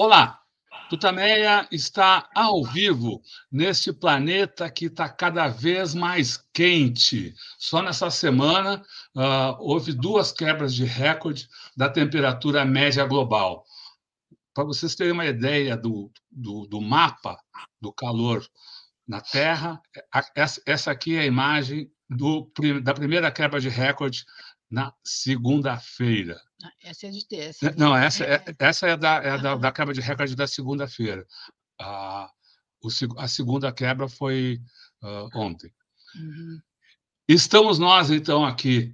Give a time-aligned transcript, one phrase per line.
[0.00, 0.40] Olá,
[0.88, 3.20] Tutameia está ao vivo
[3.50, 7.34] neste planeta que está cada vez mais quente.
[7.58, 8.80] Só nessa semana
[9.16, 13.64] uh, houve duas quebras de recorde da temperatura média global.
[14.54, 17.36] Para vocês terem uma ideia do, do, do mapa
[17.80, 18.46] do calor
[19.04, 19.82] na Terra,
[20.64, 22.48] essa aqui é a imagem do,
[22.84, 24.24] da primeira quebra de recorde
[24.70, 26.40] na segunda-feira.
[26.62, 27.74] Ah, essa é de terça.
[27.76, 31.24] Não, essa é, é, essa é, da, é da, da quebra de recorde da segunda-feira.
[31.80, 32.28] A,
[33.16, 34.60] a segunda quebra foi
[35.02, 35.72] uh, ontem.
[36.16, 36.60] Uhum.
[37.28, 38.92] Estamos nós, então, aqui,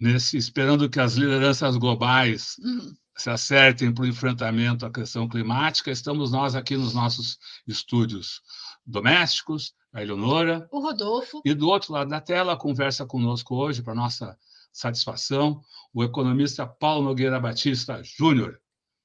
[0.00, 2.94] nesse, esperando que as lideranças globais uhum.
[3.16, 5.90] se acertem para o enfrentamento à questão climática.
[5.90, 8.40] Estamos nós aqui nos nossos estúdios
[8.86, 10.66] domésticos, a Eleonora.
[10.70, 11.42] O Rodolfo.
[11.44, 14.38] E do outro lado da tela, conversa conosco hoje, para nossa
[14.76, 18.60] satisfação, o economista Paulo Nogueira Batista Júnior.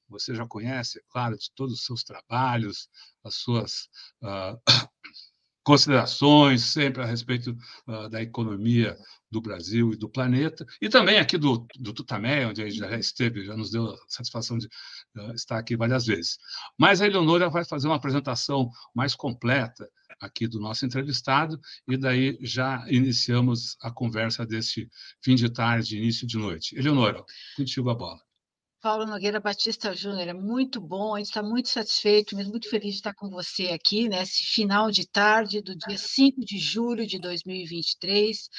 [0.09, 2.89] Você já conhece, é claro, de todos os seus trabalhos,
[3.23, 3.87] as suas
[4.21, 4.59] uh,
[5.63, 7.55] considerações sempre a respeito
[7.87, 8.97] uh, da economia
[9.31, 12.97] do Brasil e do planeta, e também aqui do, do Tutamé, onde a gente já
[12.97, 14.67] esteve, já nos deu a satisfação de
[15.15, 16.37] uh, estar aqui várias vezes.
[16.77, 19.89] Mas a Eleonora vai fazer uma apresentação mais completa
[20.21, 24.89] aqui do nosso entrevistado, e daí já iniciamos a conversa deste
[25.21, 26.77] fim de tarde, início de noite.
[26.77, 27.23] Eleonora,
[27.57, 28.21] contigo a bola.
[28.81, 32.93] Paulo Nogueira Batista Júnior, é muito bom, a gente está muito satisfeito, mas muito feliz
[32.93, 37.19] de estar com você aqui nesse final de tarde do dia 5 de julho de
[37.19, 38.49] 2023.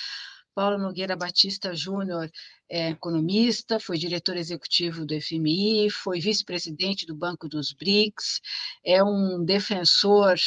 [0.55, 2.31] Paulo Nogueira Batista Júnior
[2.73, 8.41] é economista, foi diretor executivo do FMI, foi vice-presidente do Banco dos BRICS,
[8.83, 10.39] é um defensor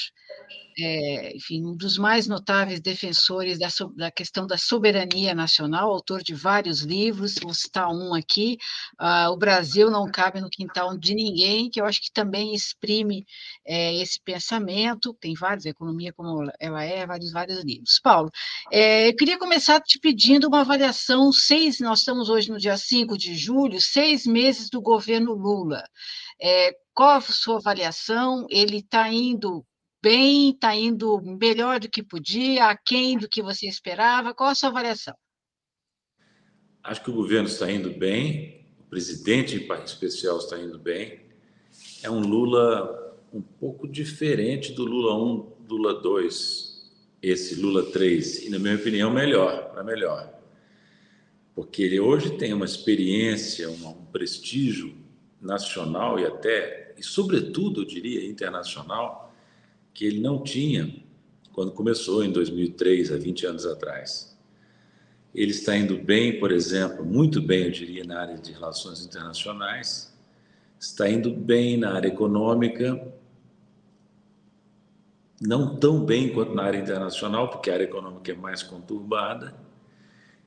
[0.78, 6.36] é, enfim, um dos mais notáveis defensores da, da, questão da soberania nacional, autor de
[6.36, 8.57] vários livros, vou citar um aqui,
[9.00, 13.25] uh, O Brasil não cabe no quintal de ninguém, que eu acho que também exprime
[13.66, 18.00] é, esse pensamento, tem vários, economia como ela é, vários, vários livros.
[18.03, 18.30] Paulo,
[18.72, 23.18] é, eu queria começar te pedindo uma avaliação, seis, nós estamos hoje no dia 5
[23.18, 25.84] de julho, seis meses do governo Lula.
[26.42, 28.46] É, qual a sua avaliação?
[28.50, 29.66] Ele está indo
[30.02, 34.34] bem, está indo melhor do que podia, aquém do que você esperava?
[34.34, 35.16] Qual a sua avaliação?
[36.84, 41.22] Acho que o governo está indo bem, o presidente em especial está indo bem.
[42.04, 48.50] É um Lula um pouco diferente do Lula 1, Lula 2, esse Lula 3, e
[48.50, 50.31] na minha opinião melhor, para melhor.
[51.56, 54.94] Porque ele hoje tem uma experiência, um prestígio
[55.42, 59.34] nacional e até, e sobretudo, eu diria, internacional,
[59.94, 61.04] que ele não tinha
[61.56, 64.38] quando começou em 2003, há 20 anos atrás.
[65.34, 70.14] Ele está indo bem, por exemplo, muito bem, eu diria, na área de relações internacionais,
[70.78, 73.08] está indo bem na área econômica,
[75.40, 79.56] não tão bem quanto na área internacional, porque a área econômica é mais conturbada.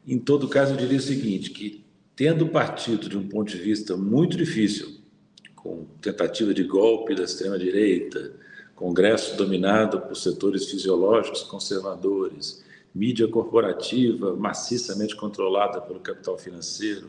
[0.09, 1.85] Em todo caso, eu diria o seguinte, que
[2.17, 5.03] tendo partido de um ponto de vista muito difícil,
[5.55, 8.33] com tentativa de golpe da extrema-direita,
[8.75, 12.65] Congresso dominado por setores fisiológicos conservadores,
[12.95, 17.09] mídia corporativa maciçamente controlada pelo capital financeiro,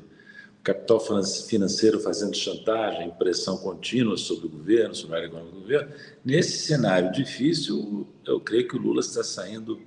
[0.64, 1.00] capital
[1.48, 5.92] financeiro fazendo chantagem, pressão contínua sobre o governo, sobre a área econômica do governo.
[6.26, 9.80] Nesse cenário difícil, eu creio que o Lula está saindo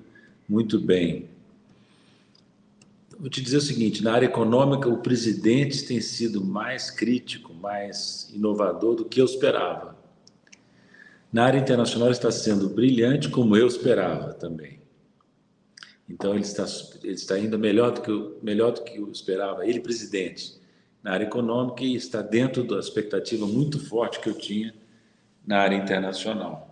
[0.48, 1.28] muito bem.
[3.18, 8.30] Vou te dizer o seguinte: na área econômica, o presidente tem sido mais crítico, mais
[8.32, 9.96] inovador do que eu esperava.
[11.32, 14.80] Na área internacional está sendo brilhante, como eu esperava também.
[16.08, 16.66] Então ele está,
[17.02, 20.60] ele está indo melhor do, que eu, melhor do que eu esperava, ele presidente,
[21.02, 24.74] na área econômica e está dentro da expectativa muito forte que eu tinha
[25.46, 26.71] na área internacional.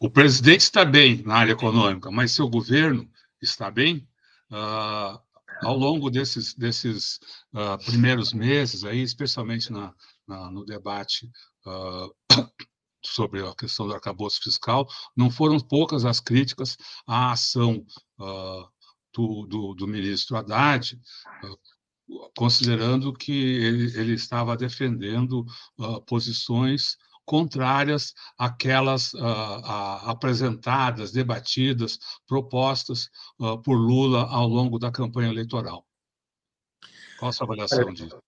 [0.00, 3.10] O presidente está bem na área econômica, mas seu governo
[3.42, 4.08] está bem?
[4.50, 5.18] Uh,
[5.62, 7.18] ao longo desses, desses
[7.52, 9.92] uh, primeiros meses, aí, especialmente na,
[10.26, 11.28] na, no debate
[11.66, 12.14] uh,
[13.04, 14.86] sobre a questão do arcabouço fiscal,
[15.16, 17.84] não foram poucas as críticas à ação
[19.12, 20.96] do, do, do, ministro Haddad,
[22.36, 25.44] considerando que ele, ele estava defendendo
[26.06, 26.96] posições
[27.28, 29.12] contrárias àquelas
[30.02, 33.10] apresentadas, debatidas, propostas
[33.62, 35.84] por Lula ao longo da campanha eleitoral.
[37.18, 38.18] Qual a sua avaliação disso?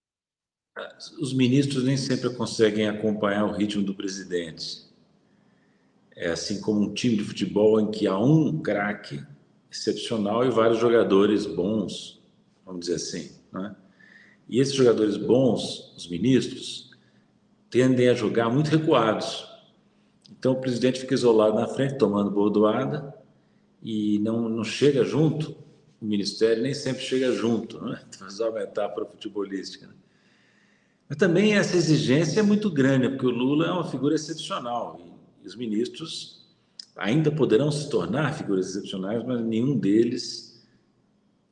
[1.19, 4.89] os ministros nem sempre conseguem acompanhar o ritmo do presidente.
[6.17, 9.23] É assim como um time de futebol em que há um craque
[9.71, 12.23] excepcional e vários jogadores bons,
[12.65, 13.31] vamos dizer assim.
[13.53, 13.75] Né?
[14.49, 16.90] E esses jogadores bons, os ministros,
[17.71, 19.49] tendem a jogar muito recuados.
[20.39, 23.15] Então o presidente fica isolado na frente, tomando bordoada,
[23.83, 25.57] e não, não chega junto.
[26.01, 28.01] O ministério nem sempre chega junto, né?
[28.19, 29.87] Faz uma metáfora futebolística.
[29.87, 29.95] Né?
[31.09, 35.01] Mas também essa exigência é muito grande, porque o Lula é uma figura excepcional
[35.43, 36.49] e os ministros
[36.97, 40.63] ainda poderão se tornar figuras excepcionais, mas nenhum deles,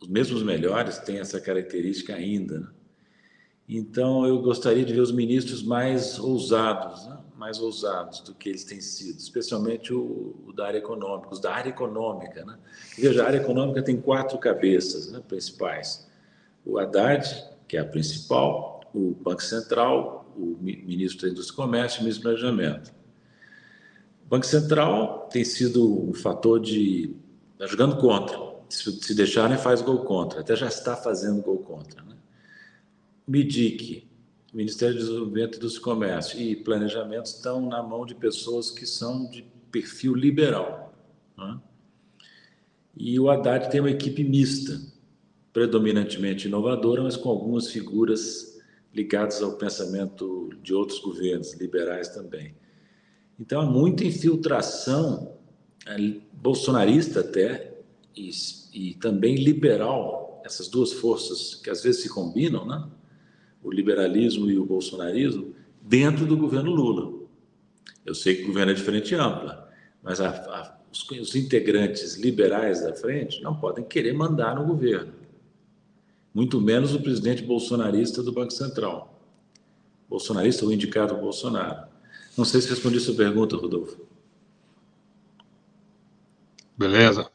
[0.01, 2.61] os mesmos melhores, tem essa característica ainda.
[2.61, 2.69] Né?
[3.69, 7.19] Então, eu gostaria de ver os ministros mais ousados, né?
[7.37, 11.53] mais ousados do que eles têm sido, especialmente o, o, da área econômica, os da
[11.53, 12.45] área econômica.
[12.45, 12.59] Né?
[12.97, 16.09] Veja, a área econômica tem quatro cabeças né, principais.
[16.65, 17.29] O Haddad,
[17.69, 22.03] que é a principal, o Banco Central, o ministro da Indústria e Comércio e o
[22.05, 22.93] ministro do Planejamento.
[24.25, 27.15] O Banco Central tem sido um fator de.
[27.53, 28.49] está jogando contra.
[28.69, 30.41] Se deixarem, faz gol contra.
[30.41, 32.03] Até já está fazendo gol contra.
[32.03, 32.18] Né?
[33.29, 34.09] MIDIC,
[34.55, 39.45] Ministério do Desenvolvimento, e Comércio e Planejamento estão na mão de pessoas que são de
[39.71, 40.95] perfil liberal.
[41.37, 41.61] Né?
[42.97, 44.81] E o Haddad tem uma equipe mista,
[45.53, 48.59] predominantemente inovadora, mas com algumas figuras
[48.95, 52.55] ligadas ao pensamento de outros governos, liberais também.
[53.39, 55.37] Então, há muita infiltração
[56.33, 57.79] bolsonarista até,
[58.17, 58.31] e,
[58.73, 62.89] e também liberal, essas duas forças que às vezes se combinam, né?
[63.63, 67.19] O liberalismo e o bolsonarismo, dentro do governo Lula.
[68.05, 69.71] Eu sei que o governo é diferente e ampla,
[70.03, 75.13] mas a, a, os, os integrantes liberais da frente não podem querer mandar no governo,
[76.35, 79.19] muito menos o presidente bolsonarista do Banco Central.
[80.09, 81.87] Bolsonarista ou indicado Bolsonaro.
[82.37, 84.01] Não sei se respondi sua pergunta, Rodolfo.
[86.77, 87.31] Beleza.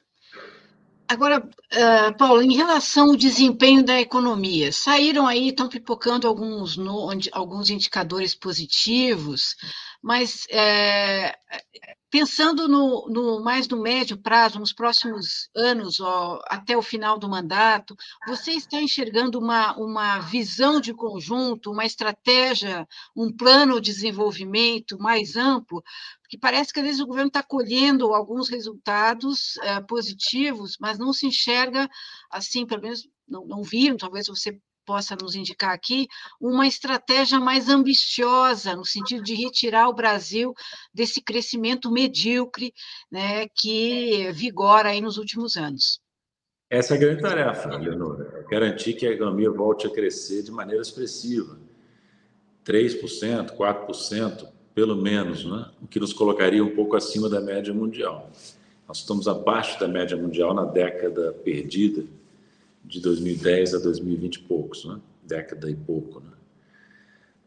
[1.14, 6.76] Agora, uh, Paulo, em relação ao desempenho da economia, saíram aí, estão pipocando alguns,
[7.32, 9.56] alguns indicadores positivos,
[10.02, 11.36] mas é,
[12.14, 17.28] pensando no, no, mais no médio prazo, nos próximos anos, ó, até o final do
[17.28, 17.96] mandato,
[18.28, 25.36] você está enxergando uma, uma visão de conjunto, uma estratégia, um plano de desenvolvimento mais
[25.36, 25.84] amplo?
[26.22, 31.12] Porque parece que às vezes o governo está colhendo alguns resultados é, positivos, mas não
[31.14, 31.90] se enxerga
[32.30, 36.08] assim, pelo menos não, não viram, talvez você possa nos indicar aqui
[36.40, 40.54] uma estratégia mais ambiciosa, no sentido de retirar o Brasil
[40.94, 42.74] desse crescimento medíocre
[43.12, 46.00] né, que vigora aí nos últimos anos.
[46.70, 50.82] Essa é a grande tarefa, Leonora, garantir que a economia volte a crescer de maneira
[50.82, 51.60] expressiva.
[52.66, 55.70] 3%, 4%, pelo menos, né?
[55.82, 58.32] o que nos colocaria um pouco acima da média mundial.
[58.88, 62.06] Nós estamos abaixo da média mundial na década perdida
[62.84, 65.00] de 2010 a 2020 e poucos, né?
[65.24, 66.20] década e pouco.
[66.20, 66.32] Né?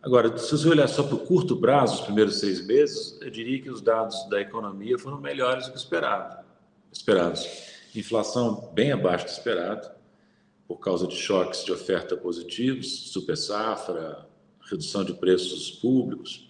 [0.02, 3.60] Agora, se você olhar só para o curto prazo, os primeiros seis meses, eu diria
[3.60, 6.44] que os dados da economia foram melhores do que esperado,
[6.92, 7.46] esperados.
[7.94, 9.90] Inflação bem abaixo do esperado,
[10.66, 14.26] por causa de choques de oferta positivos, super safra,
[14.68, 16.48] redução de preços públicos.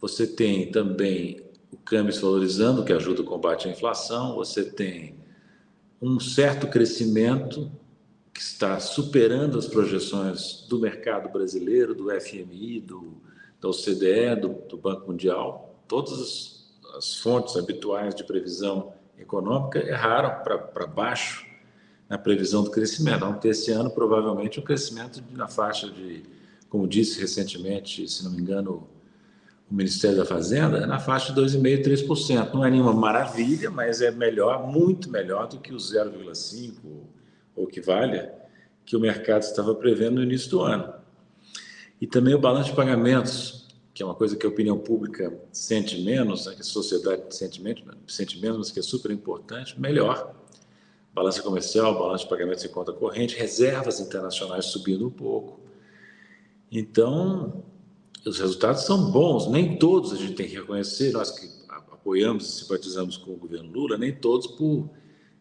[0.00, 4.34] Você tem também o câmbio se valorizando, que ajuda o combate à inflação.
[4.34, 5.14] Você tem
[6.00, 7.70] um certo crescimento
[8.32, 13.20] que está superando as projeções do mercado brasileiro, do FMI, do,
[13.60, 15.82] da OCDE, do, do Banco Mundial.
[15.86, 16.60] Todas
[16.96, 21.46] as, fontes habituais de previsão econômica erraram para baixo
[22.08, 23.20] na previsão do crescimento.
[23.20, 26.24] Vamos ter esse ano, provavelmente, um crescimento na faixa de,
[26.68, 28.88] como disse recentemente, se não me engano,
[29.70, 32.52] o Ministério da Fazenda é na faixa de 2,5%, 3%.
[32.52, 36.74] Não é nenhuma maravilha, mas é melhor, muito melhor do que o 0,5%
[37.54, 38.34] ou que valha
[38.84, 40.92] que o mercado estava prevendo no início do ano.
[42.00, 46.00] E também o balanço de pagamentos, que é uma coisa que a opinião pública sente
[46.02, 50.34] menos, né, que a sociedade sente menos, sente menos, mas que é super importante, melhor.
[51.14, 55.60] Balança comercial, balanço de pagamentos em conta corrente, reservas internacionais subindo um pouco.
[56.72, 57.62] Então,
[58.28, 62.60] os resultados são bons, nem todos a gente tem que reconhecer, nós que apoiamos e
[62.60, 64.90] simpatizamos com o governo Lula, nem todos por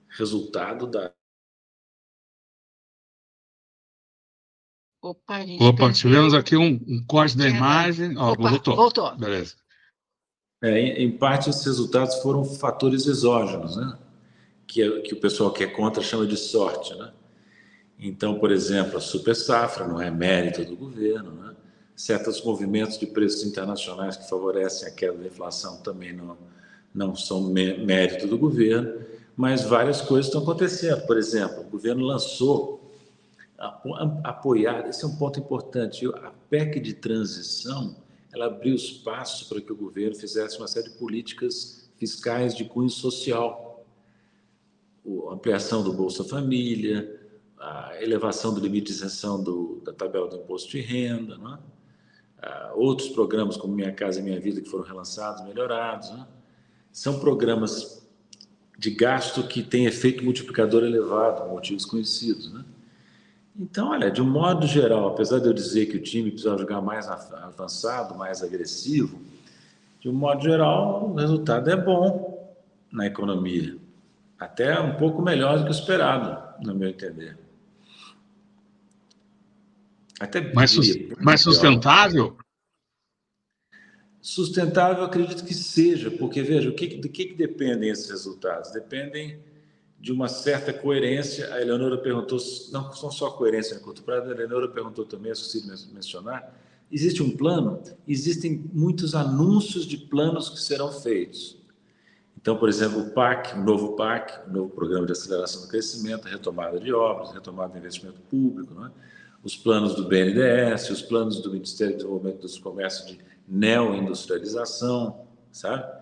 [0.10, 1.14] resultado da.
[5.02, 8.18] Opa, Opa tivemos aqui um, um corte da imagem.
[8.18, 8.76] Ó, Opa, voltou.
[8.76, 9.16] Voltou.
[9.18, 9.56] Beleza.
[10.62, 13.98] É, em, em, parte, esses resultados foram fatores exógenos, né?
[14.68, 16.94] que, que o pessoal que é contra chama de sorte.
[16.96, 17.14] Né?
[17.98, 21.56] Então, por exemplo, a super safra não é mérito do governo, né?
[22.00, 26.38] Certos movimentos de preços internacionais que favorecem a queda da inflação também não,
[26.96, 29.02] não são mérito do governo,
[29.36, 31.06] mas várias coisas estão acontecendo.
[31.06, 32.90] Por exemplo, o governo lançou
[34.24, 37.98] apoiada, esse é um ponto importante, a PEC de transição,
[38.34, 42.90] ela abriu espaço para que o governo fizesse uma série de políticas fiscais de cunho
[42.90, 43.86] social,
[45.30, 47.20] a ampliação do Bolsa Família,
[47.60, 51.38] a elevação do limite de isenção do, da tabela do imposto de renda,
[52.42, 52.72] né?
[52.76, 56.10] outros programas como Minha Casa e Minha Vida que foram relançados, melhorados.
[56.12, 56.26] Né?
[56.92, 58.08] São programas
[58.78, 62.52] de gasto que têm efeito multiplicador elevado, motivos conhecidos.
[62.52, 62.64] Né?
[63.60, 66.82] Então, olha, de um modo geral, apesar de eu dizer que o time precisa jogar
[66.82, 69.20] mais avançado, mais agressivo,
[70.00, 72.56] de um modo geral, o resultado é bom
[72.90, 73.76] na economia.
[74.40, 77.38] Até um pouco melhor do que o esperado, no meu entender.
[80.20, 80.76] Até mais,
[81.22, 82.38] mais sustentável?
[84.22, 88.72] Sustentável, acredito que seja, porque veja, o que, do que, que dependem esses resultados?
[88.72, 89.40] Dependem
[89.98, 91.54] de uma certa coerência.
[91.54, 92.38] A Eleonora perguntou,
[92.72, 96.54] não são só coerência no curto prazo, a Eleonora perguntou também, esqueci de mencionar,
[96.92, 97.82] existe um plano?
[98.08, 101.58] Existem muitos anúncios de planos que serão feitos.
[102.42, 106.28] Então, por exemplo, o PAC, o novo PAC, o novo Programa de Aceleração do Crescimento,
[106.28, 108.92] a retomada de obras, retomada de investimento público, não é?
[109.44, 116.00] Os planos do BNDES, os planos do Ministério do Desenvolvimento dos Comércios de neoindustrialização, sabe?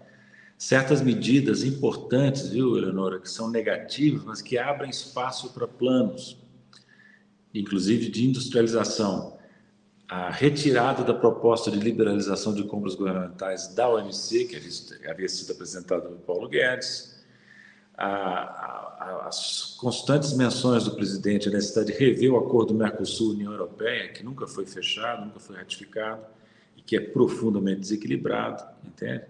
[0.58, 6.38] Certas medidas importantes, viu, Eleonora, que são negativas, mas que abrem espaço para planos,
[7.54, 9.38] inclusive de industrialização.
[10.10, 16.02] A retirada da proposta de liberalização de compras governamentais da OMC, que havia sido apresentada
[16.02, 17.17] pelo Paulo Guedes,
[17.98, 24.10] a, a, as constantes menções do presidente à necessidade de rever o acordo Mercosul-União Europeia,
[24.10, 26.22] que nunca foi fechado, nunca foi ratificado
[26.78, 29.24] e que é profundamente desequilibrado, entende?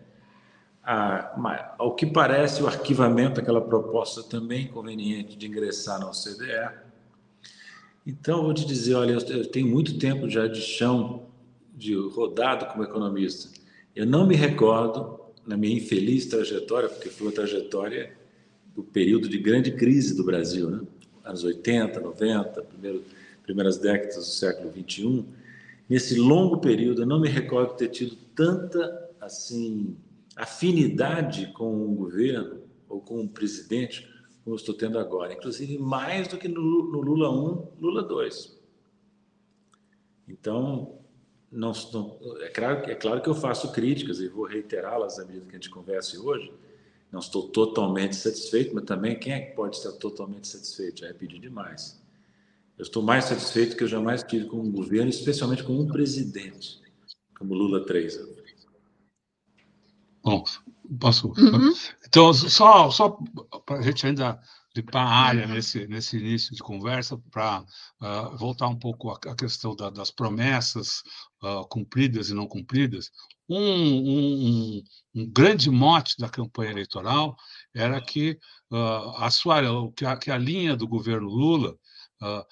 [0.83, 6.87] A, ao que parece, o arquivamento daquela proposta também conveniente de ingressar na OCDE.
[8.05, 11.27] Então, vou te dizer, olha, eu, eu tenho muito tempo já de chão,
[11.75, 13.49] de rodado como economista.
[13.93, 18.16] Eu não me recordo, na minha infeliz trajetória, porque foi uma trajetória
[18.77, 20.81] do período de grande crise do Brasil, né?
[21.25, 23.03] anos 80, 90, primeiro,
[23.41, 25.25] primeiras décadas do século 21.
[25.89, 29.97] Nesse longo período, eu não me recordo ter tido tanta assim
[30.35, 34.07] afinidade com um governo ou com um presidente
[34.43, 38.57] como estou tendo agora, inclusive mais do que no, no Lula 1, Lula 2.
[40.25, 40.99] Então,
[41.51, 45.45] não, não, é, claro, é claro que eu faço críticas e vou reiterá-las à medida
[45.45, 46.53] que a gente converse hoje,
[47.11, 51.01] não estou totalmente satisfeito, mas também quem é que pode estar totalmente satisfeito?
[51.01, 52.01] Já é pedir demais.
[52.77, 56.79] Eu estou mais satisfeito que eu jamais tive com um governo, especialmente com um presidente,
[57.37, 58.19] como Lula 3.
[60.23, 60.43] Bom,
[60.99, 61.29] posso.
[61.29, 61.73] Uhum.
[62.05, 63.17] Então, só, só
[63.65, 64.39] para a gente ainda
[64.75, 67.65] limpar a área nesse, nesse início de conversa, para uh,
[68.01, 71.01] ah, voltar um pouco à, questão da, das promessas
[71.41, 73.11] uh, cumpridas e não cumpridas.
[73.49, 74.83] Um, um,
[75.15, 77.35] um, grande mote da campanha eleitoral
[77.73, 78.37] era que,
[78.71, 79.61] uh, a, sua,
[79.93, 81.77] que, a, que a linha do governo Lula
[82.21, 82.45] uh,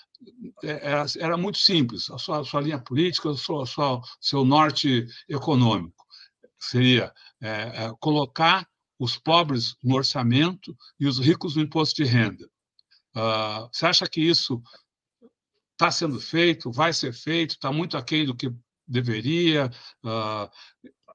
[0.64, 6.06] era, era, muito simples, a sua, a sua linha política, o seu, seu norte econômico.
[6.58, 12.50] Seria é, é, colocar os pobres no orçamento e os ricos no imposto de renda.
[13.16, 14.62] Uh, você acha que isso
[15.74, 18.52] está sendo feito, vai ser feito, está muito aquém do que
[18.88, 19.70] deveria.
[20.04, 20.50] Uh,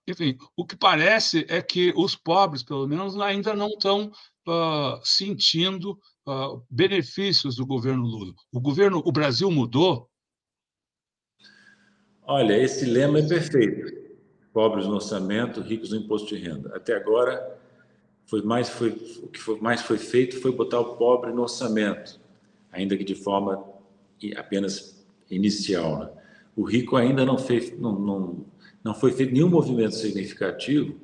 [0.06, 4.10] enfim, o que parece é que os pobres, pelo menos, ainda não estão
[4.48, 8.32] uh, sentindo uh, benefícios do governo Lula.
[8.52, 10.08] O governo, o Brasil mudou?
[12.22, 14.00] Olha, esse lema é perfeito.
[14.52, 16.74] Pobres no orçamento, ricos no imposto de renda.
[16.76, 17.58] Até agora,
[18.26, 18.90] foi mais foi
[19.22, 22.20] o que foi, mais foi feito foi botar o pobre no orçamento,
[22.70, 23.64] ainda que de forma
[24.36, 25.98] apenas inicial.
[25.98, 26.19] Né?
[26.57, 28.47] O rico ainda não fez, não, não,
[28.83, 30.95] não foi feito nenhum movimento significativo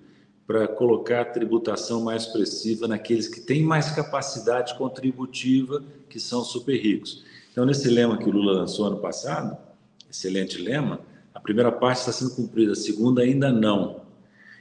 [0.47, 6.77] para colocar a tributação mais expressiva naqueles que têm mais capacidade contributiva, que são super
[6.77, 7.25] ricos.
[7.51, 9.57] Então, nesse lema que o Lula lançou ano passado,
[10.09, 11.01] excelente lema,
[11.35, 14.03] a primeira parte está sendo cumprida, a segunda ainda não.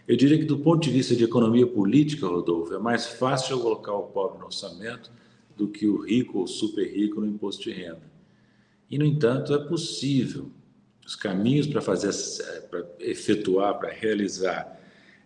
[0.08, 3.60] Eu diria que, do ponto de vista de economia política, Rodolfo, é mais fácil eu
[3.60, 5.12] colocar o pobre no orçamento
[5.56, 8.02] do que o rico ou super rico no imposto de renda.
[8.90, 10.50] E, no entanto, é possível
[11.06, 12.12] os caminhos para fazer,
[12.70, 14.80] para efetuar, para realizar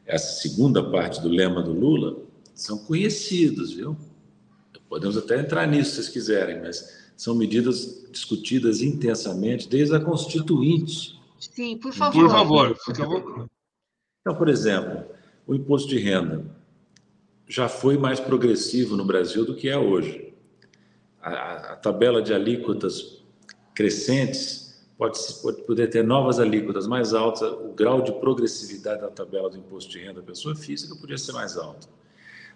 [0.05, 2.17] essa segunda parte do lema do Lula
[2.53, 3.95] são conhecidos, viu?
[4.89, 11.19] Podemos até entrar nisso se vocês quiserem, mas são medidas discutidas intensamente desde a Constituinte.
[11.39, 12.23] Sim, por favor.
[12.23, 13.49] Por favor, por favor.
[14.21, 15.05] Então, por exemplo,
[15.45, 16.43] o imposto de renda
[17.47, 20.33] já foi mais progressivo no Brasil do que é hoje.
[21.21, 23.23] A, a tabela de alíquotas
[23.75, 24.68] crescentes,
[24.99, 29.57] pode, pode poder ter novas alíquotas mais altas, o grau de progressividade da tabela do
[29.57, 31.87] imposto de renda da pessoa física podia ser mais alto.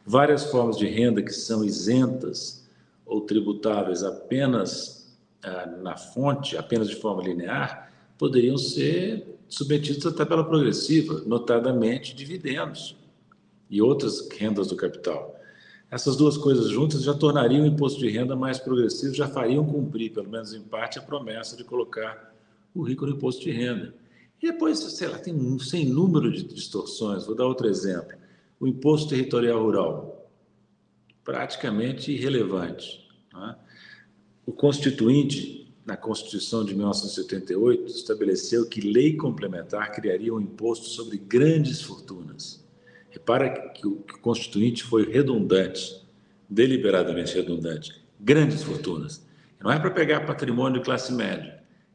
[0.05, 2.67] Várias formas de renda que são isentas
[3.05, 10.43] ou tributáveis apenas ah, na fonte, apenas de forma linear, poderiam ser submetidos à tabela
[10.43, 12.97] progressiva, notadamente dividendos
[13.69, 15.33] e outras rendas do capital.
[15.89, 20.11] Essas duas coisas juntas já tornariam o imposto de renda mais progressivo, já fariam cumprir,
[20.11, 22.32] pelo menos em parte, a promessa de colocar
[22.73, 23.93] o rico no imposto de renda.
[24.41, 27.25] E depois, sei lá, tem um sem número de distorções.
[27.25, 28.17] Vou dar outro exemplo.
[28.59, 30.31] O imposto territorial rural,
[31.23, 33.07] praticamente irrelevante.
[33.35, 33.55] É?
[34.45, 41.81] O constituinte na Constituição de 1978, estabeleceu que lei complementar criaria um imposto sobre grandes
[41.81, 42.63] fortunas.
[43.09, 46.01] Repara que o Constituinte foi redundante,
[46.49, 48.01] deliberadamente redundante.
[48.19, 49.25] Grandes fortunas.
[49.61, 51.52] Não é para pegar patrimônio de classe média,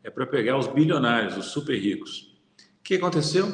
[0.09, 2.35] é para pegar os bilionários, os super ricos.
[2.81, 3.47] O que aconteceu?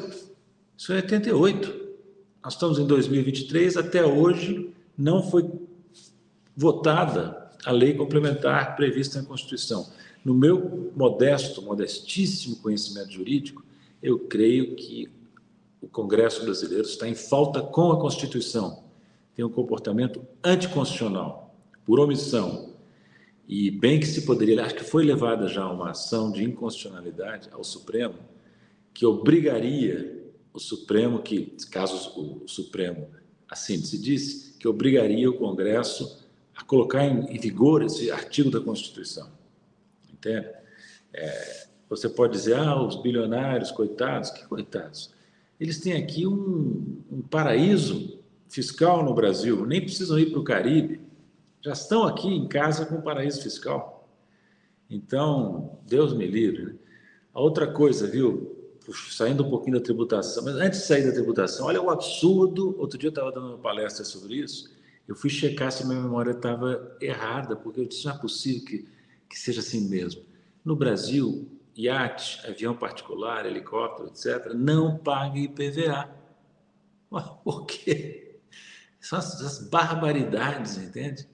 [0.77, 1.85] Isso é 88.
[2.41, 5.49] Nós estamos em 2023, até hoje não foi
[6.55, 9.91] votada a lei complementar prevista na Constituição.
[10.23, 13.63] No meu modesto, modestíssimo conhecimento jurídico,
[14.01, 15.09] eu creio que
[15.81, 18.83] o Congresso brasileiro está em falta com a Constituição.
[19.35, 22.74] Tem um comportamento anticonstitucional, por omissão.
[23.47, 27.63] E bem que se poderia, acho que foi levada já uma ação de inconstitucionalidade ao
[27.63, 28.15] Supremo,
[28.93, 33.07] que obrigaria o Supremo, que, caso o Supremo
[33.49, 36.25] assim se disse, que obrigaria o Congresso
[36.55, 39.29] a colocar em vigor esse artigo da Constituição.
[40.11, 40.47] Entende?
[41.13, 45.13] É, você pode dizer, ah, os bilionários, coitados, que coitados?
[45.59, 51.01] Eles têm aqui um, um paraíso fiscal no Brasil, nem precisam ir para o Caribe,
[51.65, 54.09] já estão aqui em casa com paraíso fiscal.
[54.89, 56.65] Então, Deus me livre.
[56.65, 56.75] Né?
[57.33, 58.55] A outra coisa, viu?
[59.09, 62.75] Saindo um pouquinho da tributação, mas antes de sair da tributação, olha o absurdo.
[62.79, 64.71] Outro dia eu estava dando uma palestra sobre isso.
[65.07, 68.95] Eu fui checar se minha memória estava errada, porque eu disse: não é possível que
[69.29, 70.23] que seja assim mesmo.
[70.63, 76.09] No Brasil, iate, avião particular, helicóptero, etc., não paga IPVA.
[77.43, 78.39] Por quê?
[78.99, 81.27] São as, as barbaridades, entende?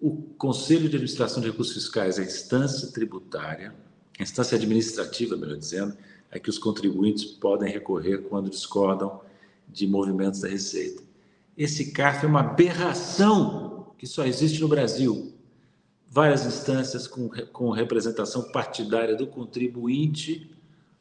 [0.00, 3.74] O Conselho de Administração de Recursos Fiscais é a instância tributária,
[4.18, 5.94] a instância administrativa, melhor dizendo,
[6.30, 9.20] é que os contribuintes podem recorrer quando discordam
[9.68, 11.02] de movimentos da Receita.
[11.56, 15.34] Esse CARF é uma aberração que só existe no Brasil
[16.08, 20.50] várias instâncias com, com representação partidária do contribuinte,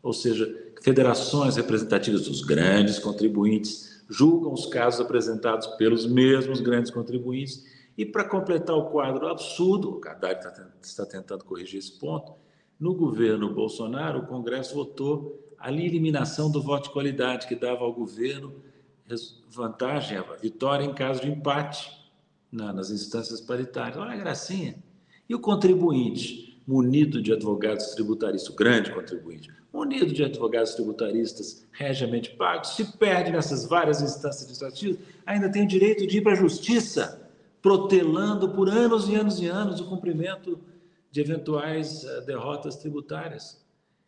[0.03, 7.63] ou seja, federações representativas dos grandes contribuintes julgam os casos apresentados pelos mesmos grandes contribuintes.
[7.99, 12.31] E para completar o quadro absurdo, o Haddad está, está tentando corrigir esse ponto,
[12.79, 17.91] no governo Bolsonaro, o Congresso votou a eliminação do voto de qualidade, que dava ao
[17.91, 18.55] governo
[19.49, 21.91] vantagem, a vitória em caso de empate
[22.49, 23.97] na, nas instâncias paritárias.
[23.97, 24.81] Olha a gracinha.
[25.27, 32.29] E o contribuinte, munido de advogados tributaristas, o grande contribuinte, munido de advogados tributaristas regiamente
[32.37, 36.35] pagos, se perde nessas várias instâncias administrativas, ainda tem o direito de ir para a
[36.35, 37.28] justiça,
[37.61, 40.59] protelando por anos e anos e anos o cumprimento
[41.11, 43.61] de eventuais uh, derrotas tributárias.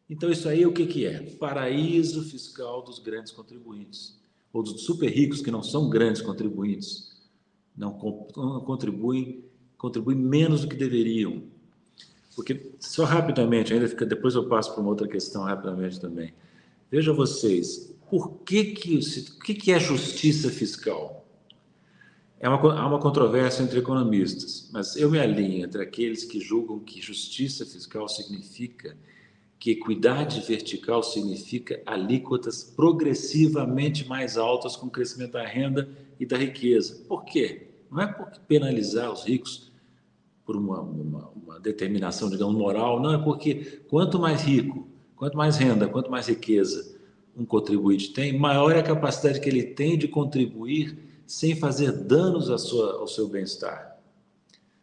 [0.10, 1.22] Então, isso aí o que, que é?
[1.38, 4.20] Paraíso fiscal dos grandes contribuintes,
[4.52, 7.12] ou dos super ricos que não são grandes contribuintes,
[7.76, 9.44] não, contribuem
[9.82, 11.42] contribuem menos do que deveriam.
[12.36, 16.36] Porque, só rapidamente, ainda fica, depois eu passo para uma outra questão rapidamente também.
[16.92, 19.00] Veja vocês, por que que,
[19.44, 21.21] que, que é justiça fiscal?
[22.42, 26.80] É uma, há uma controvérsia entre economistas, mas eu me alinho entre aqueles que julgam
[26.80, 28.98] que justiça fiscal significa
[29.60, 35.88] que equidade vertical significa alíquotas progressivamente mais altas com o crescimento da renda
[36.20, 37.06] e da riqueza.
[37.08, 37.68] Por quê?
[37.92, 39.72] Não é por penalizar os ricos
[40.44, 45.58] por uma, uma, uma, determinação, digamos, moral, não, é porque quanto mais rico, quanto mais
[45.58, 47.00] renda, quanto mais riqueza
[47.38, 52.48] um contribuinte tem, maior é a capacidade que ele tem de contribuir sem fazer danos
[52.62, 53.98] sua, ao seu bem-estar.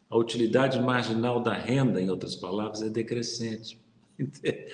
[0.08, 3.78] A utilidade marginal da renda, em outras palavras, é decrescente.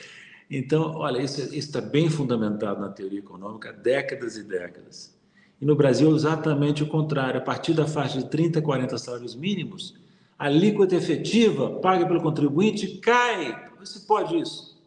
[0.50, 5.16] Então, olha, isso está bem fundamentado na teoria econômica há décadas e décadas.
[5.58, 7.40] E no Brasil, exatamente o contrário.
[7.40, 9.94] A partir da faixa de 30, 40 salários mínimos,
[10.38, 13.72] a alíquota efetiva paga pelo contribuinte cai.
[13.80, 14.78] Você pode isso.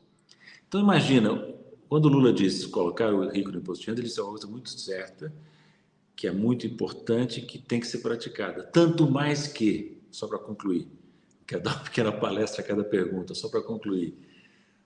[0.68, 1.44] Então imagina,
[1.90, 4.70] quando Lula disse colocar o rico no imposto de renda, ele disse uma coisa muito
[4.70, 5.34] certa,
[6.18, 8.64] que é muito importante, que tem que ser praticada.
[8.64, 10.88] Tanto mais que, só para concluir,
[11.46, 14.16] quero dar uma pequena palestra a cada pergunta, só para concluir.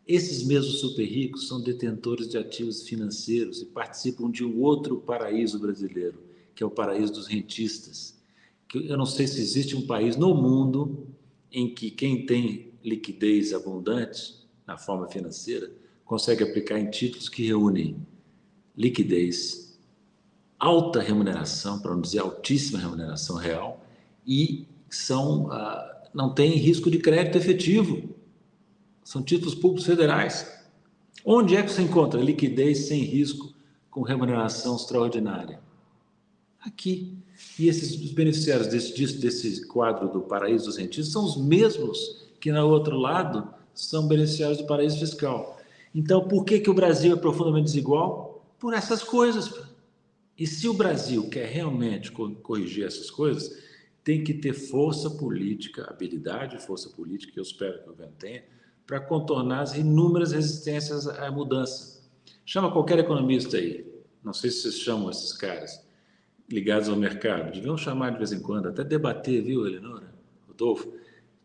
[0.06, 5.58] Esses mesmos super ricos são detentores de ativos financeiros e participam de um outro paraíso
[5.58, 6.22] brasileiro,
[6.54, 8.20] que é o paraíso dos rentistas.
[8.74, 11.08] Eu não sei se existe um país no mundo
[11.50, 14.36] em que quem tem liquidez abundante
[14.67, 15.72] na forma financeira
[16.04, 18.06] consegue aplicar em títulos que reúnem
[18.76, 19.70] liquidez,
[20.62, 23.84] alta remuneração, para não dizer altíssima remuneração real,
[24.28, 28.10] e são, ah, não tem risco de crédito efetivo.
[29.04, 30.47] São títulos públicos federais.
[31.26, 33.52] Onde é que você encontra liquidez sem risco
[33.89, 35.60] com remuneração extraordinária?
[36.60, 37.17] Aqui.
[37.58, 42.67] E esses beneficiários desse, desse quadro do paraíso dos rentistas são os mesmos que, no
[42.67, 45.58] outro lado, são beneficiários do paraíso fiscal.
[45.93, 48.45] Então, por que, que o Brasil é profundamente desigual?
[48.60, 49.70] Por essas coisas.
[50.41, 53.62] E se o Brasil quer realmente corrigir essas coisas,
[54.04, 58.43] tem que ter força política, habilidade força política, que eu espero que o governo tenha,
[58.88, 62.01] para contornar as inúmeras resistências à mudança.
[62.43, 63.86] Chama qualquer economista aí,
[64.23, 65.86] não sei se vocês chamam esses caras
[66.49, 70.12] ligados ao mercado, deviam chamar de vez em quando, até debater, viu, Eleonora,
[70.47, 70.91] Rodolfo?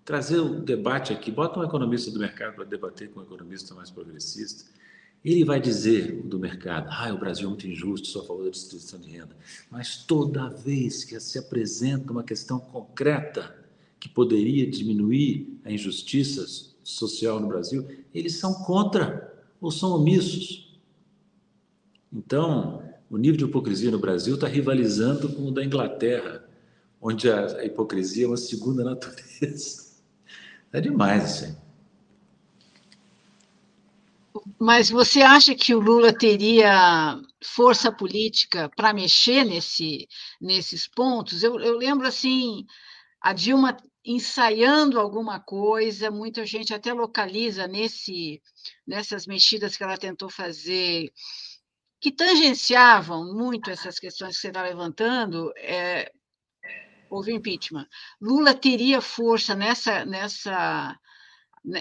[0.06, 3.90] Trazer o debate aqui, bota um economista do mercado para debater com um economista mais
[3.90, 4.70] progressista.
[5.26, 8.50] Ele vai dizer do mercado, ah, o Brasil é muito injusto, só a favor da
[8.50, 9.36] distribuição de renda.
[9.68, 13.52] Mas toda vez que se apresenta uma questão concreta
[13.98, 16.46] que poderia diminuir a injustiça
[16.80, 17.84] social no Brasil,
[18.14, 20.78] eles são contra ou são omissos.
[22.12, 26.48] Então, o nível de hipocrisia no Brasil está rivalizando com o da Inglaterra,
[27.02, 29.86] onde a, hipocrisia é uma segunda natureza.
[30.72, 31.65] É demais isso aí.
[34.58, 40.08] Mas você acha que o Lula teria força política para mexer nesse,
[40.40, 41.42] nesses pontos?
[41.42, 42.66] Eu, eu lembro assim,
[43.20, 48.40] a Dilma ensaiando alguma coisa, muita gente até localiza nesse,
[48.86, 51.12] nessas mexidas que ela tentou fazer
[52.00, 56.12] que tangenciavam muito essas questões que você está levantando, é,
[57.10, 57.88] houve impeachment.
[58.20, 60.96] Lula teria força nessa, nessa,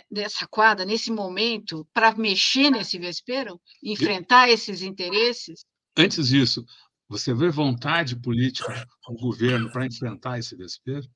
[0.10, 5.66] nessa quadra, nesse momento, para mexer nesse vespeiro, enfrentar esses interesses?
[5.98, 6.66] Antes disso,
[7.08, 11.08] você vê vontade política do governo para enfrentar esse vespeiro?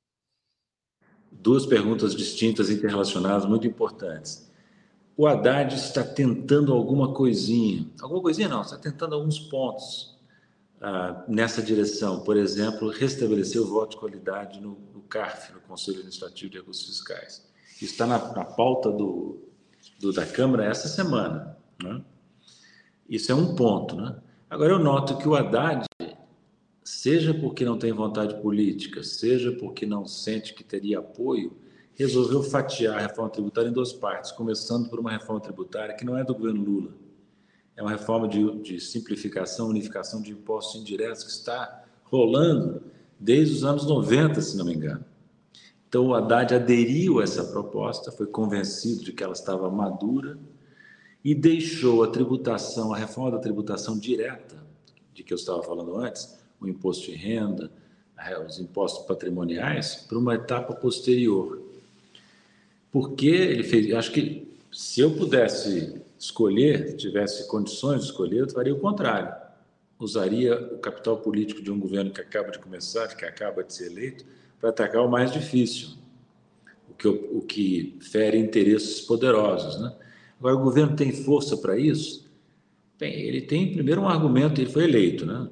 [1.32, 4.49] Duas perguntas distintas, interrelacionadas, muito importantes
[5.19, 10.17] o Haddad está tentando alguma coisinha, alguma coisinha não, está tentando alguns pontos
[10.79, 12.21] ah, nessa direção.
[12.21, 16.86] Por exemplo, restabelecer o voto de qualidade no, no CARF, no Conselho Administrativo de Recursos
[16.86, 17.48] Fiscais.
[17.81, 19.39] Isso está na, na pauta do,
[19.99, 21.57] do, da Câmara essa semana.
[21.81, 22.01] Né?
[23.09, 23.95] Isso é um ponto.
[23.95, 24.15] Né?
[24.49, 25.85] Agora, eu noto que o Haddad,
[26.83, 31.55] seja porque não tem vontade política, seja porque não sente que teria apoio,
[31.93, 36.17] resolveu fatiar a reforma tributária em duas partes, começando por uma reforma tributária que não
[36.17, 36.93] é do governo Lula.
[37.75, 42.81] É uma reforma de, de simplificação, unificação de impostos indiretos que está rolando
[43.19, 45.05] desde os anos 90, se não me engano.
[45.89, 50.38] Então, o Haddad aderiu a essa proposta, foi convencido de que ela estava madura
[51.25, 54.63] e deixou a tributação, a reforma da tributação direta,
[55.15, 57.71] de que eu estava falando antes, o imposto de renda,
[58.47, 61.60] os impostos patrimoniais, para uma etapa posterior.
[62.91, 63.91] Porque ele fez.
[63.93, 69.34] Acho que se eu pudesse escolher, tivesse condições de escolher, eu faria o contrário.
[69.97, 73.88] Usaria o capital político de um governo que acaba de começar, que acaba de ser
[73.88, 74.25] eleito,
[74.59, 75.89] para atacar o mais difícil,
[76.89, 79.79] o que, o que fere interesses poderosos.
[79.81, 79.93] Né?
[80.39, 82.29] Agora, o governo tem força para isso?
[82.99, 85.47] Bem, ele tem primeiro um argumento, ele foi eleito, né?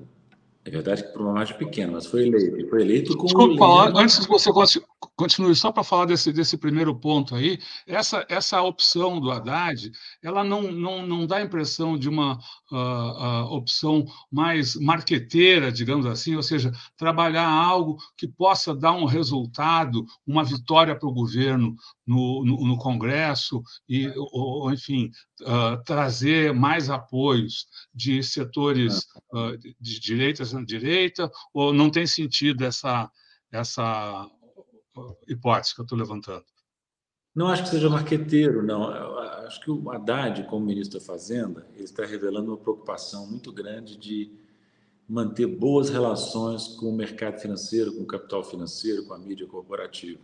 [0.66, 2.58] É verdade que por uma margem pequena, mas foi eleito.
[2.58, 3.24] Ele foi eleito com.
[3.24, 4.52] Desculpa, antes que você
[5.16, 9.92] continue, só para falar desse, desse primeiro ponto aí, essa, essa opção do Haddad,
[10.24, 12.40] ela não, não, não dá a impressão de uma
[12.72, 19.06] uh, uh, opção mais marqueteira, digamos assim, ou seja, trabalhar algo que possa dar um
[19.06, 26.54] resultado, uma vitória para o governo no, no, no, Congresso, e, ou, enfim, uh, trazer
[26.54, 29.06] mais apoios de setores
[29.80, 33.10] de direita direita, ou não tem sentido essa,
[33.52, 34.30] essa
[35.28, 36.46] hipótese que eu estou levantando?
[37.34, 38.92] Não acho que seja marqueteiro, não.
[38.92, 43.52] Eu acho que o Haddad, como ministro da Fazenda, ele está revelando uma preocupação muito
[43.52, 44.32] grande de
[45.08, 50.20] manter boas relações com o mercado financeiro, com o capital financeiro, com a mídia corporativa.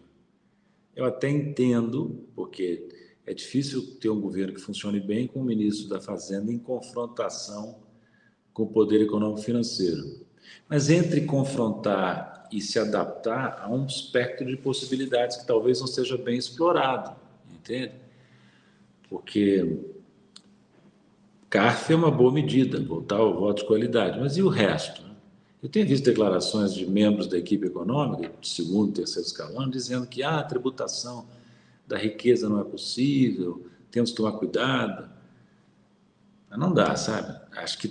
[0.95, 2.89] Eu até entendo, porque
[3.25, 7.79] é difícil ter um governo que funcione bem com o ministro da Fazenda em confrontação
[8.53, 10.25] com o poder econômico financeiro.
[10.67, 16.15] Mas entre confrontar e se adaptar a um espectro de possibilidades que talvez não seja
[16.15, 17.15] bem explorado,
[17.51, 17.93] entende?
[19.09, 19.79] Porque
[21.49, 25.01] CARF é uma boa medida, voltar ao voto de qualidade, mas e o resto?
[25.01, 25.15] Né?
[25.63, 30.21] Eu tenho visto declarações de membros da equipe econômica, de segundo, terceiro escalão, dizendo que
[30.21, 31.25] ah, a tributação
[31.87, 35.09] da riqueza não é possível, temos que tomar cuidado.
[36.49, 37.35] Mas não dá, sabe?
[37.57, 37.87] Acho que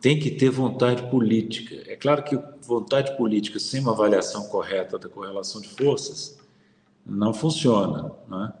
[0.00, 1.82] tem que ter vontade política.
[1.86, 6.38] É claro que vontade política sem uma avaliação correta da correlação de forças
[7.04, 8.52] não funciona, né?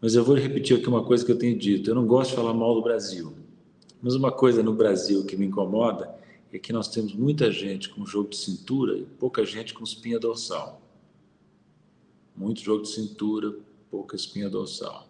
[0.00, 1.88] Mas eu vou repetir aqui uma coisa que eu tenho dito.
[1.88, 3.34] Eu não gosto de falar mal do Brasil.
[4.02, 6.12] Mas uma coisa no Brasil que me incomoda
[6.52, 10.18] é que nós temos muita gente com jogo de cintura e pouca gente com espinha
[10.18, 10.82] dorsal.
[12.36, 13.54] Muito jogo de cintura,
[13.90, 15.08] pouca espinha dorsal.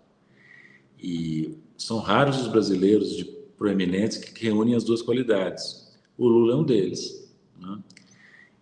[1.03, 3.25] E são raros os brasileiros de
[3.62, 5.88] proeminentes que reúnem as duas qualidades.
[6.18, 7.31] O Lula é um deles.
[7.57, 7.79] Né?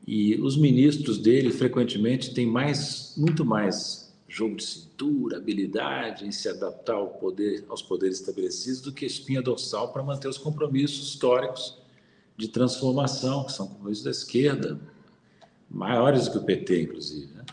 [0.06, 6.50] E os ministros dele, frequentemente, têm mais, muito mais jogo de cintura, habilidade em se
[6.50, 11.78] adaptar ao poder, aos poderes estabelecidos do que espinha dorsal para manter os compromissos históricos
[12.36, 14.78] de transformação, que são compromissos da esquerda,
[15.70, 17.32] maiores do que o PT, inclusive.
[17.32, 17.44] Né?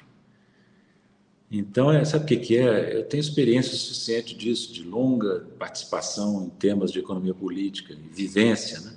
[1.49, 2.97] Então, é, sabe o que, que é?
[2.97, 8.81] Eu tenho experiência suficiente disso, de longa participação em temas de economia política, vivência.
[8.81, 8.93] Né?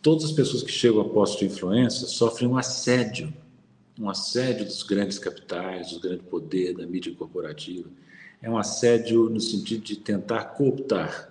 [0.00, 3.32] Todas as pessoas que chegam a posto de influência sofrem um assédio
[4.00, 7.86] um assédio dos grandes capitais, do grande poder, da mídia corporativa.
[8.40, 11.30] É um assédio no sentido de tentar cooptar,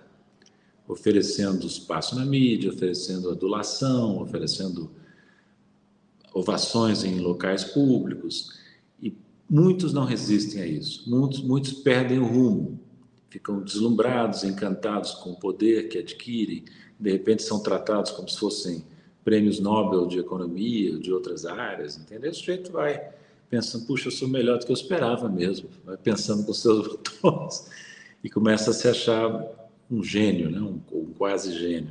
[0.86, 4.88] oferecendo espaço na mídia, oferecendo adulação, oferecendo
[6.32, 8.59] ovações em locais públicos.
[9.50, 11.10] Muitos não resistem a isso.
[11.10, 12.78] Muitos, muitos perdem o rumo,
[13.28, 16.64] ficam deslumbrados, encantados com o poder que adquirem,
[16.98, 18.84] de repente são tratados como se fossem
[19.24, 22.30] prêmios Nobel de economia, de outras áreas, entendeu?
[22.30, 23.10] O sujeito vai
[23.48, 26.86] pensando, puxa, eu sou melhor do que eu esperava mesmo, vai pensando com seus
[27.20, 27.66] botões
[28.22, 30.60] e começa a se achar um gênio, né?
[30.60, 31.90] um, um quase gênio.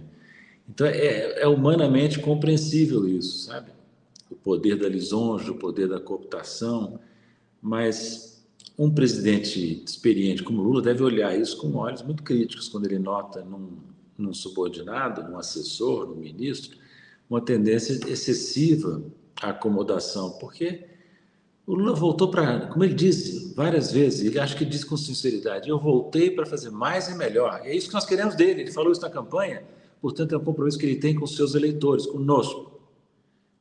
[0.70, 3.72] Então, é, é, humanamente compreensível isso, sabe?
[4.30, 7.00] O poder da lisonja, o poder da cooptação,
[7.62, 8.44] mas
[8.78, 13.44] um presidente experiente como Lula deve olhar isso com olhos muito críticos quando ele nota
[13.44, 13.78] num,
[14.18, 16.78] num subordinado, num assessor, num ministro,
[17.30, 19.04] uma tendência excessiva
[19.42, 20.86] à acomodação, porque
[21.70, 25.70] o Lula voltou para, como ele disse várias vezes, ele acho que diz com sinceridade,
[25.70, 27.62] eu voltei para fazer mais e melhor.
[27.64, 28.62] É isso que nós queremos dele.
[28.62, 29.62] Ele falou isso na campanha,
[30.02, 32.80] portanto é um compromisso que ele tem com seus eleitores, conosco.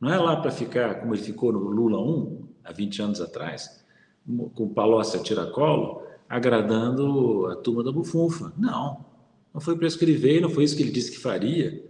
[0.00, 3.84] Não é lá para ficar como ele ficou no Lula 1, há 20 anos atrás,
[4.54, 8.52] com o Palocci a tiracolo, agradando a turma da bufunfa.
[8.56, 9.04] Não,
[9.52, 11.84] não foi para escrever, não foi isso que ele disse que faria.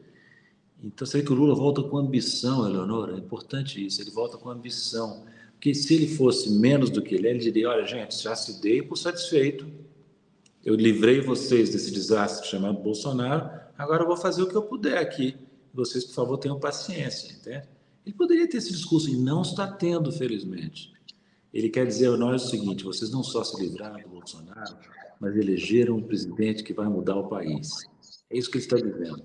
[0.83, 4.37] Então, você vê que o Lula volta com ambição, Eleonora, é importante isso, ele volta
[4.37, 5.25] com ambição.
[5.53, 8.61] Porque se ele fosse menos do que ele é, ele diria: olha, gente, já se
[8.61, 9.67] dei por satisfeito,
[10.65, 14.99] eu livrei vocês desse desastre chamado Bolsonaro, agora eu vou fazer o que eu puder
[14.99, 15.37] aqui.
[15.75, 17.67] Vocês, por favor, tenham paciência, entende?
[18.07, 20.93] Ele poderia ter esse discurso e não está tendo, felizmente.
[21.53, 24.77] Ele quer dizer a nós o seguinte: vocês não só se livraram do Bolsonaro,
[25.21, 27.69] mas elegeram um presidente que vai mudar o país.
[28.31, 29.23] É isso que ele está dizendo.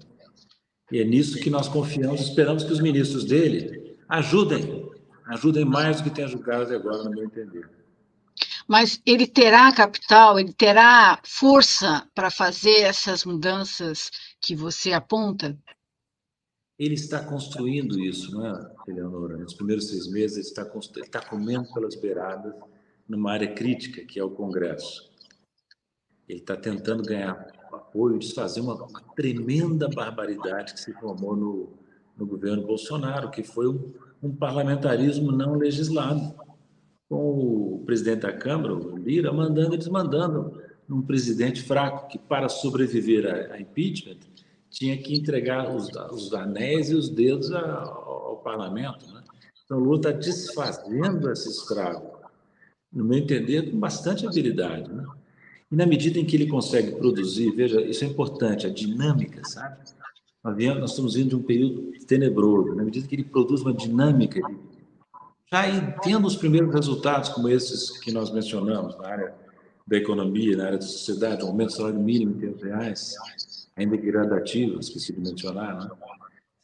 [0.91, 4.89] E é nisso que nós confiamos, esperamos que os ministros dele ajudem,
[5.27, 7.69] ajudem mais do que tem ajudado até agora, no meu entender.
[8.67, 14.09] Mas ele terá capital, ele terá força para fazer essas mudanças
[14.41, 15.57] que você aponta?
[16.77, 19.37] Ele está construindo isso, não é, Eleonora?
[19.37, 20.61] Nos primeiros seis meses, ele está,
[20.95, 22.53] ele está comendo pelas beiradas
[23.07, 25.11] numa área crítica, que é o Congresso.
[26.27, 31.73] Ele está tentando ganhar apoio, desfazer uma, tremenda barbaridade que se formou no,
[32.17, 36.33] no governo Bolsonaro, que foi um, um, parlamentarismo não legislado,
[37.07, 40.59] com o presidente da Câmara, o Lira, mandando e desmandando
[40.89, 44.17] um presidente fraco que, para sobreviver a, a impeachment,
[44.73, 49.05] tinha que entregar os, os, anéis e os dedos ao, ao, parlamento.
[49.13, 49.23] Né?
[49.63, 52.11] Então, Lula está desfazendo esse escravo,
[52.91, 54.91] no meu entender, com bastante habilidade.
[54.91, 55.05] Né?
[55.71, 59.77] E na medida em que ele consegue produzir, veja, isso é importante, a dinâmica, sabe?
[60.43, 62.75] Nós estamos vindo de um período tenebroso.
[62.75, 64.41] Na medida que ele produz uma dinâmica,
[65.51, 69.35] já tendo os primeiros resultados, como esses que nós mencionamos, na área
[69.87, 73.15] da economia, na área da sociedade, o aumento do salário mínimo em reais,
[73.75, 75.89] ainda gradativo, esqueci de mencionar, né?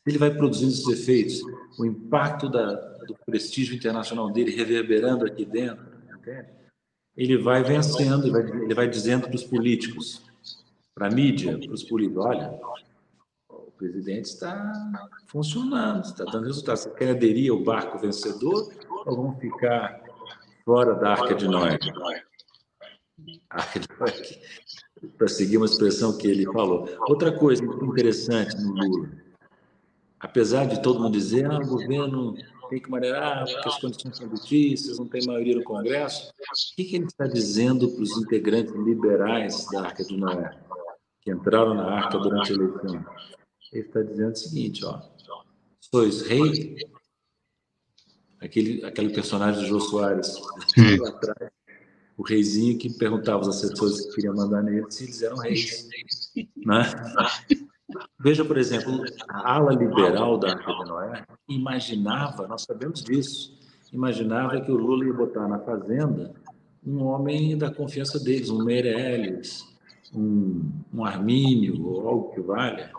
[0.05, 1.41] ele vai produzindo esses efeitos,
[1.77, 2.73] o impacto da,
[3.05, 5.85] do prestígio internacional dele reverberando aqui dentro,
[6.17, 6.47] entende?
[7.15, 10.23] ele vai vencendo, ele vai, ele vai dizendo para os políticos,
[10.95, 12.59] para a mídia, para os políticos, olha,
[13.79, 14.73] presidente está
[15.27, 16.77] funcionando, está dando resultado.
[16.77, 18.69] Você quer aderir ao barco vencedor
[19.05, 20.03] ou vão ficar
[20.65, 21.79] fora da Arca de Noé?
[23.49, 24.11] Arca de Noé,
[25.17, 26.88] para seguir uma expressão que ele falou.
[27.07, 29.09] Outra coisa interessante no Lula,
[30.19, 32.35] apesar de todo mundo dizer, ah, o governo
[32.69, 36.83] tem que maneirar porque as condições são difíceis, não tem maioria no Congresso, o que,
[36.83, 40.57] que ele está dizendo para os integrantes liberais da Arca de Noé,
[41.21, 43.05] que entraram na Arca durante a eleição?
[43.73, 45.01] Ele está dizendo o seguinte, ó,
[45.79, 46.75] sois rei,
[48.39, 50.35] aquele, aquele personagem do Jô Soares,
[50.99, 51.51] lá atrás,
[52.19, 55.88] o reizinho que perguntava aos assessores que queriam mandar nele se eles eram reis.
[56.58, 56.84] Né?
[58.19, 63.58] Veja, por exemplo, a ala liberal da Arca de Noé imaginava, nós sabemos disso,
[63.93, 66.34] imaginava que o Lula ia botar na fazenda
[66.86, 69.63] um homem da confiança deles, um Meirelles,
[70.13, 72.91] um, um Armínio, ou algo que valha.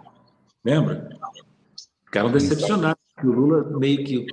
[0.64, 1.10] Lembra?
[2.06, 3.02] Ficaram decepcionados.
[3.22, 4.26] O Lula meio que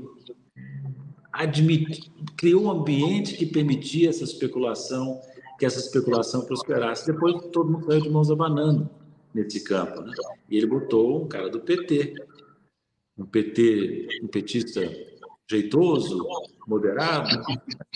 [1.38, 5.22] admit, criou um ambiente que permitia essa especulação,
[5.60, 7.06] que essa especulação prosperasse.
[7.06, 8.90] Depois todo mundo saiu de mãos abanando
[9.34, 10.02] nesse campo.
[10.02, 10.14] Né?
[10.50, 12.16] E ele botou um cara do PT,
[13.18, 14.82] um PT, um petista
[15.50, 16.26] jeitoso,
[16.68, 17.42] moderado,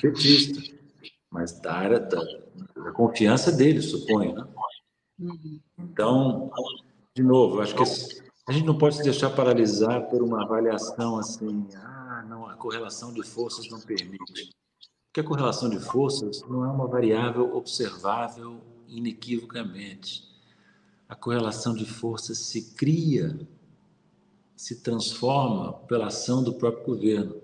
[0.01, 0.61] petista,
[1.29, 2.21] mas da área da,
[2.75, 4.35] da confiança dele, suponho.
[4.35, 4.47] Né?
[5.19, 5.59] Uhum.
[5.79, 6.51] Então,
[7.15, 7.83] de novo, acho que
[8.47, 12.00] a gente não pode se deixar paralisar por uma avaliação assim, ah,
[12.61, 14.51] correlação de forças não permite.
[15.07, 20.29] Porque a correlação de forças não é uma variável observável inequivocamente.
[21.09, 23.35] A correlação de forças se cria,
[24.55, 27.41] se transforma pela ação do próprio governo.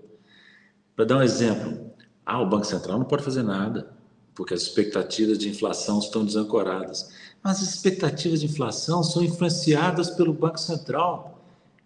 [0.94, 1.90] Para dar um exemplo,
[2.24, 3.92] ah, o Banco Central não pode fazer nada,
[4.34, 7.10] porque as expectativas de inflação estão desancoradas.
[7.42, 11.37] Mas as expectativas de inflação são influenciadas pelo Banco Central,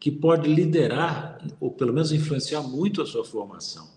[0.03, 3.89] que pode liderar, ou pelo menos influenciar muito a sua formação.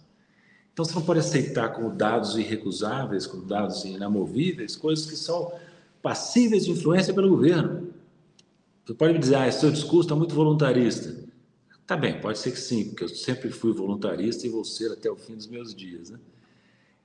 [0.72, 5.52] Então, você não pode aceitar como dados irrecusáveis, como dados inamovíveis, coisas que são
[6.04, 7.92] passíveis de influência pelo governo.
[8.86, 11.26] Você pode me dizer, ah, seu discurso está muito voluntarista.
[11.88, 15.10] Tá bem, pode ser que sim, porque eu sempre fui voluntarista e vou ser até
[15.10, 16.12] o fim dos meus dias.
[16.12, 16.20] Né?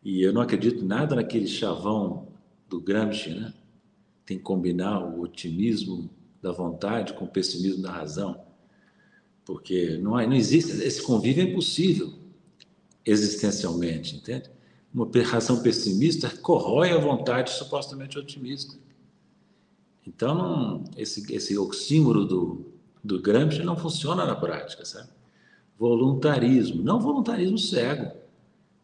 [0.05, 2.29] E eu não acredito nada naquele chavão
[2.69, 3.55] do Gramsci, né?
[4.27, 6.11] tem que combinar o otimismo
[6.43, 8.50] da vontade com o pessimismo da razão,
[9.51, 12.13] porque não, não existe, esse convívio é impossível
[13.05, 14.49] existencialmente, entende?
[14.95, 18.77] Uma razão pessimista corrói a vontade supostamente otimista.
[20.07, 22.65] Então, não, esse, esse oxímoro do,
[23.03, 25.09] do Gramsci não funciona na prática, sabe?
[25.77, 28.21] Voluntarismo, não voluntarismo cego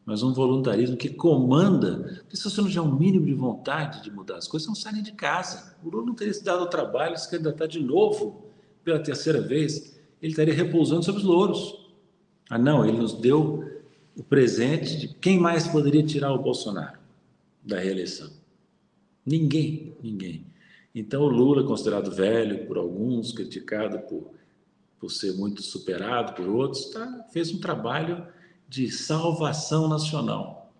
[0.04, 2.20] mas um voluntarismo que comanda.
[2.20, 4.76] Porque se você não tiver um mínimo de vontade de mudar as coisas, você não
[4.76, 5.74] sai nem de casa.
[5.82, 8.46] O Lula não teria se dado o trabalho se candidatar de novo
[8.84, 11.86] pela terceira vez, ele estaria repousando sobre os louros.
[12.48, 13.64] Ah, não, ele nos deu
[14.16, 16.98] o presente de quem mais poderia tirar o Bolsonaro
[17.62, 18.30] da reeleição?
[19.24, 20.46] Ninguém, ninguém.
[20.94, 24.30] Então o Lula, considerado velho por alguns, criticado por,
[24.98, 28.26] por ser muito superado por outros, tá, fez um trabalho
[28.68, 30.72] de salvação nacional.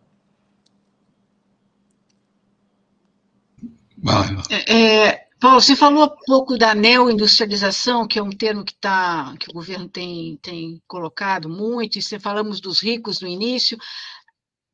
[4.51, 9.33] É, é, Paulo, você falou um pouco da neoindustrialização, que é um termo que, tá,
[9.39, 13.79] que o governo tem, tem colocado muito, e você falamos dos ricos no início.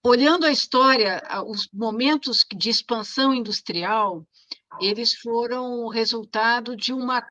[0.03, 4.27] Olhando a história, os momentos de expansão industrial,
[4.81, 7.23] eles foram resultado de uma,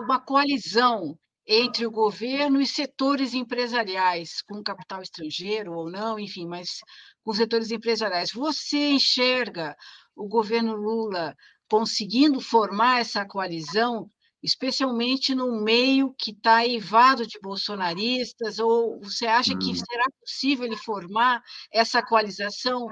[0.00, 1.14] uma coalizão
[1.46, 6.78] entre o governo e setores empresariais, com capital estrangeiro ou não, enfim, mas
[7.22, 8.32] com setores empresariais.
[8.32, 9.76] Você enxerga
[10.16, 11.36] o governo Lula
[11.68, 14.10] conseguindo formar essa coalizão,
[14.42, 19.74] especialmente num meio que está eivado de bolsonaristas, ou você acha que hum.
[19.74, 22.88] será possível ele formar essa coalização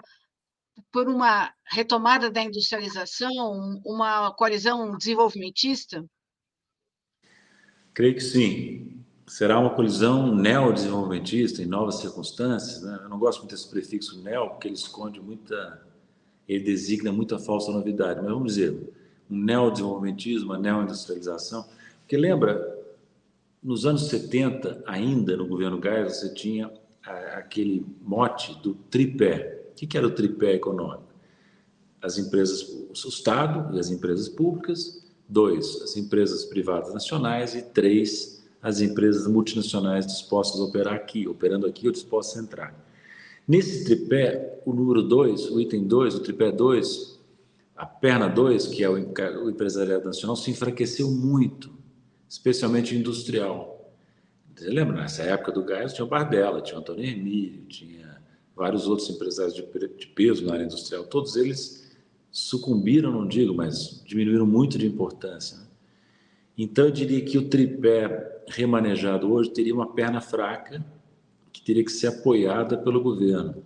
[0.93, 6.05] por uma retomada da industrialização, uma coalizão desenvolvimentista?
[7.95, 9.05] Creio que sim.
[9.27, 12.83] Será uma colisão neodesenvolvimentista em novas circunstâncias.
[12.83, 13.01] Né?
[13.03, 15.85] Eu não gosto muito desse prefixo neo, porque ele esconde muita.
[16.49, 18.20] Ele designa muita falsa novidade.
[18.20, 18.72] Mas vamos dizer,
[19.30, 21.64] um neodesenvolvimentismo, uma neoindustrialização.
[22.01, 22.76] Porque lembra,
[23.62, 26.70] nos anos 70, ainda no governo Geisel, você tinha
[27.34, 29.70] aquele mote do tripé.
[29.70, 31.05] O que era o tripé econômico?
[32.01, 37.55] As empresas, o Estado e as empresas públicas, Dois, as empresas privadas nacionais.
[37.55, 42.86] E três, as empresas multinacionais dispostas a operar aqui, operando aqui ou dispostas a entrar.
[43.47, 47.20] Nesse tripé, o número 2, o item 2, o tripé 2,
[47.76, 51.76] a perna 2, que é o empresariado nacional, se enfraqueceu muito
[52.28, 53.94] especialmente industrial.
[54.55, 58.20] Você lembra, nessa época do gás tinha o Barbella, tinha o Antônio Hermílio, tinha
[58.55, 59.62] vários outros empresários de,
[60.09, 61.05] peso na área industrial.
[61.05, 61.94] Todos eles
[62.30, 65.59] sucumbiram, não digo, mas diminuíram muito de importância.
[65.59, 65.66] Né?
[66.59, 70.84] Então, eu diria que o tripé remanejado hoje teria uma perna fraca,
[71.67, 73.64] teria que ser apoiada pelo governo.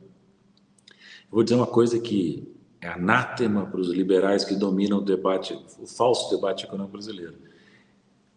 [1.31, 5.87] Vou dizer uma coisa que é anátema para os liberais que dominam o debate, o
[5.87, 7.37] falso debate econômico brasileiro.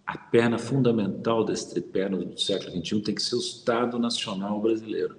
[0.05, 5.15] A perna fundamental desse tripé no século XXI tem que ser o Estado Nacional Brasileiro.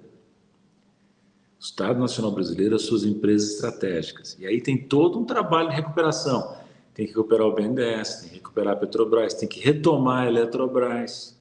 [1.59, 4.37] O Estado Nacional Brasileiro, as suas empresas estratégicas.
[4.39, 6.55] E aí tem todo um trabalho de recuperação.
[6.93, 11.34] Tem que recuperar o BNDES, tem que recuperar a Petrobras, tem que retomar a Eletrobras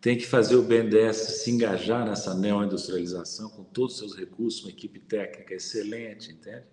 [0.00, 4.70] tem que fazer o BNDES se engajar nessa neoindustrialização com todos os seus recursos, uma
[4.70, 6.64] equipe técnica excelente, entende?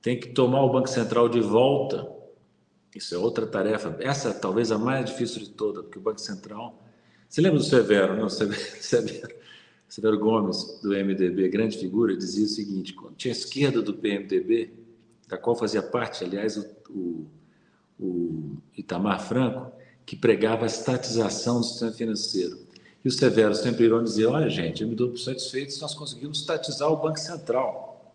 [0.00, 2.10] Tem que tomar o Banco Central de volta.
[2.94, 3.96] Isso é outra tarefa.
[4.00, 6.82] Essa é talvez a mais difícil de toda, porque o Banco Central.
[7.28, 8.28] Você lembra do Severo, não?
[8.28, 9.28] Severo,
[9.88, 14.72] Severo Gomes, do MDB, grande figura, dizia o seguinte: quando tinha a esquerda do PMDB,
[15.28, 17.26] da qual fazia parte, aliás, o, o,
[18.00, 19.77] o Itamar Franco,
[20.08, 22.58] que pregava a estatização do sistema financeiro.
[23.04, 25.94] E o Severo sempre irão dizer: olha, gente, eu me dou por satisfeito se nós
[25.94, 28.14] conseguimos estatizar o Banco Central.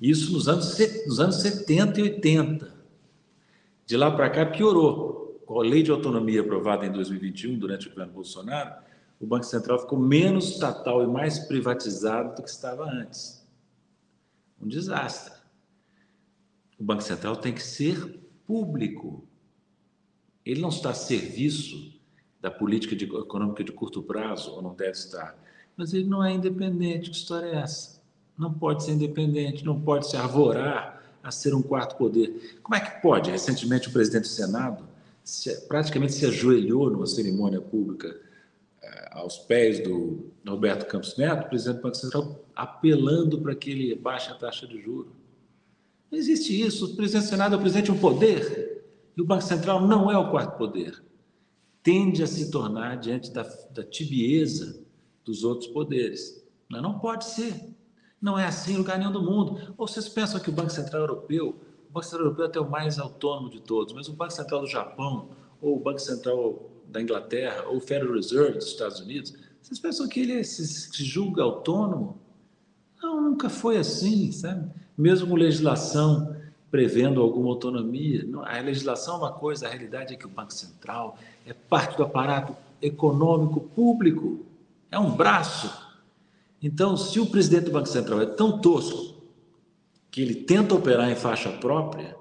[0.00, 2.74] Isso nos anos, nos anos 70 e 80.
[3.86, 5.40] De lá para cá piorou.
[5.46, 8.82] Com a lei de autonomia aprovada em 2021, durante o governo Bolsonaro,
[9.20, 13.46] o Banco Central ficou menos estatal e mais privatizado do que estava antes.
[14.60, 15.34] Um desastre.
[16.76, 19.28] O Banco Central tem que ser público.
[20.44, 21.92] Ele não está a serviço
[22.40, 25.36] da política de, econômica de curto prazo, ou não deve estar,
[25.76, 27.10] mas ele não é independente.
[27.10, 28.02] Que história é essa?
[28.38, 32.58] Não pode ser independente, não pode se arvorar a ser um quarto poder.
[32.62, 33.30] Como é que pode?
[33.30, 34.84] Recentemente, o presidente do Senado
[35.24, 38.14] se, praticamente se ajoelhou numa cerimônia pública
[38.82, 43.94] eh, aos pés do Roberto Campos Neto, presidente do Banco Central, apelando para que ele
[43.94, 45.12] baixe a taxa de juros.
[46.10, 46.92] Não existe isso.
[46.92, 48.63] O presidente do Senado é o presidente de um poder.
[49.16, 51.02] E o Banco Central não é o quarto poder.
[51.82, 54.82] Tende a se tornar diante da, da tibieza
[55.24, 56.44] dos outros poderes.
[56.68, 57.74] Mas não pode ser.
[58.20, 59.74] Não é assim em lugar nenhum do mundo.
[59.76, 62.70] Ou vocês pensam que o Banco Central Europeu, o Banco Central Europeu é até o
[62.70, 65.28] mais autônomo de todos, mas o Banco Central do Japão,
[65.60, 70.08] ou o Banco Central da Inglaterra, ou o Federal Reserve dos Estados Unidos, vocês pensam
[70.08, 72.18] que ele se, se julga autônomo?
[73.02, 74.70] Não, nunca foi assim, sabe?
[74.96, 76.33] Mesmo com legislação
[76.74, 78.28] prevendo alguma autonomia.
[78.46, 81.16] A legislação é uma coisa, a realidade é que o Banco Central
[81.46, 84.44] é parte do aparato econômico público,
[84.90, 85.72] é um braço.
[86.60, 89.22] Então, se o presidente do Banco Central é tão tosco
[90.10, 92.16] que ele tenta operar em faixa própria,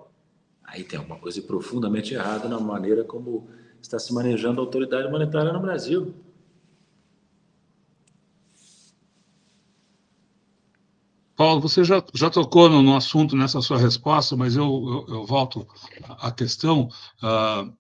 [0.64, 3.48] aí tem alguma coisa profundamente errada na maneira como
[3.82, 6.14] está se manejando a autoridade monetária no Brasil.
[11.36, 15.26] Paulo, você já, já tocou no, no, assunto nessa sua resposta, mas eu, eu, eu
[15.26, 15.68] volto
[16.08, 16.90] à questão.
[17.22, 17.74] Uh,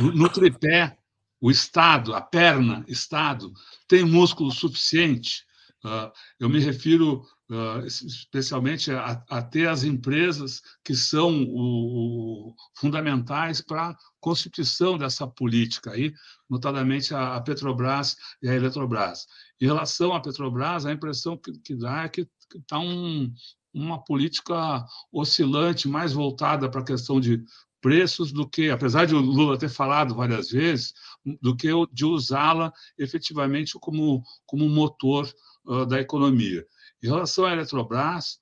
[0.00, 0.96] no tripé,
[1.40, 3.52] o Estado, a perna, Estado,
[3.88, 5.44] tem músculo suficiente.
[5.84, 6.10] Uh,
[6.40, 13.60] eu me refiro uh, especialmente a, a, ter as empresas que são o, o, fundamentais
[13.60, 16.14] para a constituição dessa política aí,
[16.48, 19.26] notadamente a, a Petrobras e a Eletrobras.
[19.64, 23.32] Em relação à Petrobras, a impressão que, que dá é que está um,
[23.72, 27.42] uma política oscilante, mais voltada para a questão de
[27.80, 30.92] preços do que, apesar de o Lula ter falado várias vezes,
[31.40, 35.32] do que de usá-la efetivamente como, como motor
[35.64, 36.66] uh, da economia.
[37.02, 38.38] Em relação à Eletrobras,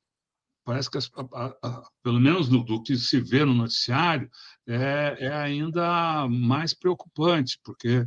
[0.65, 4.29] parece que, a, a, pelo menos do, do, que se vê no noticiário,
[4.67, 8.05] é, é ainda mais preocupante, porque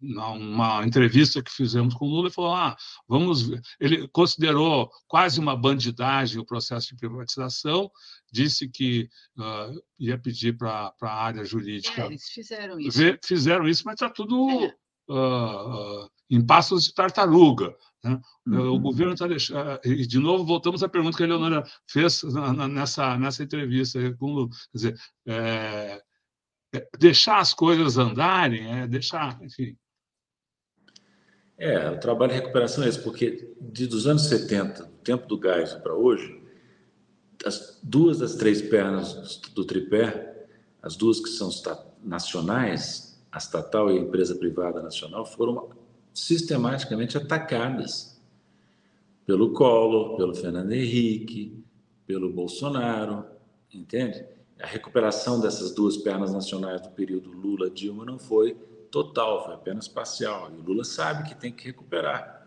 [0.00, 2.76] numa entrevista que fizemos com o Lula, ele falou: ah,
[3.08, 3.50] vamos.
[3.80, 7.90] Ele considerou quase uma bandidagem o processo de privatização,
[8.30, 9.08] disse que
[9.38, 12.02] uh, ia pedir para a área jurídica.
[12.02, 12.98] É, eles fizeram isso.
[12.98, 14.74] Ver, fizeram isso, mas está tudo é.
[15.10, 17.74] uh, em passos de tartaruga.
[18.02, 18.20] Né?
[18.46, 18.74] Uhum.
[18.74, 19.80] O governo está deixando.
[19.84, 22.22] E, de novo, voltamos à pergunta que a Leonora fez
[22.70, 24.48] nessa, nessa entrevista com o Lula.
[24.70, 26.02] Quer dizer, é,
[26.98, 29.76] deixar as coisas andarem, é deixar, enfim.
[31.56, 35.72] É, o trabalho de recuperação é esse, porque de, dos anos 70, tempo do gás
[35.74, 36.42] para hoje,
[37.44, 40.46] as duas das três pernas do tripé,
[40.82, 41.50] as duas que são
[42.02, 45.70] nacionais, a estatal e a empresa privada nacional, foram
[46.12, 48.20] sistematicamente atacadas
[49.26, 51.64] pelo Collor, pelo Fernando Henrique,
[52.06, 53.24] pelo Bolsonaro,
[53.72, 54.24] entende?
[54.60, 58.56] A recuperação dessas duas pernas nacionais do período Lula-Dilma não foi
[58.90, 60.50] total, foi apenas parcial.
[60.54, 62.46] E o Lula sabe que tem que recuperar.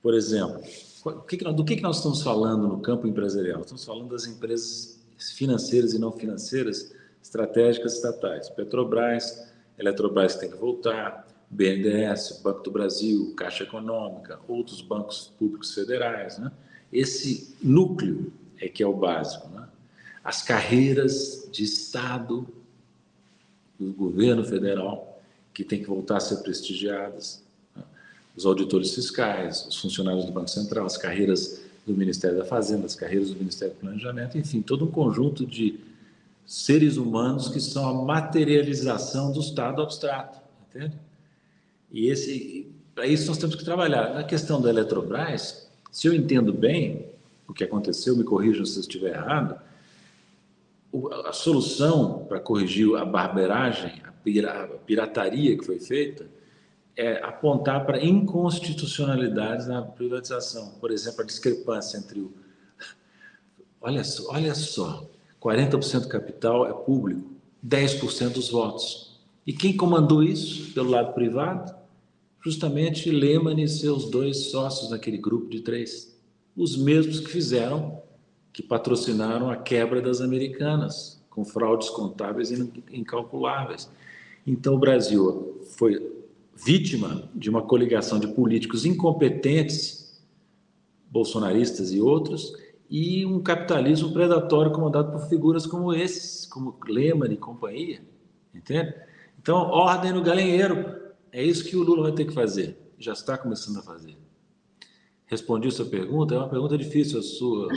[0.00, 0.62] Por exemplo,
[1.54, 3.60] do que nós estamos falando no campo empresarial?
[3.60, 5.00] Estamos falando das empresas
[5.36, 8.48] financeiras e não financeiras estratégicas estatais.
[8.48, 16.38] Petrobras, Eletrobras tem que voltar, BNDES, Banco do Brasil, Caixa Econômica, outros bancos públicos federais.
[16.38, 16.52] Né?
[16.92, 19.48] Esse núcleo é que é o básico.
[19.48, 19.68] Né?
[20.22, 22.46] As carreiras de Estado
[23.78, 25.20] do governo federal,
[25.54, 27.42] que tem que voltar a ser prestigiadas,
[27.74, 27.82] né?
[28.36, 32.94] os auditores fiscais, os funcionários do Banco Central, as carreiras do Ministério da Fazenda, as
[32.94, 35.80] carreiras do Ministério do Planejamento, enfim, todo um conjunto de
[36.46, 40.96] seres humanos que são a materialização do Estado abstrato, entende?
[41.90, 44.14] E esse, para isso nós temos que trabalhar.
[44.14, 47.06] Na questão da Eletrobras, se eu entendo bem
[47.48, 49.58] o que aconteceu, me corrijam se eu estiver errado,
[51.24, 54.12] a solução para corrigir a barberagem, a
[54.84, 56.28] pirataria que foi feita,
[56.96, 60.72] é apontar para inconstitucionalidades na privatização.
[60.80, 62.32] Por exemplo, a discrepância entre o.
[63.80, 65.08] Olha só, olha só
[65.40, 67.30] 40% do capital é público,
[67.66, 69.18] 10% dos votos.
[69.46, 71.74] E quem comandou isso pelo lado privado?
[72.44, 76.14] Justamente Lehman e seus dois sócios naquele grupo de três.
[76.54, 77.99] Os mesmos que fizeram,
[78.52, 82.50] que patrocinaram a quebra das americanas, com fraudes contábeis
[82.90, 83.88] incalculáveis.
[84.46, 86.20] Então, o Brasil foi
[86.54, 90.20] vítima de uma coligação de políticos incompetentes,
[91.10, 92.52] bolsonaristas e outros,
[92.88, 98.02] e um capitalismo predatório comandado por figuras como esses, como Lehman e companhia,
[98.52, 98.92] entende?
[99.40, 101.00] Então, ordem no galinheiro,
[101.32, 104.16] é isso que o Lula vai ter que fazer, já está começando a fazer.
[105.26, 107.68] Respondi a sua pergunta, é uma pergunta difícil a sua.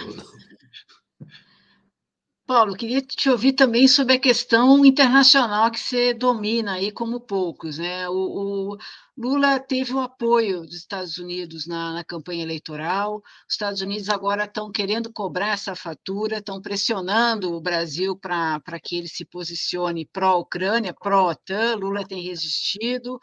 [2.45, 7.77] Paulo, queria te ouvir também sobre a questão internacional que você domina aí como poucos.
[7.77, 8.07] Né?
[8.09, 8.77] O, o
[9.17, 14.43] Lula teve o apoio dos Estados Unidos na, na campanha eleitoral, os Estados Unidos agora
[14.43, 20.93] estão querendo cobrar essa fatura, estão pressionando o Brasil para que ele se posicione pró-Ucrânia,
[20.93, 23.19] pró-OTAN, Lula tem resistido.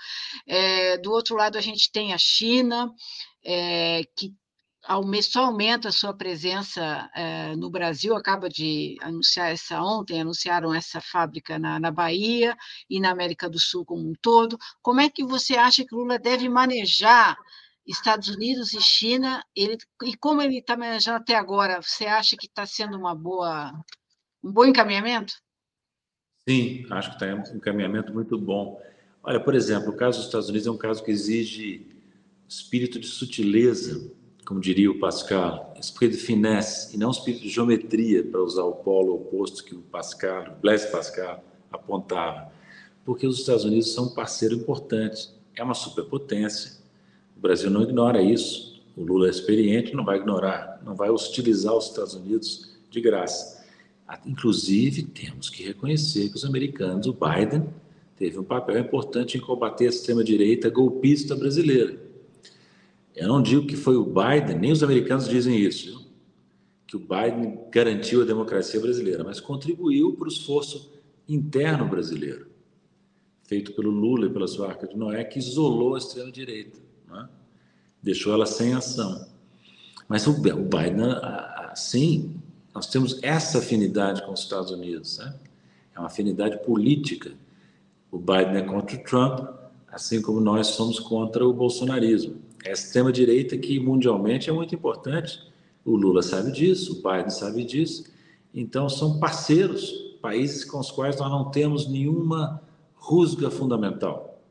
[0.46, 2.90] É, do outro lado, a gente tem a China,
[3.44, 4.34] é, que
[5.22, 11.00] só aumenta a sua presença eh, no Brasil, acaba de anunciar essa ontem, anunciaram essa
[11.00, 12.56] fábrica na, na, Bahia
[12.88, 14.58] e na América do Sul como um todo.
[14.82, 17.36] Como é que você acha que Lula deve manejar
[17.86, 19.44] Estados Unidos e China?
[19.54, 21.82] Ele, e como ele está manejando até agora?
[21.82, 23.72] Você acha que está sendo uma boa,
[24.42, 25.34] um bom encaminhamento?
[26.48, 28.80] Sim, acho que está um encaminhamento muito bom.
[29.22, 31.86] Olha, por exemplo, o caso dos Estados Unidos é um caso que exige
[32.48, 34.18] espírito de sutileza
[34.50, 38.72] como diria o Pascal, espírito de finesse e não espírito de geometria, para usar o
[38.72, 42.50] polo oposto que o Pascal, o Blaise Pascal, apontava.
[43.04, 46.80] Porque os Estados Unidos são um parceiro importante, é uma superpotência.
[47.36, 48.82] O Brasil não ignora isso.
[48.96, 53.64] O Lula é experiente, não vai ignorar, não vai hostilizar os Estados Unidos de graça.
[54.26, 57.68] Inclusive, temos que reconhecer que os americanos, o Biden,
[58.16, 62.09] teve um papel importante em combater a extrema-direita golpista brasileira
[63.14, 66.10] eu não digo que foi o Biden, nem os americanos dizem isso, viu?
[66.90, 70.90] que o Biden garantiu a democracia brasileira, mas contribuiu para o esforço
[71.28, 72.48] interno brasileiro,
[73.44, 76.80] feito pelo Lula e pela sua arca de Noé, que isolou a extrema-direita,
[77.14, 77.28] é?
[78.02, 79.24] deixou ela sem ação.
[80.08, 81.14] Mas o Biden,
[81.70, 82.34] assim,
[82.74, 85.32] nós temos essa afinidade com os Estados Unidos, né?
[85.94, 87.30] é uma afinidade política.
[88.10, 89.48] O Biden é contra o Trump,
[89.86, 92.49] assim como nós somos contra o bolsonarismo.
[92.64, 95.40] É a extrema-direita que mundialmente é muito importante.
[95.84, 98.04] O Lula sabe disso, o Biden sabe disso.
[98.54, 99.90] Então, são parceiros,
[100.20, 102.60] países com os quais nós não temos nenhuma
[102.94, 104.42] rusga fundamental.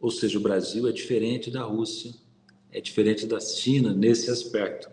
[0.00, 2.14] Ou seja, o Brasil é diferente da Rússia,
[2.72, 4.88] é diferente da China nesse aspecto.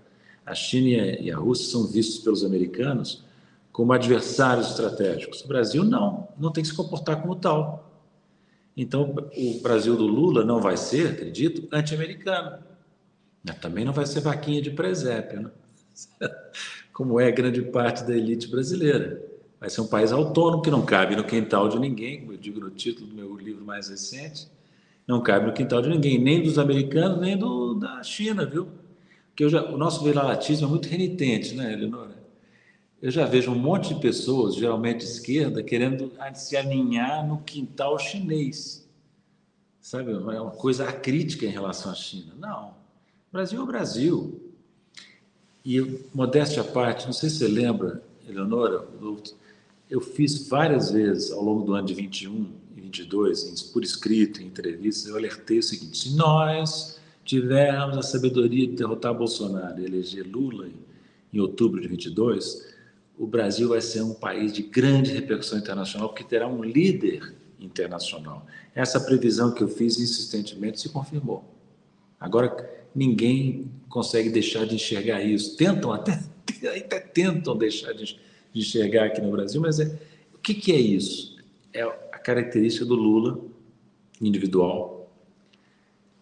[0.45, 0.88] A China
[1.20, 3.24] e a Rússia são vistos pelos americanos
[3.72, 5.41] como adversários estratégicos.
[5.41, 7.90] O Brasil não, não tem que se comportar como tal.
[8.82, 12.57] Então, o Brasil do Lula não vai ser, acredito, anti-americano.
[13.61, 15.51] Também não vai ser vaquinha de presépio, né?
[16.91, 19.21] como é grande parte da elite brasileira.
[19.59, 22.59] Vai ser um país autônomo que não cabe no quintal de ninguém, como eu digo
[22.59, 24.47] no título do meu livro mais recente,
[25.07, 28.67] não cabe no quintal de ninguém, nem dos americanos, nem do, da China, viu?
[29.27, 32.20] Porque já, o nosso viralatismo é muito renitente, né, Eleonora?
[33.02, 37.97] Eu já vejo um monte de pessoas, geralmente de esquerda, querendo se alinhar no quintal
[37.97, 38.88] chinês.
[39.82, 40.12] Sabe?
[40.12, 42.34] É uma coisa acrítica em relação à China.
[42.38, 42.68] Não.
[42.68, 44.39] O Brasil é o Brasil.
[45.66, 45.82] E,
[46.14, 48.88] modéstia à parte, não sei se você lembra, Eleonora,
[49.89, 54.45] Eu fiz várias vezes ao longo do ano de 21 e 22, por escrito, em
[54.45, 60.26] entrevistas, eu alertei o seguinte: se nós tivermos a sabedoria de derrotar Bolsonaro e eleger
[60.28, 60.70] Lula
[61.34, 62.70] em outubro de 22,
[63.18, 68.45] o Brasil vai ser um país de grande repercussão internacional, porque terá um líder internacional.
[68.74, 71.43] Essa previsão que eu fiz insistentemente se confirmou.
[72.20, 75.55] Agora, ninguém consegue deixar de enxergar isso.
[75.55, 76.24] Tentam até,
[76.78, 78.20] até tentam deixar de
[78.53, 79.86] enxergar aqui no Brasil, mas é,
[80.34, 81.38] o que, que é isso?
[81.74, 83.39] É a característica do Lula
[84.20, 85.12] individual,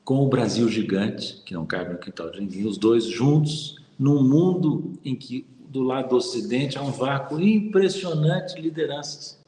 [0.04, 4.24] com o Brasil gigante, que não cabe no quintal de ninguém, os dois juntos, num
[4.24, 9.40] mundo em que do lado do Ocidente há um vácuo impressionante de lideranças.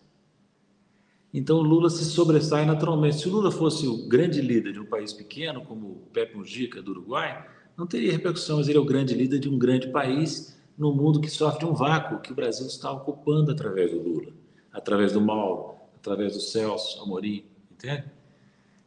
[1.33, 3.17] Então o Lula se sobressai naturalmente.
[3.17, 6.81] Se o Lula fosse o grande líder de um país pequeno, como o Pepe Mujica
[6.81, 10.57] do Uruguai, não teria repercussão, mas ele é o grande líder de um grande país
[10.77, 14.31] no mundo que sofre um vácuo que o Brasil está ocupando através do Lula,
[14.71, 18.05] através do Mauro, através do Celso Amorim, entende?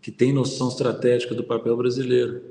[0.01, 2.43] Que tem noção estratégica do papel brasileiro.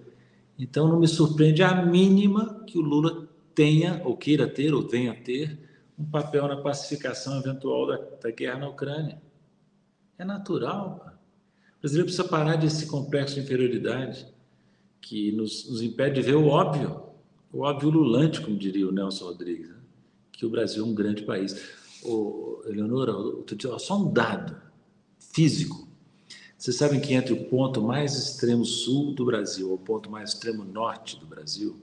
[0.58, 5.14] Então não me surpreende a mínima que o Lula tenha, ou queira ter, ou venha
[5.14, 5.58] ter,
[5.98, 9.22] um papel na pacificação eventual da, da guerra na Ucrânia.
[10.18, 11.20] É natural.
[11.78, 14.28] O brasileiro precisa parar desse complexo de inferioridade
[15.02, 17.04] que nos, nos impede de ver o óbvio
[17.54, 19.76] o óbvio lulante, como diria o Nelson Rodrigues, né?
[20.32, 21.56] que o Brasil é um grande país.
[22.04, 23.14] Ô, Eleonora,
[23.78, 24.60] só um dado
[25.20, 25.88] físico.
[26.58, 30.32] Vocês sabem que entre o ponto mais extremo sul do Brasil e o ponto mais
[30.32, 31.80] extremo norte do Brasil,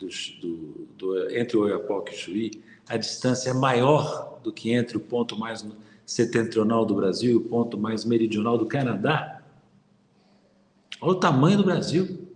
[0.00, 4.96] do, do, entre o Oiapoque e o Chuí, a distância é maior do que entre
[4.96, 5.64] o ponto mais
[6.06, 9.42] setentrional do Brasil e o ponto mais meridional do Canadá.
[11.00, 12.28] Olha o tamanho do Brasil.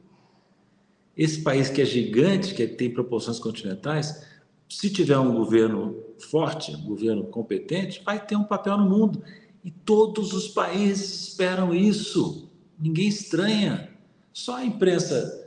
[1.16, 4.26] Esse país que é gigante, que tem proporções continentais,
[4.68, 9.22] se tiver um governo forte, um governo competente, vai ter um papel no mundo.
[9.64, 12.48] E todos os países esperam isso.
[12.78, 13.90] Ninguém estranha.
[14.32, 15.43] Só a imprensa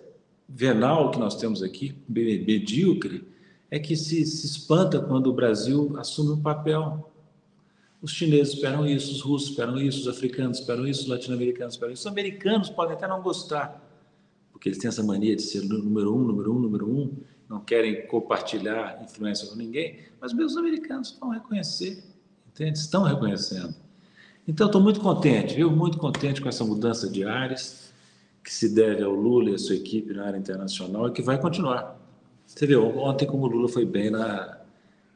[0.47, 3.27] venal que nós temos aqui, medíocre,
[3.69, 7.11] é que se, se espanta quando o Brasil assume um papel.
[8.01, 11.93] Os chineses esperam isso, os russos esperam isso, os africanos esperam isso, os latino-americanos esperam
[11.93, 12.01] isso.
[12.01, 13.83] Os americanos podem até não gostar,
[14.51, 17.11] porque eles têm essa mania de ser número um, número um, número um,
[17.49, 22.03] não querem compartilhar influência com ninguém, mas mesmo os americanos vão reconhecer,
[22.47, 22.77] entende?
[22.77, 23.75] Estão reconhecendo.
[24.47, 25.69] Então, estou muito contente, viu?
[25.69, 27.86] Muito contente com essa mudança de áreas
[28.47, 31.37] que se deve ao Lula e à sua equipe na área internacional e que vai
[31.37, 31.99] continuar.
[32.45, 34.61] Você viu, ontem como o Lula foi bem na,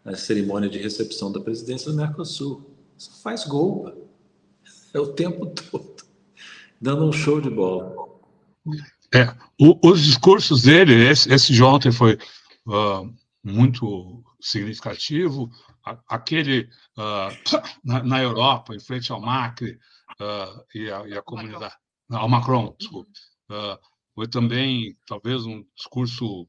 [0.04, 2.62] na cerimônia de recepção da presidência do Mercosul.
[2.98, 4.06] Só faz gol,
[4.94, 6.04] é o tempo todo,
[6.82, 7.96] dando um show de bola.
[9.16, 12.18] É, o, os discursos dele, esse, esse de ontem foi
[12.68, 13.10] uh,
[13.42, 15.50] muito significativo.
[15.86, 16.68] A, aquele
[16.98, 17.32] uh,
[17.82, 19.80] na, na, Europa, em frente ao Macri
[20.20, 21.76] uh, e, a, e, a, comunidade.
[22.12, 23.10] Ao Macron, desculpa.
[24.14, 26.48] foi também, talvez, um discurso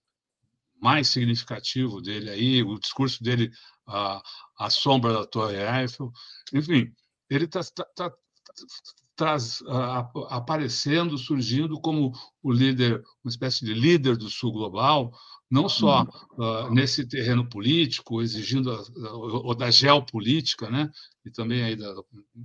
[0.81, 3.51] mais significativo dele aí, o discurso dele
[3.87, 6.11] à sombra da Torre Eiffel.
[6.53, 6.93] Enfim,
[7.31, 8.13] ele está tá, tá,
[9.17, 15.13] traz, uh, aparecendo, surgindo como o líder, uma espécie de líder do Sul global,
[15.51, 18.71] não só uh, nesse terreno político, exigindo
[19.23, 20.91] ou da geopolítica, né,
[21.25, 21.95] e também aí da,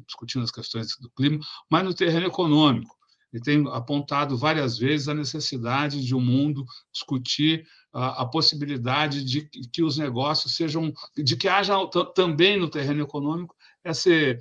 [0.06, 1.40] discutindo as questões do clima,
[1.70, 2.97] mas no terreno econômico.
[3.38, 9.24] Ele tem apontado várias vezes a necessidade de o um mundo discutir a, a possibilidade
[9.24, 11.76] de que os negócios sejam, de que haja
[12.16, 14.40] também no terreno econômico esse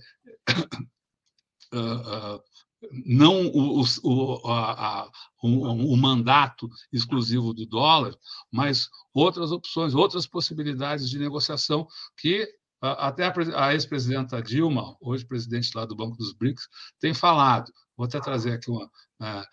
[1.74, 2.42] uh,
[3.04, 5.10] não o, o, a, a,
[5.42, 8.14] o, o, mandato exclusivo do dólar,
[8.50, 11.86] mas outras opções, outras possibilidades de negociação
[12.16, 12.48] que
[12.80, 13.24] até
[13.54, 16.68] a, ex-presidenta Dilma, hoje presidente lá do Banco dos BRICS,
[17.00, 17.72] tem falado.
[17.96, 18.84] Vou até trazer aqui uma.
[19.20, 19.44] Uh,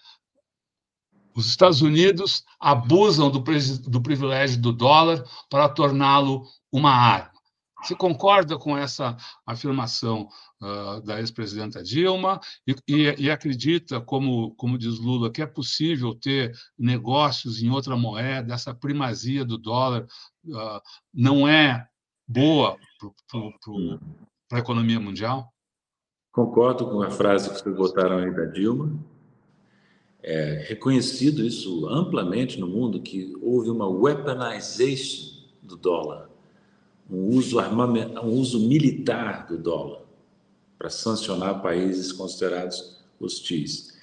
[1.35, 7.33] os Estados Unidos abusam do, do privilégio do dólar para torná-lo uma arma.
[7.83, 10.29] Você concorda com essa afirmação
[10.61, 16.15] uh, da ex-presidenta Dilma e, e, e, acredita, como, como diz Lula, que é possível
[16.15, 20.05] ter negócios em outra moeda, essa primazia do dólar
[20.45, 20.81] uh,
[21.13, 21.85] não é
[22.25, 22.77] boa
[24.47, 25.52] para a economia mundial?
[26.33, 28.91] Concordo com a frase que vocês botaram aí da Dilma.
[30.21, 35.31] É reconhecido isso amplamente no mundo que houve uma weaponization
[35.61, 36.33] do dólar
[37.09, 40.01] um uso, um uso militar do dólar
[40.77, 43.93] para sancionar países considerados hostis.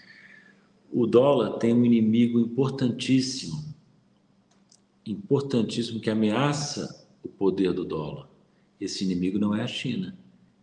[0.92, 3.64] O dólar tem um inimigo importantíssimo,
[5.04, 8.28] importantíssimo que ameaça o poder do dólar.
[8.80, 10.16] Esse inimigo não é a China,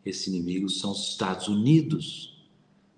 [0.10, 2.34] esse inimigo são os Estados Unidos.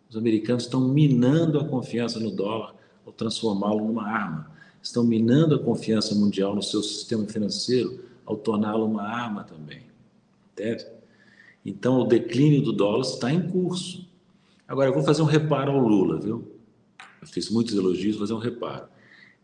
[0.10, 4.52] Os americanos estão minando a confiança no dólar ao transformá-lo numa arma.
[4.82, 9.84] Estão minando a confiança mundial no seu sistema financeiro ao torná-lo uma arma também.
[10.54, 10.86] Entende?
[11.66, 14.08] Então, o declínio do dólar está em curso.
[14.68, 16.48] Agora, eu vou fazer um reparo ao Lula, viu?
[17.22, 18.88] Eu fiz muitos elogios, vou fazer um reparo.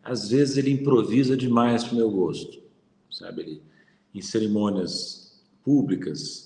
[0.02, 2.60] Às vezes ele improvisa demais para o meu gosto,
[3.10, 3.42] sabe?
[3.42, 3.62] Ele,
[4.14, 6.45] em cerimônias públicas,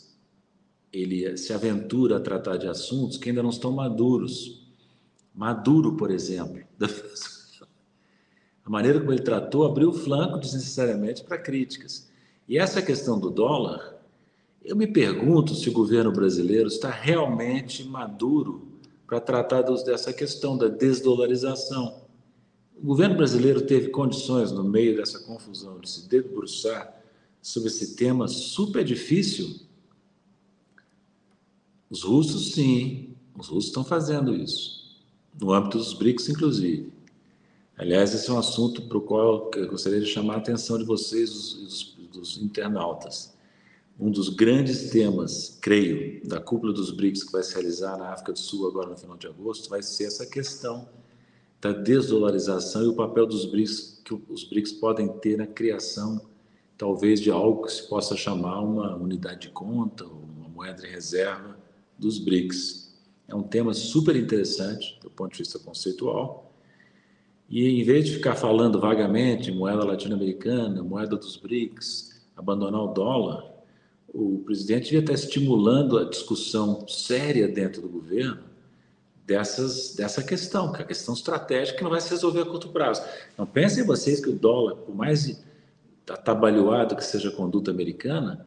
[0.93, 4.67] ele se aventura a tratar de assuntos que ainda não estão maduros.
[5.35, 6.61] Maduro, por exemplo,
[8.65, 12.11] a maneira como ele tratou abriu o flanco desnecessariamente para críticas.
[12.49, 13.97] E essa questão do dólar,
[14.65, 18.69] eu me pergunto se o governo brasileiro está realmente maduro
[19.07, 22.03] para tratar dessa questão da desdolarização.
[22.77, 26.97] O governo brasileiro teve condições, no meio dessa confusão, de se debruçar
[27.41, 29.70] sobre esse tema super difícil?
[31.91, 34.97] Os russos, sim, os russos estão fazendo isso,
[35.41, 36.93] no âmbito dos BRICS, inclusive.
[37.77, 40.85] Aliás, esse é um assunto para o qual eu gostaria de chamar a atenção de
[40.85, 43.35] vocês, dos, dos internautas.
[43.99, 48.33] Um dos grandes temas, creio, da cúpula dos BRICS que vai se realizar na África
[48.33, 50.89] do Sul agora no final de agosto, vai ser essa questão
[51.61, 56.21] da desdolarização e o papel dos BRICS que os BRICS podem ter na criação,
[56.79, 61.60] talvez, de algo que se possa chamar uma unidade de conta uma moeda de reserva
[62.01, 62.91] dos BRICS.
[63.29, 66.53] É um tema super interessante do ponto de vista conceitual.
[67.49, 73.45] E em vez de ficar falando vagamente moeda latino-americana, moeda dos BRICS, abandonar o dólar,
[74.13, 78.51] o presidente devia estar estimulando a discussão séria dentro do governo
[79.25, 82.69] dessas, dessa questão, que é a questão estratégica que não vai se resolver a curto
[82.69, 83.03] prazo.
[83.39, 85.41] Não pensem vocês que o dólar, por mais
[86.09, 88.45] atabalhoado que seja a conduta americana,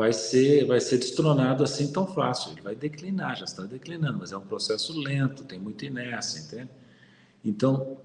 [0.00, 2.52] vai ser, vai ser destronado assim tão fácil.
[2.52, 6.70] Ele vai declinar, já está declinando, mas é um processo lento, tem muita inércia, entende?
[7.44, 7.98] Então,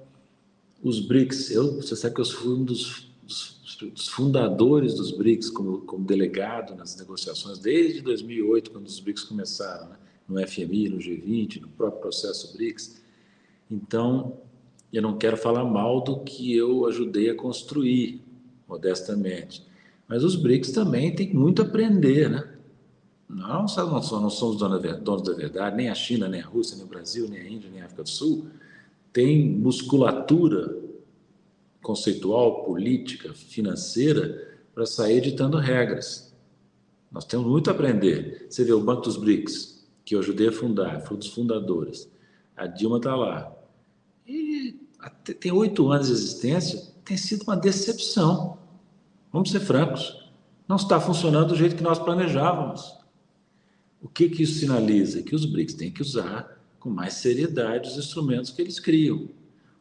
[0.83, 5.49] os BRICS, eu, você sabe que eu fui um dos, dos dos fundadores dos BRICS
[5.49, 9.95] como, como delegado nas negociações desde 2008, quando os BRICS começaram, né?
[10.27, 13.01] no FMI, no G20, no próprio processo BRICS.
[13.71, 14.37] Então,
[14.91, 18.21] eu não quero falar mal do que eu ajudei a construir,
[18.67, 19.65] modestamente.
[20.07, 22.51] Mas os BRICS também têm muito a aprender, né?
[23.27, 27.27] Nós não somos, donos da verdade, nem a China, nem a Rússia, nem o Brasil,
[27.27, 28.45] nem a Índia, nem a África do Sul.
[29.11, 30.77] Tem musculatura
[31.81, 36.33] conceitual, política, financeira, para sair ditando regras.
[37.11, 38.45] Nós temos muito a aprender.
[38.49, 42.09] Você vê o Banco dos BRICS, que eu ajudei a fundar, fui um dos fundadores.
[42.55, 43.51] A Dilma está lá.
[44.27, 44.79] E
[45.39, 48.59] tem oito anos de existência, tem sido uma decepção.
[49.35, 50.31] Vamos ser francos.
[50.65, 52.97] Não está funcionando do jeito que nós planejávamos.
[54.01, 55.21] O que, que isso sinaliza?
[55.21, 59.27] Que os BRICS têm que usar com mais seriedade os instrumentos que eles criam.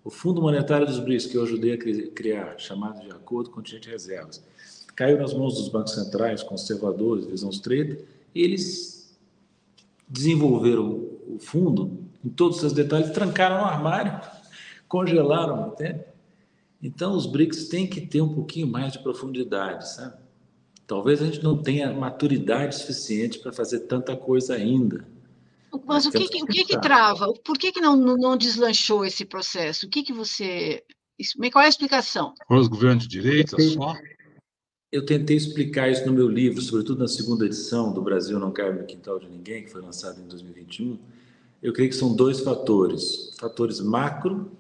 [0.03, 3.91] O Fundo Monetário dos BRICS, que eu ajudei a criar, chamado de Acordo Contingente de
[3.91, 4.43] Reservas,
[4.97, 9.17] caiu nas mãos dos bancos centrais, conservadores, visão estreita, e eles
[10.09, 14.21] desenvolveram o fundo em todos os seus detalhes, trancaram no armário,
[14.89, 16.01] congelaram, entende?
[16.85, 20.23] Então, os BRICS têm que ter um pouquinho mais de profundidade, sabe?
[20.87, 25.09] Talvez a gente não tenha maturidade suficiente para fazer tanta coisa ainda.
[25.87, 27.33] Mas o que, que, o que, que trava?
[27.43, 29.87] Por que, que não, não deslanchou esse processo?
[29.87, 30.85] O que, que você.
[31.51, 32.35] Qual é a explicação?
[32.51, 33.95] Os governos de direita só?
[34.93, 38.73] Eu tentei explicar isso no meu livro, sobretudo na segunda edição do Brasil Não Cai
[38.73, 40.99] no Quintal de Ninguém, que foi lançado em 2021.
[41.63, 44.53] Eu creio que são dois fatores: fatores macro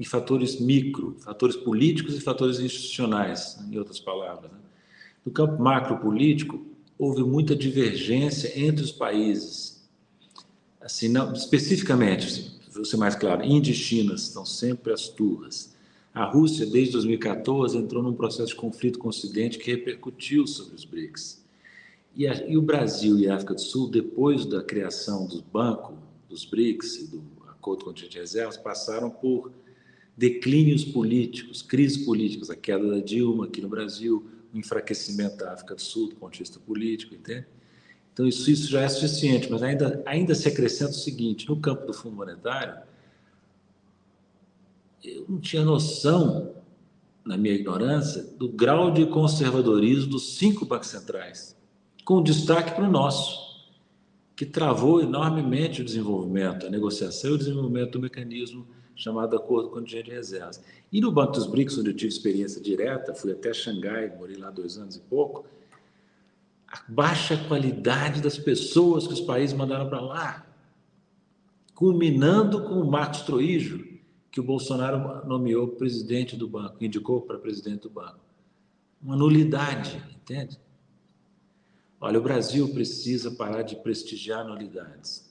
[0.00, 4.50] e fatores micro, fatores políticos e fatores institucionais, em outras palavras.
[4.50, 4.58] Né?
[5.24, 6.66] No campo macro político,
[6.98, 9.80] houve muita divergência entre os países
[10.80, 15.74] assim, não, especificamente, vou ser mais claro, Índia e China estão sempre as turras.
[16.12, 20.74] A Rússia, desde 2014, entrou num processo de conflito com o Ocidente que repercutiu sobre
[20.74, 21.44] os BRICS.
[22.16, 25.94] E, a, e o Brasil e a África do Sul, depois da criação do banco,
[26.28, 29.52] dos BRICS e do Acordo Contingente de Reservas, passaram por
[30.20, 35.74] declínios políticos, crises políticas, a queda da Dilma aqui no Brasil, o enfraquecimento da África
[35.74, 37.46] do Sul do ponto de vista político, entende?
[38.12, 41.86] Então, isso, isso já é suficiente, mas ainda, ainda se acrescenta o seguinte: no campo
[41.86, 42.82] do Fundo Monetário,
[45.02, 46.54] eu não tinha noção,
[47.24, 51.56] na minha ignorância, do grau de conservadorismo dos cinco bancos centrais,
[52.04, 53.72] com destaque para o nosso,
[54.36, 58.66] que travou enormemente o desenvolvimento, a negociação e o desenvolvimento do mecanismo
[59.00, 60.62] chamado Acordo Contingente de Reservas.
[60.92, 64.50] E no Banco dos BRICS, onde eu tive experiência direta, fui até Xangai, morei lá
[64.50, 65.46] dois anos e pouco,
[66.68, 70.46] a baixa qualidade das pessoas que os países mandaram para lá,
[71.74, 73.88] culminando com o Marcos Troijo,
[74.30, 78.20] que o Bolsonaro nomeou presidente do banco, indicou para presidente do banco.
[79.02, 80.60] Uma nulidade, entende?
[81.98, 85.29] Olha, o Brasil precisa parar de prestigiar nulidades.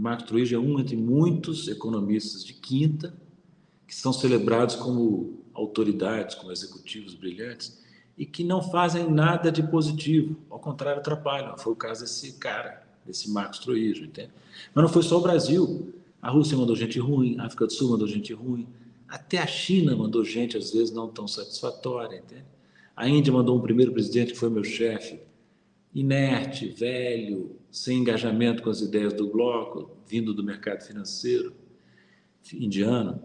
[0.00, 3.14] Marco Truijo é um entre muitos economistas de quinta
[3.86, 7.78] que são celebrados como autoridades, como executivos brilhantes
[8.16, 11.58] e que não fazem nada de positivo, ao contrário, atrapalham.
[11.58, 14.30] Foi o caso desse cara, desse Marcos Truijo, entende?
[14.74, 15.92] Mas não foi só o Brasil.
[16.22, 18.66] A Rússia mandou gente ruim, a África do Sul mandou gente ruim,
[19.06, 22.44] até a China mandou gente, às vezes, não tão satisfatória, entende?
[22.96, 25.20] A Índia mandou um primeiro presidente que foi meu chefe,
[25.94, 31.54] inerte, velho, sem engajamento com as ideias do bloco, vindo do mercado financeiro
[32.52, 33.22] indiano.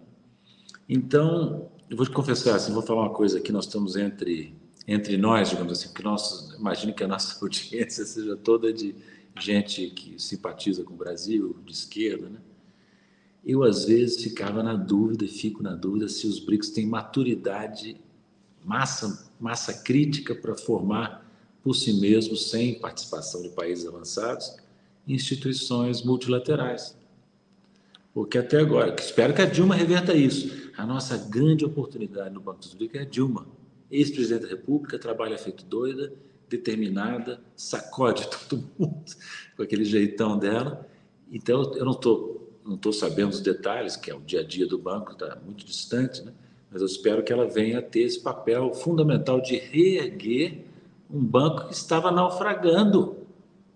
[0.88, 4.54] Então, eu vou te confessar, assim, vou falar uma coisa aqui, nós estamos entre
[4.86, 8.94] entre nós, digamos assim, porque nós, imagino que a nossa audiência seja toda de
[9.38, 12.40] gente que simpatiza com o Brasil, de esquerda, né?
[13.44, 18.00] Eu, às vezes, ficava na dúvida e fico na dúvida se os BRICS têm maturidade,
[18.64, 21.25] massa, massa crítica para formar
[21.66, 24.56] por si mesmos, sem participação de países avançados,
[25.04, 26.96] instituições multilaterais.
[28.14, 30.70] Porque até agora, espero que a Dilma reverta isso.
[30.76, 33.48] A nossa grande oportunidade no Banco dos BRICS é a Dilma.
[33.90, 36.12] Ex-presidente da República, trabalha feito doida,
[36.48, 39.04] determinada, sacode todo mundo
[39.56, 40.88] com aquele jeitão dela.
[41.32, 44.68] Então, eu não estou não tô sabendo os detalhes, que é o dia a dia
[44.68, 46.32] do banco, está muito distante, né?
[46.70, 50.65] mas eu espero que ela venha a ter esse papel fundamental de reerguer
[51.10, 53.16] um banco que estava naufragando,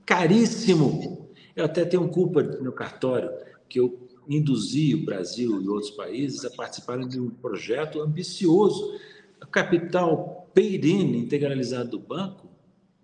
[0.05, 1.29] caríssimo.
[1.55, 3.31] Eu até tenho culpa no cartório,
[3.69, 8.99] que eu induzi o Brasil e outros países a participarem de um projeto ambicioso.
[9.43, 12.49] O capital paid-in integralizado do banco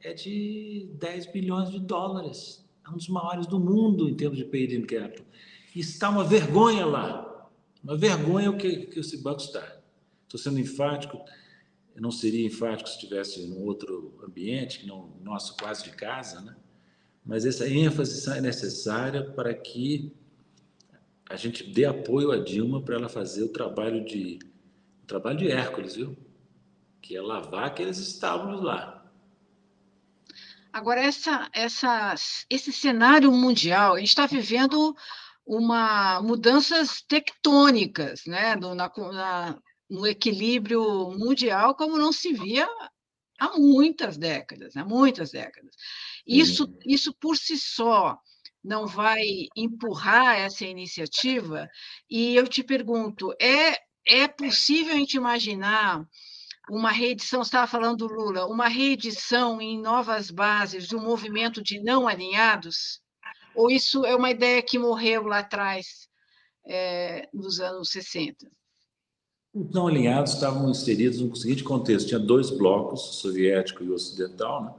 [0.02, 2.64] é de 10 bilhões de dólares.
[2.86, 5.26] É um dos maiores do mundo em termos de paid-in capital.
[5.74, 7.48] Está uma vergonha lá.
[7.82, 9.76] Uma vergonha o que, que esse banco está.
[10.24, 11.18] Estou sendo enfático
[11.96, 16.42] eu não seria enfático se estivesse em outro ambiente, que não nosso quase de casa,
[16.42, 16.54] né?
[17.24, 20.14] Mas essa ênfase é necessária para que
[21.28, 24.38] a gente dê apoio a Dilma para ela fazer o trabalho de
[25.02, 26.14] o trabalho de Hércules, viu?
[27.00, 29.10] Que é lavar aqueles estábulos lá.
[30.70, 32.14] Agora essa, essa,
[32.50, 34.94] esse cenário mundial, a gente está vivendo
[35.46, 39.58] uma mudanças tectônicas, né, na, na,
[39.88, 42.68] no equilíbrio mundial como não se via
[43.38, 45.74] há muitas décadas, há muitas décadas.
[46.26, 48.18] Isso, isso por si só
[48.64, 49.22] não vai
[49.56, 51.68] empurrar essa iniciativa?
[52.10, 56.04] E eu te pergunto, é, é possível a gente imaginar
[56.68, 61.80] uma reedição, você estava falando do Lula, uma reedição em novas bases do movimento de
[61.80, 63.00] não alinhados?
[63.54, 66.08] Ou isso é uma ideia que morreu lá atrás,
[66.66, 68.50] é, nos anos 60?
[69.56, 73.94] Os não alinhados estavam inseridos no seguinte contexto: tinha dois blocos, o soviético e o
[73.94, 74.74] ocidental, né?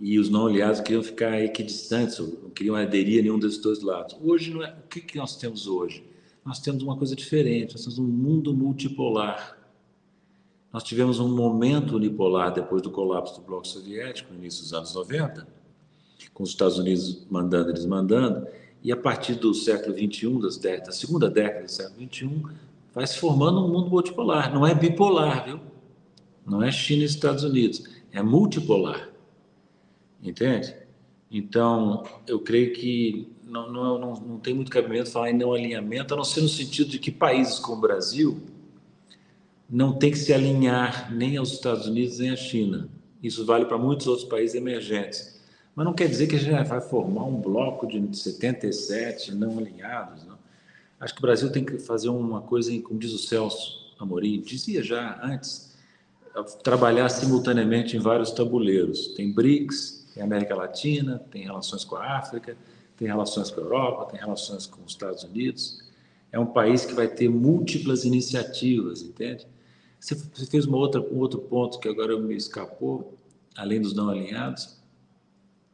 [0.00, 4.16] e os não aliados queriam ficar equidistantes, não queriam aderir a nenhum desses dois lados.
[4.20, 6.04] Hoje, não é, o que, que nós temos hoje?
[6.44, 9.56] Nós temos uma coisa diferente, nós temos um mundo multipolar.
[10.72, 14.92] Nós tivemos um momento unipolar depois do colapso do bloco soviético, no início dos anos
[14.92, 15.46] 90,
[16.34, 18.44] com os Estados Unidos mandando, eles mandando,
[18.82, 23.18] e a partir do século XXI, das da segunda década do século XXI, vai se
[23.18, 24.52] formando um mundo multipolar.
[24.52, 25.60] Não é bipolar, viu?
[26.46, 27.84] Não é China e Estados Unidos.
[28.12, 29.08] É multipolar.
[30.22, 30.74] Entende?
[31.30, 36.14] Então, eu creio que não, não, não, não tem muito cabimento falar em não alinhamento,
[36.14, 38.40] a não ser no sentido de que países como o Brasil
[39.68, 42.88] não tem que se alinhar nem aos Estados Unidos nem à China.
[43.22, 45.38] Isso vale para muitos outros países emergentes.
[45.74, 50.24] Mas não quer dizer que a gente vai formar um bloco de 77 não alinhados.
[50.24, 50.37] Não.
[51.00, 54.82] Acho que o Brasil tem que fazer uma coisa, como diz o Celso Amorim, dizia
[54.82, 55.76] já antes,
[56.62, 59.08] trabalhar simultaneamente em vários tabuleiros.
[59.08, 62.56] Tem BRICS, tem América Latina, tem relações com a África,
[62.96, 65.82] tem relações com a Europa, tem relações com os Estados Unidos.
[66.32, 69.46] É um país que vai ter múltiplas iniciativas, entende?
[69.98, 73.14] Você fez uma outra, um outro ponto que agora me escapou,
[73.56, 74.77] além dos não alinhados,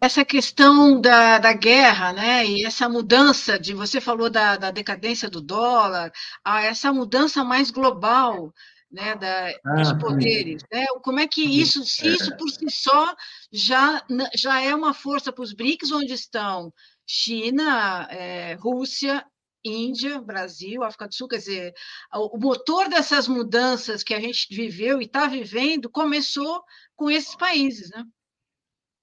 [0.04, 5.30] essa questão da, da guerra, né, e essa mudança de você falou da, da decadência
[5.30, 6.12] do dólar,
[6.44, 8.52] a essa mudança mais global,
[8.90, 10.86] né, da, ah, dos poderes, né?
[11.02, 12.36] Como é que isso, se isso é.
[12.36, 13.14] por si só
[13.52, 14.04] já
[14.36, 16.72] já é uma força para os BRICS, onde estão
[17.06, 19.24] China, é, Rússia,
[19.64, 21.74] Índia, Brasil, África do Sul, quer dizer,
[22.12, 26.62] o motor dessas mudanças que a gente viveu e está vivendo começou
[26.94, 28.04] com esses países, né?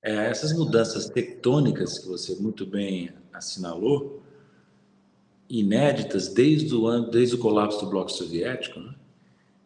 [0.04, 4.24] É, essas mudanças tectônicas que você muito bem assinalou,
[5.48, 8.96] inéditas desde o ano, desde o colapso do bloco soviético, né?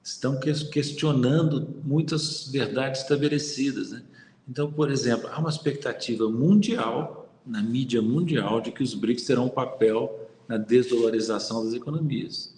[0.03, 3.91] estão questionando muitas verdades estabelecidas.
[3.91, 4.03] Né?
[4.47, 9.45] Então, por exemplo, há uma expectativa mundial, na mídia mundial, de que os BRICS terão
[9.45, 12.53] um papel na desdolarização das economias.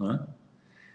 [0.00, 0.20] É?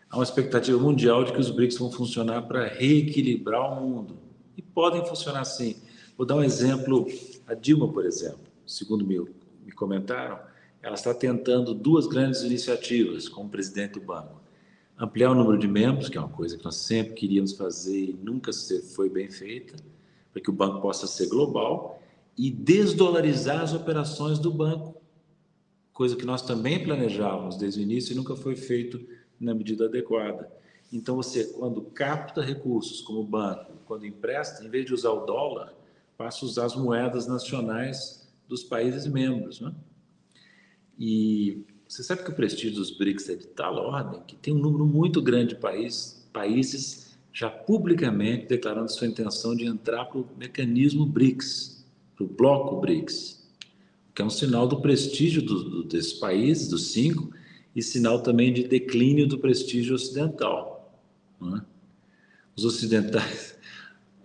[0.10, 4.18] Há uma expectativa mundial de que os BRICS vão funcionar para reequilibrar o mundo.
[4.56, 5.76] E podem funcionar sim.
[6.18, 7.08] Vou dar um exemplo.
[7.48, 9.20] A Dilma, por exemplo, segundo me,
[9.66, 10.40] me comentaram,
[10.82, 14.42] ela está tentando duas grandes iniciativas como presidente do banco.
[14.98, 18.14] Ampliar o número de membros, que é uma coisa que nós sempre queríamos fazer e
[18.14, 18.52] nunca
[18.96, 19.76] foi bem feita,
[20.32, 22.02] para que o banco possa ser global,
[22.38, 25.02] e desdolarizar as operações do banco,
[25.92, 29.00] coisa que nós também planejávamos desde o início e nunca foi feito
[29.40, 30.52] na medida adequada.
[30.92, 35.74] Então, você, quando capta recursos como banco, quando empresta, em vez de usar o dólar,
[36.18, 39.60] passa a usar as moedas nacionais dos países membros.
[39.60, 39.74] Né?
[40.98, 44.60] E você sabe que o prestígio dos BRICS é de tal ordem que tem um
[44.60, 50.28] número muito grande de país, países já publicamente declarando sua intenção de entrar para o
[50.38, 51.84] mecanismo BRICS,
[52.16, 53.44] para o bloco BRICS,
[54.14, 57.34] que é um sinal do prestígio do, do, desses países, dos cinco,
[57.76, 61.02] e sinal também de declínio do prestígio ocidental.
[61.42, 61.62] É?
[62.56, 63.58] Os ocidentais,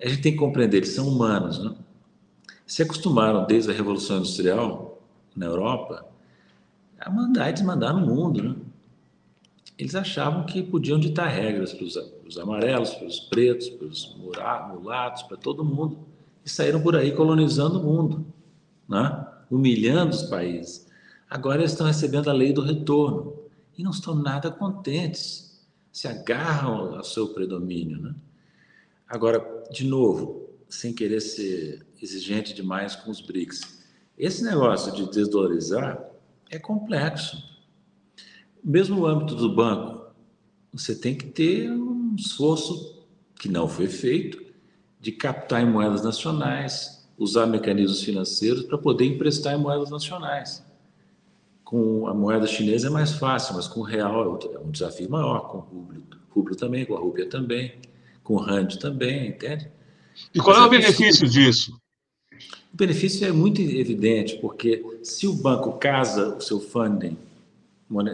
[0.01, 1.59] a gente tem que compreender, eles são humanos.
[1.59, 1.75] Né?
[2.67, 5.01] Se acostumaram desde a Revolução Industrial
[5.35, 6.07] na Europa
[7.01, 8.43] a mandar e desmandar no mundo.
[8.43, 8.57] Né?
[9.79, 15.23] Eles achavam que podiam ditar regras para os amarelos, para os pretos, para os mulatos,
[15.23, 15.99] para todo mundo.
[16.45, 18.27] E saíram por aí colonizando o mundo,
[18.89, 19.27] né?
[19.51, 20.89] humilhando os países.
[21.31, 23.35] Agora eles estão recebendo a lei do retorno
[23.77, 28.01] e não estão nada contentes, se agarram ao seu predomínio.
[28.01, 28.15] Né?
[29.07, 33.85] Agora, de novo, sem querer ser exigente demais com os BRICS,
[34.16, 36.05] esse negócio de desdolarizar
[36.51, 37.43] é complexo.
[38.62, 40.07] Mesmo no âmbito do banco,
[40.73, 43.07] você tem que ter um esforço
[43.37, 44.43] que não foi feito
[45.01, 50.64] de captar em moedas nacionais, usar mecanismos financeiros para poder emprestar em moedas nacionais.
[51.64, 55.09] Com a moeda chinesa é mais fácil, mas com o real é, é um desafio
[55.09, 57.75] maior, com o rublo, rublo também, com a rúpia também,
[58.29, 59.70] com o rand também, entende?
[60.35, 61.81] E qual é o benefício disso?
[62.70, 67.16] O benefício é muito evidente, porque se o banco casa o seu funding,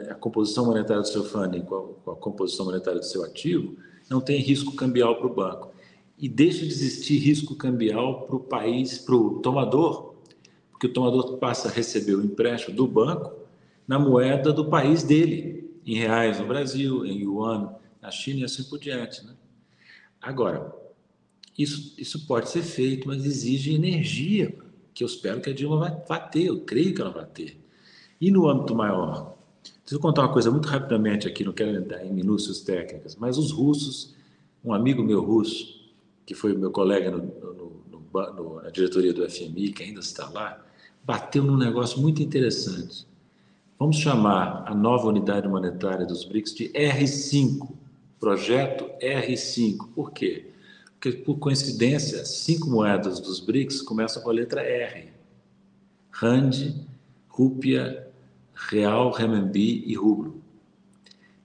[0.08, 3.76] a composição monetária do seu funding com a, composição monetária do seu ativo,
[4.08, 5.74] não tem risco cambial para o banco.
[6.16, 10.14] E deixa de existir risco cambial para o país, para o tomador,
[10.70, 13.32] porque o tomador passa a receber o empréstimo do banco
[13.88, 18.62] na moeda do país dele, em reais no Brasil, em yuan na China e assim
[18.62, 19.26] por diante.
[19.26, 19.32] Né?
[20.24, 20.74] Agora,
[21.56, 24.56] isso, isso pode ser feito, mas exige energia,
[24.94, 27.60] que eu espero que a Dilma vai, vai ter, eu creio que ela vai ter.
[28.20, 32.04] E no âmbito maior, deixa eu contar uma coisa muito rapidamente aqui, não quero entrar
[32.04, 34.14] em minúcias técnicas, mas os russos,
[34.64, 35.92] um amigo meu russo,
[36.24, 38.02] que foi meu colega no, no,
[38.32, 40.64] no, na diretoria do FMI, que ainda está lá,
[41.04, 43.06] bateu num negócio muito interessante.
[43.78, 47.68] Vamos chamar a nova unidade monetária dos BRICS de R5,
[48.24, 49.88] projeto R5.
[49.94, 50.46] Por quê?
[50.94, 55.12] Porque, por coincidência, cinco moedas dos BRICS começam com a letra R.
[56.10, 56.72] Rand,
[57.28, 58.08] Rúpia,
[58.54, 60.42] Real, Renminbi e Rublo.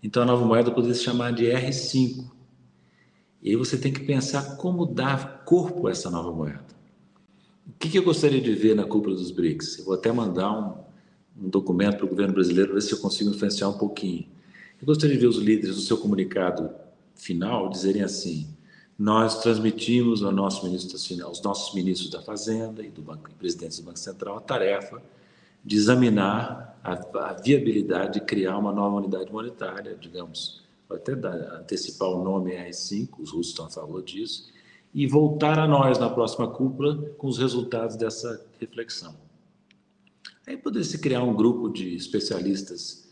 [0.02, 2.32] Então, a nova moeda poderia se chamar de R5.
[3.42, 6.64] E aí você tem que pensar como dar corpo a essa nova moeda.
[7.68, 9.80] O que, eu gostaria de ver na cúpula dos BRICS?
[9.80, 13.32] Eu vou até mandar um, um documento para o governo brasileiro, ver se eu consigo
[13.32, 14.39] influenciar um pouquinho.
[14.82, 16.70] Eu gostaria de ver os líderes do seu comunicado
[17.14, 18.48] final dizerem assim:
[18.98, 23.86] nós transmitimos ao nosso ministro, aos nossos ministros da Fazenda e do banco, presidentes do
[23.86, 25.02] Banco Central a tarefa
[25.66, 32.10] de examinar a, a viabilidade de criar uma nova unidade monetária, digamos, até dar, antecipar
[32.10, 34.50] o nome R5, os russos estão a favor disso,
[34.94, 39.14] e voltar a nós na próxima cúpula com os resultados dessa reflexão.
[40.48, 43.09] Aí poderia se criar um grupo de especialistas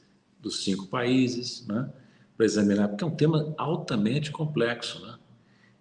[0.48, 1.90] dos cinco países, né,
[2.36, 5.16] para examinar, porque é um tema altamente complexo, né?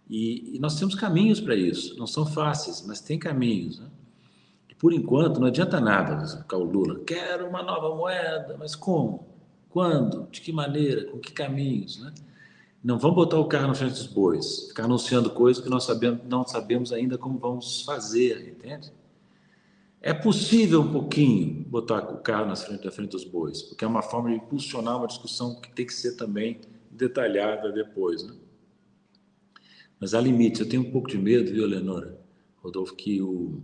[0.09, 1.99] E, e nós temos caminhos para isso.
[1.99, 3.81] Não são fáceis, mas tem caminhos.
[3.81, 3.87] Né?
[4.71, 7.01] E por enquanto, não adianta nada ficar o Lula.
[7.01, 9.27] Quero uma nova moeda, mas como?
[9.69, 10.29] Quando?
[10.31, 11.07] De que maneira?
[11.07, 11.99] Com que caminhos?
[11.99, 12.13] Né?
[12.83, 16.21] Não vamos botar o carro na frente dos bois, ficar anunciando coisas que nós sabemos,
[16.25, 18.93] não sabemos ainda como vamos fazer, entende?
[20.07, 23.89] É possível um pouquinho botar o carro na frente, na frente dos bois, porque é
[23.89, 28.23] uma forma de impulsionar uma discussão que tem que ser também detalhada depois.
[28.23, 28.33] Né?
[29.99, 30.61] Mas há limites.
[30.61, 32.17] Eu tenho um pouco de medo, viu, Leonora?
[32.63, 33.61] Rodolfo, que o,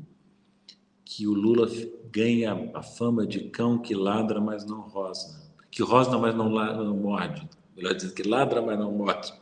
[1.04, 1.68] que o Lula
[2.10, 5.40] ganha a fama de cão que ladra, mas não rosna.
[5.70, 7.48] Que rosna, mas não, não morde.
[7.76, 9.32] Melhor dizendo, que ladra, mas não morde.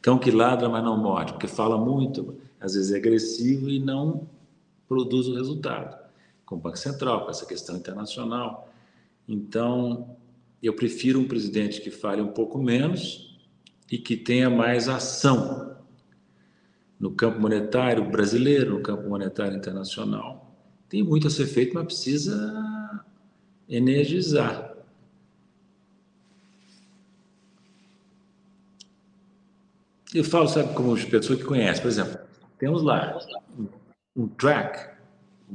[0.00, 4.28] Cão que ladra, mas não morde, porque fala muito, às vezes é agressivo e não
[4.86, 6.03] produz o resultado.
[6.44, 8.72] Com o Banco Central, com essa questão internacional.
[9.26, 10.16] Então,
[10.62, 13.38] eu prefiro um presidente que fale um pouco menos
[13.90, 15.76] e que tenha mais ação
[16.98, 20.54] no campo monetário brasileiro, no campo monetário internacional.
[20.88, 23.04] Tem muito a ser feito, mas precisa
[23.68, 24.74] energizar.
[30.14, 32.18] Eu falo, sabe, como as pessoas que conhecem, por exemplo,
[32.56, 33.18] temos lá
[34.14, 34.93] um, track,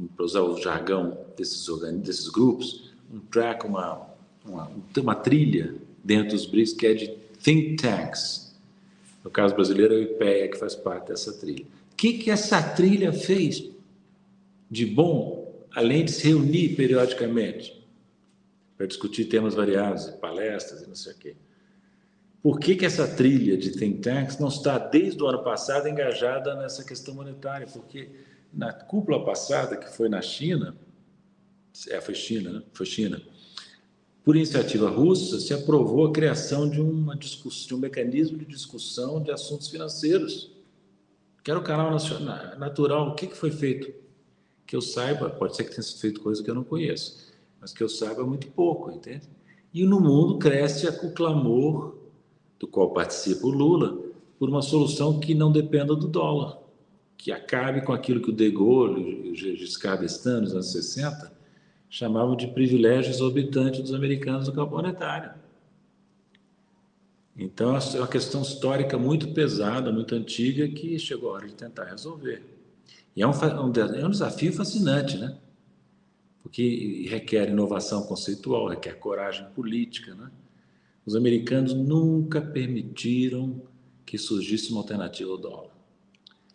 [0.08, 1.66] para usar o jargão desses,
[2.02, 4.06] desses grupos, um track, uma,
[4.44, 7.08] uma, uma trilha dentro dos BRICS que é de
[7.42, 8.54] think tanks.
[9.22, 11.64] No caso brasileiro, é o IPEA que faz parte dessa trilha.
[11.92, 13.70] O que, que essa trilha fez
[14.70, 17.78] de bom, além de se reunir periodicamente
[18.76, 21.36] para discutir temas variados, palestras e não sei o quê?
[22.42, 26.54] Por que, que essa trilha de think tanks não está, desde o ano passado, engajada
[26.54, 27.66] nessa questão monetária?
[27.66, 28.08] Porque
[28.52, 30.76] na cúpula passada, que foi na China,
[31.88, 32.62] é, foi China, né?
[32.72, 33.20] Foi China.
[34.24, 39.22] Por iniciativa russa, se aprovou a criação de, uma discussão, de um mecanismo de discussão
[39.22, 40.52] de assuntos financeiros,
[41.42, 41.90] que era o canal
[42.58, 43.08] natural.
[43.08, 43.92] O que, que foi feito?
[44.66, 47.72] Que eu saiba, pode ser que tenha sido feito coisa que eu não conheço, mas
[47.72, 49.28] que eu saiba muito pouco, entende?
[49.72, 51.96] E no mundo cresce o clamor
[52.58, 53.98] do qual participa o Lula,
[54.38, 56.58] por uma solução que não dependa do dólar,
[57.20, 61.30] que acabe com aquilo que o De Gaulle e o Giscard d'Estaing, nos anos 60,
[61.90, 65.32] chamavam de privilégio exorbitante dos americanos do campo monetário.
[67.36, 71.84] Então, é uma questão histórica muito pesada, muito antiga, que chegou a hora de tentar
[71.84, 72.42] resolver.
[73.14, 75.36] E é um, é um desafio fascinante, né?
[76.42, 80.30] Porque requer inovação conceitual, requer coragem política, né?
[81.04, 83.60] Os americanos nunca permitiram
[84.06, 85.69] que surgisse uma alternativa ao dólar.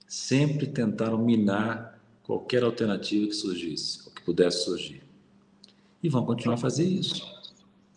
[0.08, 5.03] Sempre tentaram minar qualquer alternativa que surgisse, ou que pudesse surgir.
[6.01, 7.26] E vão continuar a fazer isso.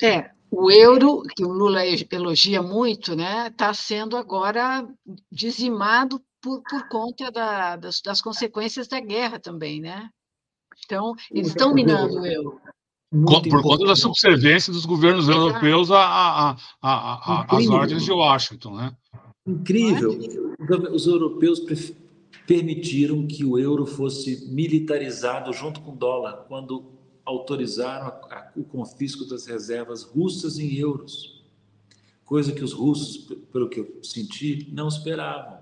[0.03, 4.87] É, o euro, que o Lula elogia muito, né, está sendo agora
[5.31, 10.09] dizimado por, por conta da, das, das, consequências da guerra também, né?
[10.87, 12.61] Então, eles estão minando o euro
[13.11, 18.97] por conta da subserviência dos governos europeus às ordens de Washington, né?
[19.49, 20.19] Incrível.
[20.93, 21.61] Os europeus
[22.47, 26.85] permitiram que o euro fosse militarizado junto com o dólar quando
[27.25, 28.13] autorizaram
[28.57, 31.43] o confisco das reservas russas em euros,
[32.25, 33.19] coisa que os russos,
[33.53, 35.59] pelo que eu senti, não esperavam.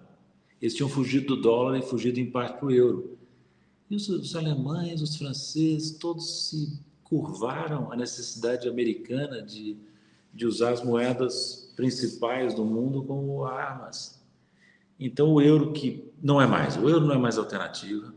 [0.61, 3.16] Eles tinham fugido do dólar e fugido em parte para o euro.
[3.91, 9.76] E os, os alemães, os franceses, todos se curvaram a necessidade americana de,
[10.32, 14.24] de usar as moedas principais do mundo como armas.
[14.98, 18.14] Então, o euro que não é mais, o euro não é mais alternativa.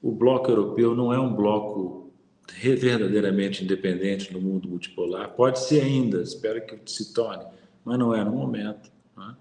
[0.00, 2.12] O bloco europeu não é um bloco
[2.48, 5.30] verdadeiramente independente no mundo multipolar.
[5.30, 7.44] Pode ser ainda, espero que se torne,
[7.84, 8.90] mas não é no momento.
[9.16, 9.36] Né?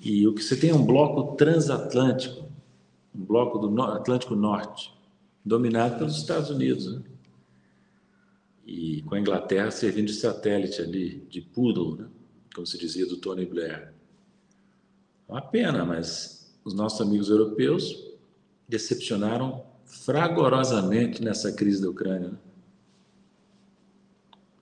[0.00, 2.50] E o que você tem é um bloco transatlântico,
[3.14, 4.92] um bloco do Atlântico Norte,
[5.44, 6.90] dominado pelos Estados Unidos.
[6.90, 7.02] Né?
[8.66, 12.06] e com a Inglaterra servindo de satélite ali, de poodle, né?
[12.54, 13.92] Como se dizia do Tony Blair.
[15.28, 17.94] Uma pena, mas os nossos amigos europeus
[18.68, 22.30] decepcionaram fragorosamente nessa crise da Ucrânia.
[22.30, 22.38] Né?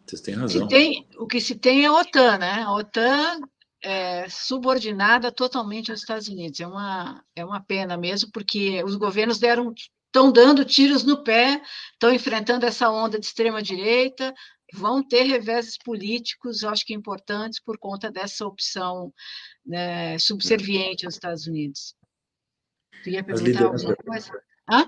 [0.07, 0.67] Vocês têm razão.
[0.67, 2.63] Tem, o que se tem é a OTAN, né?
[2.63, 3.41] A OTAN
[3.83, 6.61] é subordinada totalmente aos Estados Unidos.
[6.61, 9.73] É uma, é uma pena mesmo, porque os governos deram
[10.07, 11.63] estão dando tiros no pé,
[11.93, 14.35] estão enfrentando essa onda de extrema-direita,
[14.75, 19.13] vão ter reveses políticos, acho que importantes, por conta dessa opção
[19.65, 21.95] né, subserviente aos Estados Unidos.
[23.03, 24.31] Queria perguntar alguma coisa?
[24.69, 24.85] Hã?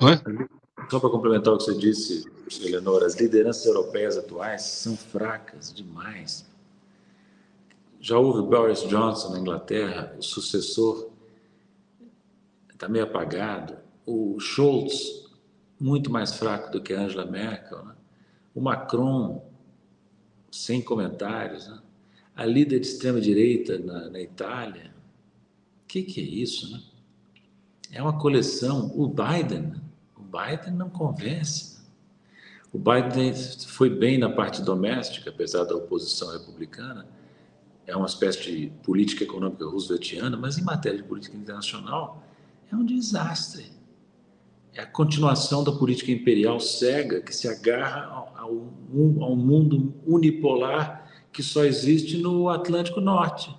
[0.91, 2.25] Só para complementar o que você disse,
[2.61, 6.51] Eleonora, as lideranças europeias atuais são fracas demais.
[8.01, 11.11] Já houve Boris Johnson na Inglaterra, o sucessor
[12.73, 15.31] está meio apagado o Scholz,
[15.79, 17.95] muito mais fraco do que Angela Merkel, né?
[18.55, 19.52] o Macron,
[20.53, 21.81] sem comentários, né?
[22.37, 24.95] a líder de extrema-direita na, na, Itália.
[25.83, 26.71] O que, que é isso?
[26.71, 26.83] Né?
[27.91, 28.93] É uma coleção.
[28.95, 29.73] O Biden,
[30.17, 31.77] o Biden não convence.
[31.77, 31.85] Né?
[32.73, 33.35] O Biden
[33.67, 37.07] foi bem na parte doméstica, apesar da oposição republicana.
[37.87, 42.23] É uma espécie de política econômica rooseveltiana, mas em matéria de política internacional
[42.71, 43.82] é um desastre
[44.75, 48.73] é a continuação da política imperial cega que se agarra ao,
[49.21, 53.55] ao, mundo unipolar que só existe no Atlântico Norte.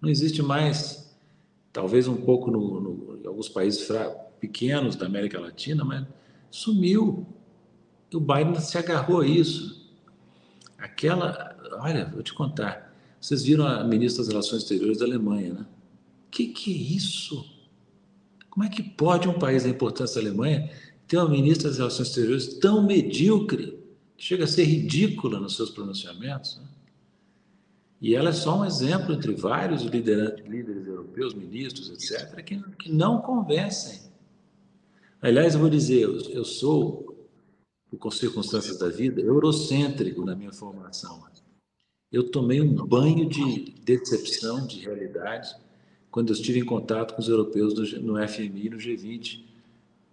[0.00, 1.14] Não existe mais,
[1.72, 3.88] talvez um pouco no, no, em alguns países
[4.38, 6.06] pequenos da América Latina, mas
[6.50, 7.26] sumiu.
[8.10, 9.90] E o Biden se agarrou a isso.
[10.78, 12.90] Aquela, olha, vou te contar.
[13.20, 15.66] Vocês viram a ministra das Relações Exteriores da Alemanha, né?
[16.30, 17.44] Que que é isso?
[18.60, 20.70] Como é que pode um país da importância da Alemanha
[21.08, 23.82] ter uma ministra das Relações Exteriores tão medíocre,
[24.18, 26.58] que chega a ser ridícula nos seus pronunciamentos?
[26.58, 26.68] Né?
[28.02, 33.22] E ela é só um exemplo entre vários líderes, europeus, ministros, etc., que, que não
[33.22, 33.98] convencem.
[35.22, 37.26] Aliás, eu vou dizer, eu, eu sou,
[37.98, 41.24] por circunstâncias da vida, eurocêntrico na minha formação.
[42.12, 45.56] Eu tomei um banho de decepção, de realidade,
[46.10, 49.44] quando eu estive em contato com os europeus no FMI e no G20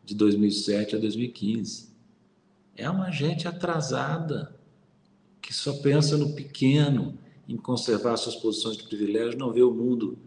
[0.05, 1.89] de 2007 a 2015.
[2.75, 4.55] É uma gente atrasada
[5.41, 7.17] que só pensa no pequeno,
[7.47, 10.17] em conservar suas posições de privilégio, não vê o mundo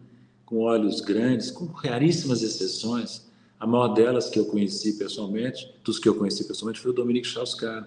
[0.45, 3.29] com olhos grandes, com raríssimas exceções.
[3.59, 7.27] A maior delas que eu conheci pessoalmente, dos que eu conheci pessoalmente, foi o Dominique
[7.27, 7.85] Strauss-Kahn,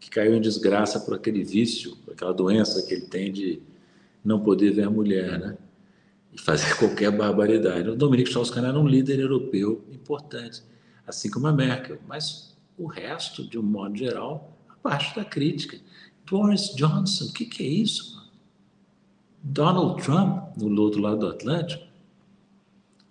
[0.00, 3.60] que caiu em desgraça por aquele vício, por aquela doença que ele tem de
[4.24, 5.58] não poder ver a mulher, né?
[6.44, 7.88] Fazer qualquer barbaridade.
[7.88, 10.62] O Dominique Strauss-Kahn era um líder europeu importante,
[11.06, 15.78] assim como a Merkel, mas o resto, de um modo geral, abaixo da crítica.
[16.28, 18.18] Boris Johnson, o que, que é isso?
[19.42, 21.86] Donald Trump, no outro lado do Atlântico,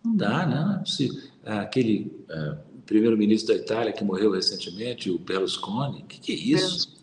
[0.03, 0.83] não dá, né?
[0.85, 6.35] Se, aquele uh, primeiro-ministro da Itália que morreu recentemente, o Berlusconi, o que, que é
[6.35, 6.95] isso?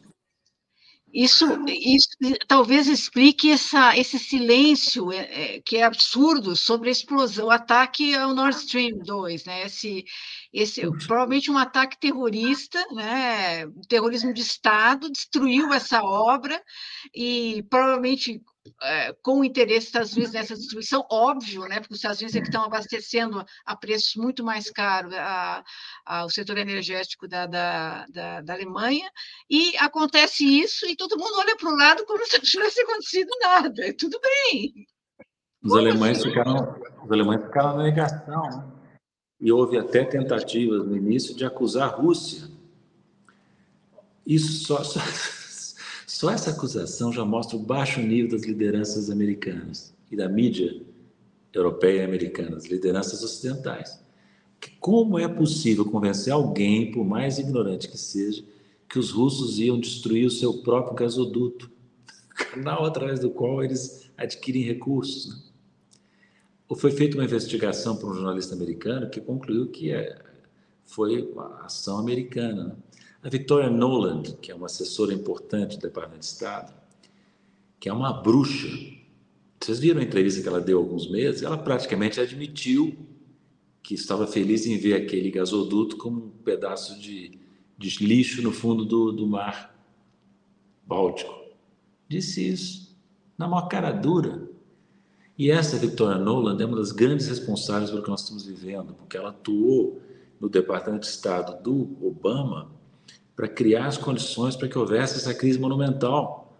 [1.12, 2.03] Isso, isso
[2.46, 8.14] talvez explique essa, esse silêncio é, é, que é absurdo sobre a explosão, o ataque
[8.14, 9.66] ao Nord Stream 2, né?
[9.66, 10.04] Esse,
[10.52, 13.66] esse provavelmente um ataque terrorista, né?
[13.88, 16.60] Terrorismo de Estado destruiu essa obra
[17.14, 18.40] e provavelmente
[18.82, 22.34] é, com o interesse dos Estados Unidos nessa destruição, óbvio, né, porque os Estados Unidos
[22.34, 25.62] é que estão abastecendo a preços muito mais caros a,
[26.06, 29.10] a, o setor energético da, da, da, da, Alemanha,
[29.50, 33.30] e acontece isso, e todo mundo olha para o lado como se não tivesse acontecido
[33.42, 34.86] nada, tudo bem.
[35.62, 36.28] Os alemães, assim?
[36.28, 38.72] ficaram, os alemães ficaram na negação, né?
[39.40, 42.48] e houve até tentativas no início de acusar a Rússia.
[44.26, 45.00] Isso só, só
[46.14, 50.80] só essa acusação já mostra o baixo nível das lideranças americanas e da mídia
[51.52, 54.00] europeia e americana, as lideranças ocidentais.
[54.78, 58.44] Como é possível convencer alguém, por mais ignorante que seja,
[58.88, 61.68] que os russos iam destruir o seu próprio gasoduto,
[62.52, 65.34] canal através do qual eles adquirem recursos?
[65.34, 65.42] Né?
[66.68, 70.16] Ou foi feita uma investigação por um jornalista americano que concluiu que é,
[70.84, 72.66] foi uma ação americana.
[72.66, 72.76] Né?
[73.24, 76.74] A Victoria Noland, que é uma assessora importante do Departamento de Estado,
[77.80, 78.68] que é uma bruxa.
[79.58, 81.42] Vocês viram a entrevista que ela deu há alguns meses?
[81.42, 82.94] Ela praticamente admitiu
[83.82, 87.38] que estava feliz em ver aquele gasoduto como um pedaço de,
[87.78, 89.74] de lixo no fundo do, do mar
[90.86, 91.34] Báltico.
[92.06, 92.94] Disse isso,
[93.38, 94.50] na maior cara dura.
[95.38, 99.16] E essa Victoria Noland é uma das grandes responsáveis pelo que nós estamos vivendo, porque
[99.16, 99.98] ela atuou
[100.38, 102.83] no Departamento de Estado do Obama
[103.36, 106.52] para criar as condições para que houvesse essa crise monumental.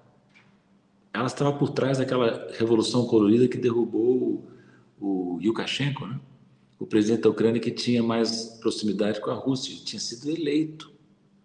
[1.13, 4.45] Ela estava por trás daquela revolução colorida que derrubou
[5.01, 6.19] o, o Lukashenko, né?
[6.79, 10.93] o presidente da Ucrânia que tinha mais proximidade com a Rússia, tinha sido eleito.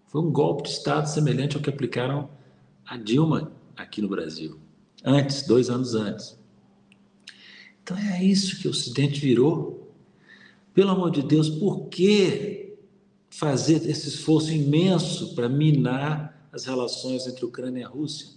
[0.08, 2.30] Foi um golpe de Estado semelhante ao que aplicaram
[2.86, 4.60] a Dilma aqui no Brasil,
[5.06, 6.38] antes, dois anos antes.
[7.84, 9.94] Então é isso que o Ocidente virou.
[10.74, 12.69] Pelo amor de Deus, por que
[13.40, 18.28] fazer esse esforço imenso para minar as relações entre Ucrânia e Rússia.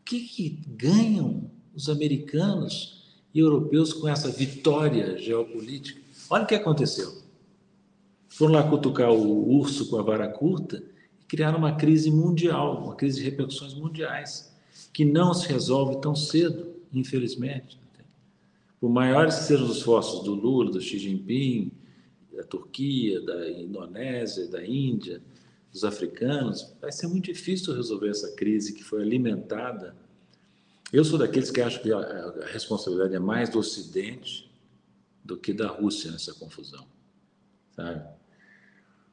[0.00, 6.00] O que, que ganham os americanos e europeus com essa vitória geopolítica?
[6.30, 7.12] Olha o que aconteceu.
[8.28, 10.80] Foram lá cutucar o urso com a vara curta
[11.20, 14.54] e criaram uma crise mundial, uma crise de repercussões mundiais,
[14.92, 17.80] que não se resolve tão cedo, infelizmente.
[18.80, 21.72] Por maiores que sejam os esforços do Lula, do Xi Jinping,
[22.34, 25.22] da Turquia, da Indonésia, da Índia,
[25.72, 29.96] dos africanos, vai ser muito difícil resolver essa crise que foi alimentada.
[30.92, 34.50] Eu sou daqueles que acham que a responsabilidade é mais do Ocidente
[35.24, 36.86] do que da Rússia nessa confusão,
[37.74, 38.04] sabe?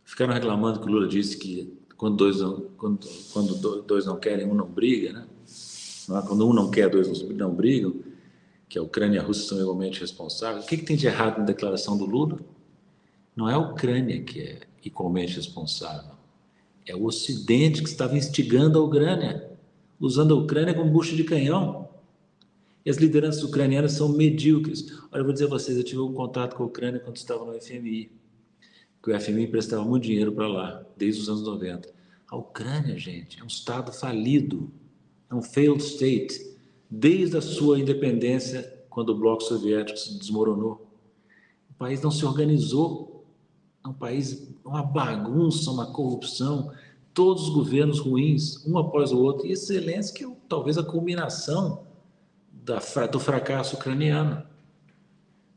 [0.03, 4.45] Ficaram reclamando que o Lula disse que quando dois não, quando, quando dois não querem,
[4.45, 5.27] um não briga, né?
[6.09, 6.27] É?
[6.27, 7.93] Quando um não quer, dois não brigam,
[8.67, 10.65] que a Ucrânia e a Rússia são igualmente responsáveis.
[10.65, 12.39] O que, que tem de errado na declaração do Lula?
[13.39, 16.11] Não é a Ucrânia que é igualmente responsável.
[16.85, 19.49] É o Ocidente que estava instigando a Ucrânia,
[19.97, 21.87] usando a Ucrânia como bucha de canhão.
[22.85, 24.91] E as lideranças ucranianas são medíocres.
[25.09, 27.45] Olha, eu vou dizer a vocês, eu tive um contato com a Ucrânia quando estava
[27.45, 28.11] no FMI,
[29.01, 31.89] que o FMI emprestava muito dinheiro para lá, desde os anos 90.
[32.29, 34.69] A Ucrânia, gente, é um Estado falido,
[35.31, 36.57] é um failed state,
[36.91, 40.85] desde a sua independência, quando o Bloco Soviético se desmoronou.
[41.69, 43.18] O país não se organizou,
[43.83, 46.71] é um país, uma bagunça, uma corrupção,
[47.13, 51.83] todos os governos ruins, um após o outro, e esse Zelensky é talvez a culminação
[52.51, 54.43] da, do fracasso ucraniano.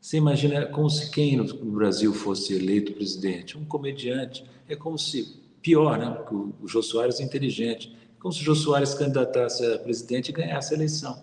[0.01, 3.57] Você imagina como se quem no Brasil fosse eleito presidente?
[3.57, 4.45] Um comediante.
[4.69, 6.11] É como se, pior, né?
[6.11, 7.97] Porque o Jô Soares é inteligente.
[8.17, 11.23] É como se o Jô Soares candidatasse a presidente e ganhasse a eleição.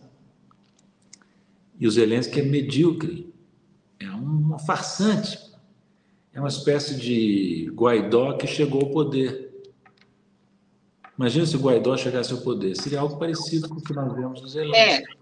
[1.78, 3.34] E o Zelensky é medíocre.
[4.00, 5.49] É uma farsante.
[6.40, 9.52] É uma espécie de Guaidó que chegou ao poder.
[11.18, 12.78] Imagina se o Guaidó chegasse ao poder.
[12.78, 15.18] Seria algo parecido com o que nós vemos no Zelensky.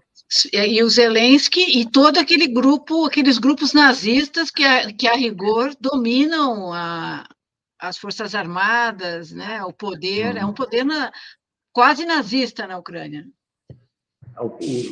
[0.54, 0.68] É.
[0.68, 5.74] E o Zelensky e todo aquele grupo, aqueles grupos nazistas que, a, que a rigor
[5.80, 7.28] dominam a,
[7.80, 9.64] as forças armadas, né?
[9.64, 10.54] O poder é um uhum.
[10.54, 11.12] poder na,
[11.72, 13.26] quase nazista na Ucrânia.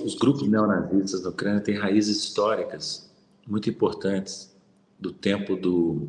[0.05, 3.15] Os grupos neonazistas na Ucrânia têm raízes históricas
[3.47, 4.56] muito importantes
[4.99, 6.09] do tempo do,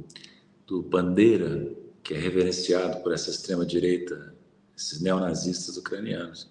[0.66, 1.72] do Bandeira,
[2.04, 4.34] que é reverenciado por essa extrema direita,
[4.78, 6.50] esses neonazistas ucranianos.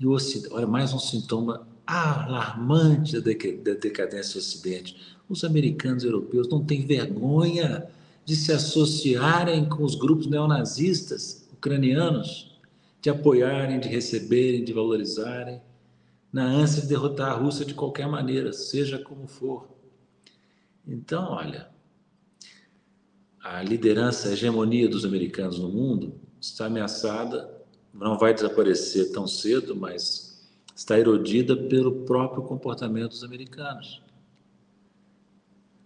[0.00, 4.96] E o Ocidente, olha, mais um sintoma alarmante da decadência do Ocidente.
[5.28, 7.86] Os americanos e europeus não têm vergonha
[8.24, 12.56] de se associarem com os grupos neonazistas ucranianos,
[13.00, 15.60] de apoiarem, de receberem, de valorizarem,
[16.32, 19.77] na ânsia de derrotar a Rússia de qualquer maneira, seja como for.
[20.88, 21.68] Então, olha,
[23.44, 27.54] a liderança, a hegemonia dos americanos no mundo está ameaçada,
[27.92, 34.02] não vai desaparecer tão cedo, mas está erodida pelo próprio comportamento dos americanos.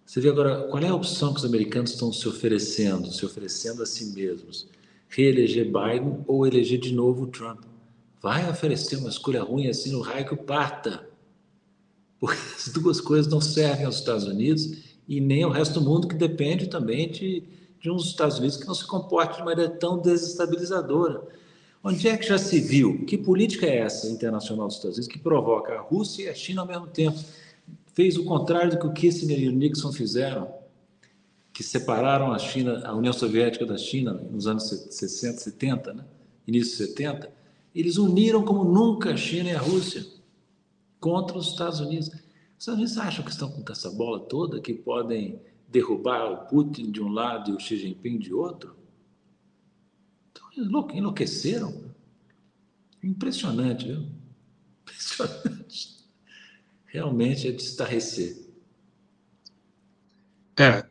[0.05, 3.83] Você vê agora qual é a opção que os americanos estão se oferecendo, se oferecendo
[3.83, 4.69] a si mesmos:
[5.09, 7.63] reeleger Biden ou eleger de novo Trump.
[8.21, 11.09] Vai oferecer uma escolha ruim assim no raio que parta.
[12.19, 16.07] Porque as duas coisas não servem aos Estados Unidos e nem ao resto do mundo,
[16.07, 17.43] que depende também de,
[17.79, 21.21] de uns Estados Unidos que não se comportem de maneira tão desestabilizadora.
[21.83, 23.05] Onde é que já se viu?
[23.05, 26.61] Que política é essa internacional dos Estados Unidos que provoca a Rússia e a China
[26.61, 27.19] ao mesmo tempo?
[27.93, 30.49] Fez o contrário do que o Kissinger e o Nixon fizeram,
[31.51, 36.05] que separaram a China, a União Soviética da China nos anos 60, 70, né?
[36.47, 37.29] início de 70.
[37.75, 40.05] Eles uniram como nunca a China e a Rússia
[40.99, 42.09] contra os Estados Unidos.
[42.67, 47.09] Unidos acham que estão com essa bola toda, que podem derrubar o Putin de um
[47.09, 48.75] lado e o Xi Jinping de outro?
[50.93, 51.91] enlouqueceram.
[53.03, 54.07] Impressionante, viu?
[54.81, 56.03] Impressionante.
[56.85, 58.49] Realmente é de estarrecer.
[60.59, 60.87] É,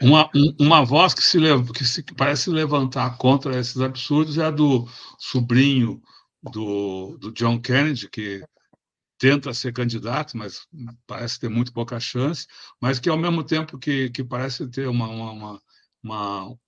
[0.00, 1.38] uma, uma voz que se,
[1.74, 6.00] que se que parece levantar contra esses absurdos é a do sobrinho
[6.42, 8.44] do, do John Kennedy, que
[9.22, 10.66] tenta ser candidato, mas
[11.06, 12.44] parece ter muito pouca chance,
[12.80, 15.60] mas que ao mesmo tempo que, que parece ter uma, uma,
[16.02, 16.58] uma,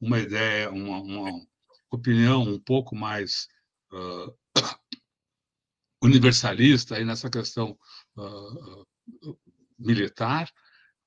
[0.00, 1.46] uma ideia, uma, uma,
[1.90, 3.48] opinião um pouco mais
[3.92, 4.32] uh,
[6.00, 7.76] universalista aí nessa questão
[8.16, 8.86] uh,
[9.76, 10.48] militar,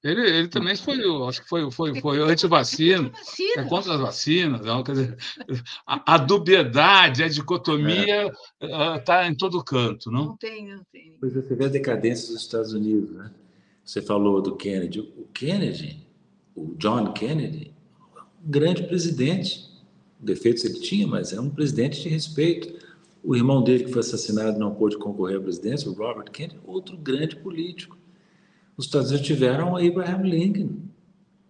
[0.04, 0.98] ele, ele também foi,
[1.30, 3.10] acho que foi, foi, foi anti-vacina,
[3.56, 5.18] é contra as vacinas, não, quer dizer,
[5.88, 8.30] a, a dubiedade, a dicotomia
[8.62, 9.28] está é.
[9.28, 10.26] uh, em todo canto, não?
[10.26, 11.16] Não tem, não tem.
[11.22, 13.32] Pois você vê a decadência dos Estados Unidos, né?
[13.86, 15.00] Você falou do Kennedy.
[15.00, 16.06] O Kennedy,
[16.56, 17.74] o John Kennedy,
[18.46, 19.70] um grande presidente,
[20.20, 22.74] defeitos ele tinha, mas é um presidente de respeito.
[23.24, 26.98] O irmão dele, que foi assassinado, não pôde concorrer à presidência, o Robert Kennedy, outro
[26.98, 27.98] grande político.
[28.76, 30.78] Os Estados Unidos tiveram Abraham Lincoln,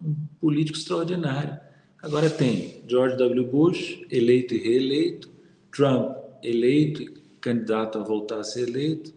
[0.02, 1.58] um político extraordinário.
[2.02, 3.46] Agora tem George W.
[3.46, 5.30] Bush, eleito e reeleito,
[5.72, 7.08] Trump, eleito e
[7.40, 9.14] candidato a voltar a ser eleito,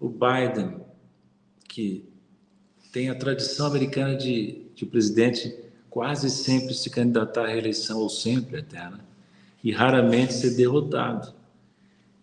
[0.00, 0.80] o Biden,
[1.68, 2.04] que
[2.92, 8.58] tem a tradição americana de, de presidente quase sempre se candidatar à reeleição, ou sempre
[8.58, 8.98] até, né?
[9.62, 11.32] e raramente ser derrotado.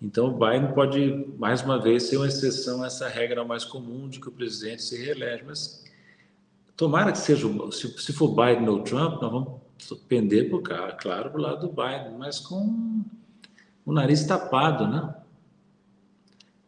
[0.01, 4.09] Então, o Biden pode, mais uma vez, ser uma exceção a essa regra mais comum
[4.09, 5.43] de que o presidente se reelege.
[5.45, 5.85] Mas
[6.75, 9.61] tomara que seja, se, se for Biden ou Trump, nós vamos
[10.07, 13.03] pender, por, claro, para o lado do Biden, mas com
[13.85, 15.13] o nariz tapado, né?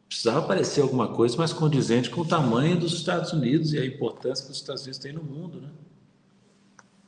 [0.08, 4.46] Precisava aparecer alguma coisa mais condizente com o tamanho dos Estados Unidos e a importância
[4.46, 5.70] que os Estados Unidos têm no mundo, né?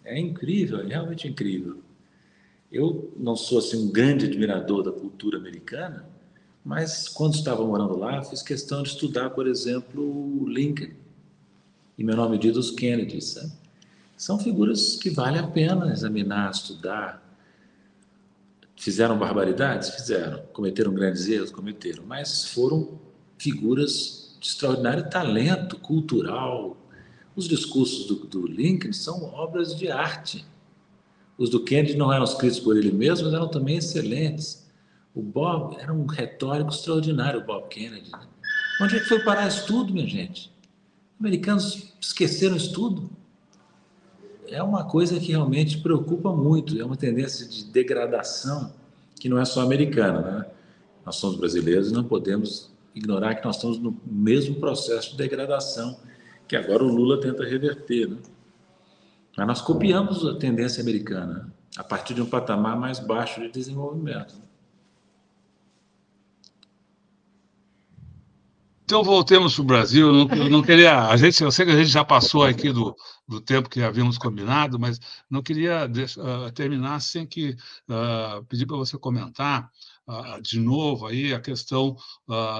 [0.04, 1.82] É incrível, é realmente incrível.
[2.72, 6.15] Eu não sou assim um grande admirador da cultura americana,
[6.66, 10.90] mas quando estava morando lá, fiz questão de estudar, por exemplo, Lincoln
[11.96, 13.26] e menor medida os Kennedys.
[13.26, 13.52] Sabe?
[14.18, 17.24] São figuras que vale a pena examinar, estudar.
[18.76, 19.90] Fizeram barbaridades?
[19.90, 20.42] Fizeram.
[20.54, 21.52] Cometeram grandes erros?
[21.52, 22.04] Cometeram.
[22.04, 23.00] Mas foram
[23.38, 26.76] figuras de extraordinário talento cultural.
[27.36, 30.44] Os discursos do, do Lincoln são obras de arte.
[31.38, 34.65] Os do Kennedy não eram escritos por ele mesmo, mas eram também excelentes.
[35.16, 38.12] O Bob era um retórico extraordinário, o Bob Kennedy.
[38.12, 38.20] Né?
[38.82, 40.52] Onde é que foi parar isso tudo, minha gente?
[41.14, 43.10] Os americanos esqueceram isso tudo?
[44.50, 48.74] É uma coisa que realmente preocupa muito, é uma tendência de degradação
[49.18, 50.46] que não é só americana, né?
[51.06, 55.98] Nós somos brasileiros e não podemos ignorar que nós estamos no mesmo processo de degradação
[56.48, 58.18] que agora o Lula tenta reverter, né?
[59.38, 61.46] Mas nós copiamos a tendência americana né?
[61.78, 64.45] a partir de um patamar mais baixo de desenvolvimento.
[68.86, 70.14] Então voltemos para o Brasil.
[70.14, 72.96] Não, eu não, queria, a gente, eu sei que a gente já passou aqui do,
[73.28, 77.58] do tempo que havíamos combinado, mas não queria deixar, uh, terminar sem que
[77.90, 79.72] uh, pedir para você comentar
[80.08, 81.98] uh, de novo aí a questão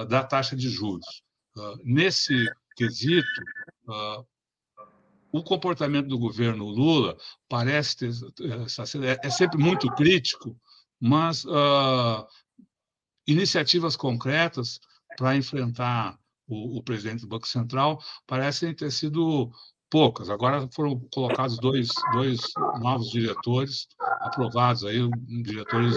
[0.08, 1.22] da taxa de juros.
[1.84, 2.44] nesse
[2.76, 3.28] quesito,
[5.30, 7.16] o comportamento do governo Lula
[7.48, 8.10] parece ter,
[9.04, 10.58] é, é sempre muito crítico,
[11.00, 11.44] mas
[13.26, 14.80] iniciativas concretas
[15.16, 16.18] para enfrentar
[16.48, 19.50] o, o, presidente do Banco Central parecem ter sido
[19.90, 20.30] poucas.
[20.30, 22.40] Agora foram colocados dois, dois
[22.80, 23.88] novos diretores
[24.20, 24.98] aprovados aí,
[25.42, 25.94] diretores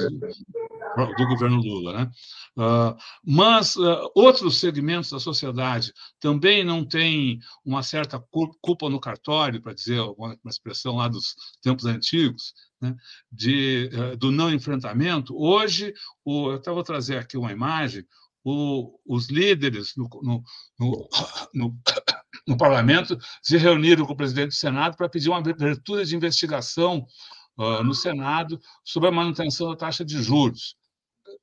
[1.17, 2.11] do governo Lula, né?
[2.57, 8.21] Uh, mas uh, outros segmentos da sociedade também não têm uma certa
[8.61, 12.95] culpa no cartório, para dizer uma, uma expressão lá dos tempos antigos, né?
[13.31, 15.33] de, uh, do não enfrentamento.
[15.37, 15.93] Hoje,
[16.25, 18.05] o, eu até vou trazer aqui uma imagem,
[18.44, 20.44] o, os líderes no, no,
[20.80, 21.10] no,
[21.53, 21.78] no,
[22.48, 27.06] no parlamento se reuniram com o presidente do Senado para pedir uma abertura de investigação
[27.57, 30.76] uh, no Senado sobre a manutenção da taxa de juros.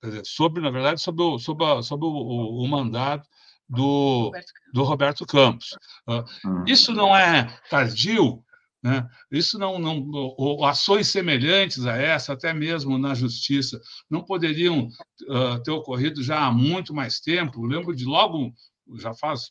[0.02, 3.26] Dizer, sobre, na verdade, sobre o, sobre a, sobre o, o, o mandato
[3.68, 4.32] do,
[4.72, 5.70] do Roberto Campos.
[6.08, 6.24] Uh,
[6.66, 8.42] isso não é tardio,
[8.86, 9.04] né?
[9.32, 14.88] Isso não, não, ações semelhantes a essa, até mesmo na justiça, não poderiam
[15.28, 17.64] uh, ter ocorrido já há muito mais tempo.
[17.64, 18.54] Eu lembro de logo,
[18.94, 19.50] já faz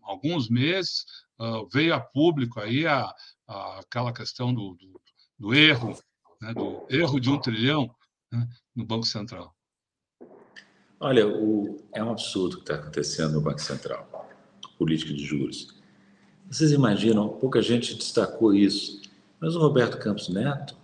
[0.00, 1.04] alguns meses,
[1.40, 3.12] uh, veio a público aí a,
[3.48, 5.00] a aquela questão do, do,
[5.36, 5.98] do erro,
[6.40, 6.54] né?
[6.54, 7.92] do erro de um trilhão
[8.30, 8.46] né?
[8.76, 9.52] no Banco Central.
[11.00, 14.30] Olha, o, é um absurdo o que está acontecendo no Banco Central,
[14.78, 15.77] política de juros.
[16.50, 19.02] Vocês imaginam, pouca gente destacou isso,
[19.38, 20.74] mas o Roberto Campos Neto,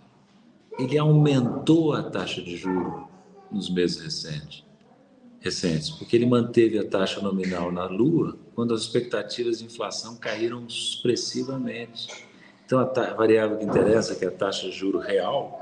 [0.77, 3.07] ele aumentou a taxa de juro
[3.51, 4.63] nos meses recentes,
[5.39, 10.65] recentes, porque ele manteve a taxa nominal na lua quando as expectativas de inflação caíram
[10.67, 12.07] expressivamente.
[12.65, 15.59] Então, a, variável que interessa, que é a taxa de juro real,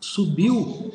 [0.00, 0.92] subiu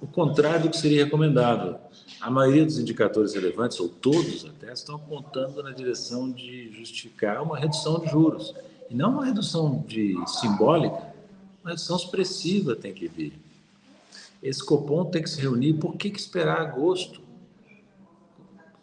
[0.00, 1.76] o contrário do que seria recomendável.
[2.20, 7.56] A maioria dos indicadores relevantes, ou todos até, estão apontando na direção de justificar uma
[7.56, 8.54] redução de juros.
[8.90, 10.96] E não uma redução de simbólica,
[11.62, 13.38] uma redução expressiva tem que vir.
[14.42, 15.74] Esse Copom tem que se reunir.
[15.74, 17.20] Por que, que esperar agosto?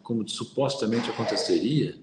[0.02, 1.96] Como supostamente aconteceria?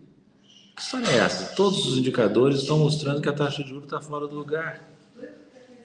[0.76, 1.56] Que história é essa?
[1.56, 4.90] Todos os indicadores estão mostrando que a taxa de juros está fora do lugar.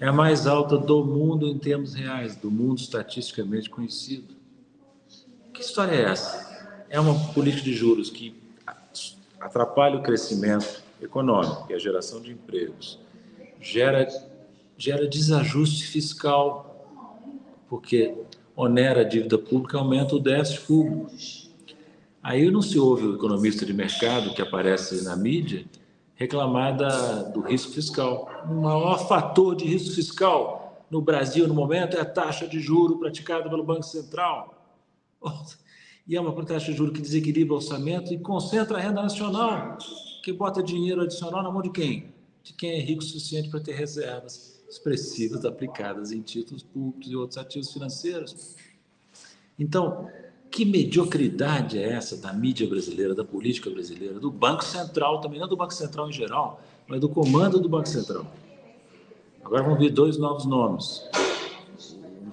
[0.01, 4.38] É a mais alta do mundo em termos reais, do mundo estatisticamente conhecido.
[5.59, 6.87] Que história é essa?
[6.89, 8.33] É uma política de juros que
[9.41, 13.01] atrapalha o crescimento econômico e a geração de empregos,
[13.61, 14.07] gera,
[14.77, 16.87] gera desajuste fiscal,
[17.69, 18.15] porque
[18.55, 21.11] onera a dívida pública aumenta o déficit público.
[22.23, 25.65] Aí não se ouve o economista de mercado que aparece na mídia
[26.15, 28.31] reclamar da, do risco fiscal.
[28.49, 32.97] O maior fator de risco fiscal no Brasil no momento é a taxa de juro
[33.01, 34.58] praticada pelo Banco Central.
[36.07, 39.77] E é uma taxa de juros que desequilibra o orçamento e concentra a renda nacional,
[40.23, 42.15] que bota dinheiro adicional na mão de quem?
[42.43, 47.17] De quem é rico o suficiente para ter reservas expressivas aplicadas em títulos públicos e
[47.17, 48.57] outros ativos financeiros.
[49.59, 50.09] Então,
[50.51, 55.49] que mediocridade é essa da mídia brasileira, da política brasileira, do Banco Central, também não
[55.49, 58.27] do Banco Central em geral, mas do comando do Banco Central.
[59.45, 61.03] Agora vão vir dois novos nomes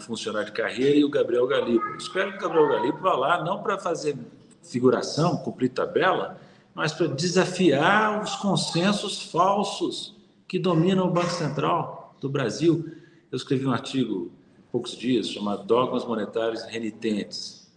[0.03, 1.85] funcionário de carreira, e o Gabriel Galipo.
[1.97, 4.17] Espero que o Gabriel Galipo vá lá, não para fazer
[4.63, 6.39] figuração, cumprir tabela,
[6.73, 10.15] mas para desafiar os consensos falsos
[10.47, 12.89] que dominam o Banco Central do Brasil.
[13.31, 17.71] Eu escrevi um artigo há poucos dias chamado Dogmas Monetários Renitentes,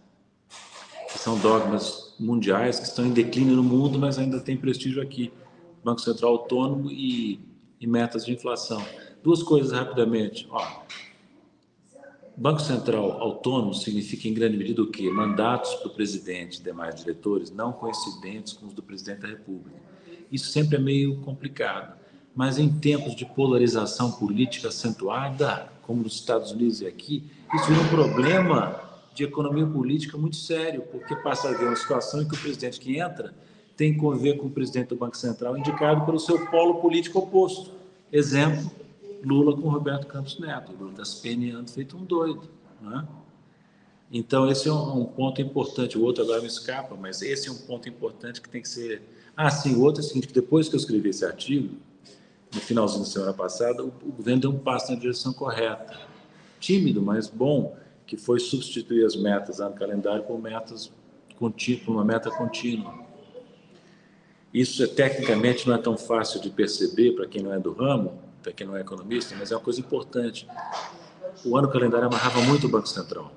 [1.11, 5.31] que são dogmas mundiais que estão em declínio no mundo, mas ainda têm prestígio aqui.
[5.83, 7.39] Banco Central autônomo e,
[7.79, 8.83] e metas de inflação.
[9.23, 10.47] Duas coisas rapidamente.
[10.51, 10.61] Ó,
[12.39, 15.09] Banco Central autônomo significa, em grande medida, o quê?
[15.09, 19.77] Mandatos para o presidente e demais diretores não coincidentes com os do presidente da República.
[20.31, 21.99] Isso sempre é meio complicado.
[22.33, 27.81] Mas em tempos de polarização política acentuada, como nos Estados Unidos e aqui, isso vira
[27.81, 28.79] um problema
[29.13, 32.79] de economia política muito sério, porque passa a haver uma situação em que o presidente
[32.79, 33.33] que entra
[33.75, 37.71] tem que conviver com o presidente do Banco Central indicado pelo seu polo político oposto.
[38.09, 38.71] Exemplo,
[39.23, 40.71] Lula com Roberto Campos Neto.
[40.71, 42.49] Lula está se peneando feito um doido.
[42.81, 43.07] Né?
[44.11, 45.97] Então, esse é um, ponto importante.
[45.97, 49.01] O outro agora me escapa, mas esse é um ponto importante que tem que ser.
[49.35, 51.75] Ah, sim, o outro é o seguinte: depois que eu escrevi esse artigo,
[52.53, 55.99] no finalzinho da semana passada, o, o governo deu um passo na direção correta.
[56.59, 60.91] Tímido, mas bom, que foi substituir as metas no calendário por metas
[61.37, 63.07] contínuas, uma meta contínua.
[64.53, 68.19] Isso é, tecnicamente não é tão fácil de perceber para quem não é do ramo,
[68.41, 70.47] para quem não é economista, mas é uma coisa importante.
[71.45, 73.31] O ano calendário amarrava muito o Banco Central.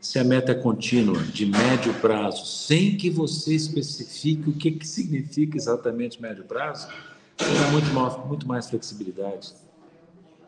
[0.00, 4.86] Se a meta é contínua, de médio prazo, sem que você especifique o que, que
[4.86, 6.88] significa exatamente médio prazo,
[7.36, 9.54] terá muito, muito mais flexibilidade,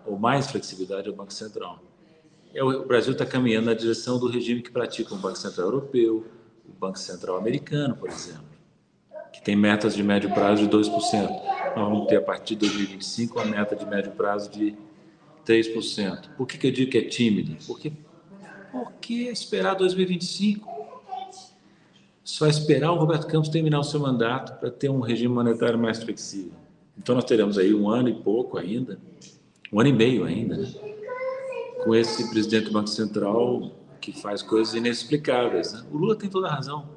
[0.07, 1.82] ou mais flexibilidade ao Banco Central.
[2.55, 6.27] É, o Brasil está caminhando na direção do regime que pratica o Banco Central Europeu,
[6.69, 8.44] o Banco Central Americano, por exemplo,
[9.32, 13.38] que tem metas de médio prazo de 2% nós vamos ter a partir de 2025
[13.38, 14.74] uma meta de médio prazo de
[15.47, 16.30] 3%.
[16.36, 17.56] Por que, que eu digo que é tímido?
[17.66, 17.92] Porque,
[18.72, 20.80] porque esperar 2025?
[22.22, 26.02] Só esperar o Roberto Campos terminar o seu mandato para ter um regime monetário mais
[26.02, 26.52] flexível.
[26.97, 29.01] Então nós teremos aí um ano e pouco ainda,
[29.72, 30.68] um ano e meio ainda, né?
[31.82, 35.72] com esse presidente do Banco Central que faz coisas inexplicáveis.
[35.72, 35.82] Né?
[35.90, 36.88] O Lula tem toda a razão.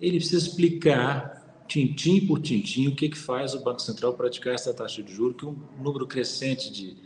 [0.00, 1.37] Ele precisa explicar
[1.68, 5.36] tintim por tintim, o que, que faz o Banco Central praticar essa taxa de juros,
[5.36, 6.96] que um número crescente de,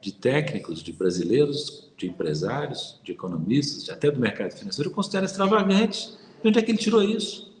[0.00, 6.10] de técnicos, de brasileiros, de empresários, de economistas, até do mercado financeiro, considera extravagante.
[6.40, 7.52] De onde é que ele tirou isso?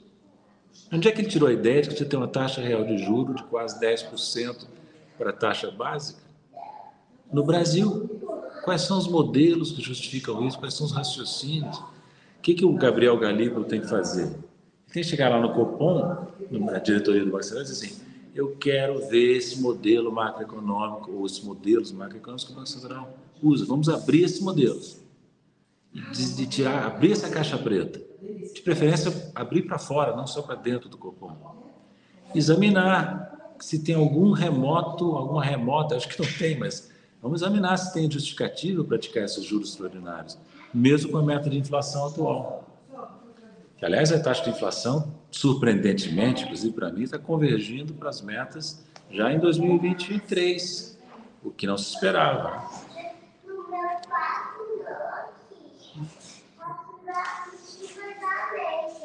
[0.88, 2.84] De onde é que ele tirou a ideia de que você tem uma taxa real
[2.84, 4.66] de juros de quase 10%
[5.18, 6.20] para a taxa básica?
[7.32, 8.08] No Brasil,
[8.64, 10.58] quais são os modelos que justificam isso?
[10.58, 11.76] Quais são os raciocínios?
[11.76, 14.32] O que, que o Gabriel Galípolo tem que fazer?
[14.92, 18.00] Tem que chegar lá no Copom, na diretoria do Banco Central, e dizer assim,
[18.34, 23.64] eu quero ver esse modelo macroeconômico, ou esses modelos macroeconômicos que o Banco Central usa.
[23.64, 24.98] Vamos abrir esses modelos.
[25.92, 28.00] De, de tirar, abrir essa caixa preta.
[28.54, 31.34] De preferência, abrir para fora, não só para dentro do Copom.
[32.34, 36.90] Examinar se tem algum remoto, alguma remota, acho que não tem, mas
[37.22, 40.38] vamos examinar se tem justificativo praticar esses juros extraordinários,
[40.72, 42.65] mesmo com a meta de inflação atual
[43.76, 48.84] que aliás a taxa de inflação, surpreendentemente, inclusive para mim, está convergindo para as metas
[49.10, 50.98] já em 2023,
[51.42, 52.68] o que não se esperava.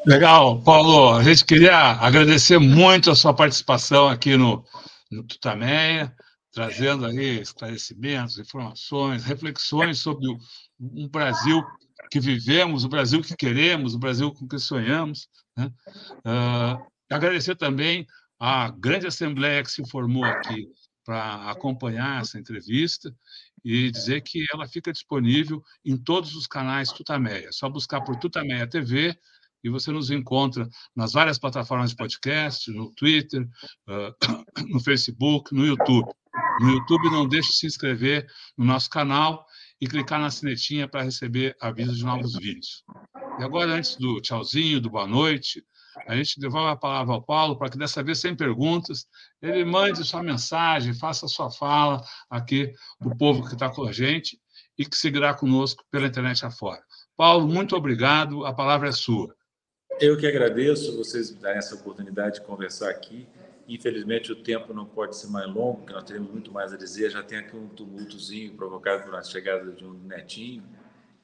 [0.06, 1.16] Legal, Paulo.
[1.16, 4.66] A gente queria agradecer muito a sua participação aqui no,
[5.12, 6.12] no Tutameia,
[6.52, 10.38] trazendo aí esclarecimentos, informações, reflexões sobre o,
[10.80, 11.64] um Brasil
[12.10, 15.28] que vivemos, o Brasil que queremos, o Brasil com que sonhamos.
[15.58, 15.72] Né?
[16.26, 18.06] Uh, agradecer também
[18.40, 20.68] à grande assembleia que se formou aqui
[21.06, 23.14] para acompanhar essa entrevista
[23.64, 27.48] e dizer que ela fica disponível em todos os canais Tutameia.
[27.48, 29.16] É só buscar por Tutameia TV
[29.64, 33.48] e você nos encontra nas várias plataformas de podcast, no Twitter,
[33.88, 34.16] uh,
[34.68, 36.10] no Facebook, no YouTube.
[36.60, 38.26] No YouTube, não deixe de se inscrever
[38.58, 39.46] no nosso canal
[39.82, 42.84] e clicar na sinetinha para receber avisos de novos vídeos.
[43.40, 45.66] E agora, antes do tchauzinho, do boa noite,
[46.08, 49.08] a gente devolve a palavra ao Paulo para que dessa vez, sem perguntas,
[49.42, 53.92] ele mande sua mensagem, faça sua fala aqui para o povo que está com a
[53.92, 54.40] gente
[54.78, 56.82] e que seguirá conosco pela internet afora.
[57.18, 59.36] Paulo, muito obrigado, a palavra é sua.
[60.00, 63.28] Eu que agradeço vocês darem essa oportunidade de conversar aqui.
[63.68, 67.10] Infelizmente, o tempo não pode ser mais longo, porque nós teremos muito mais a dizer.
[67.10, 70.64] Já tem aqui um tumultozinho provocado uma chegada de um netinho,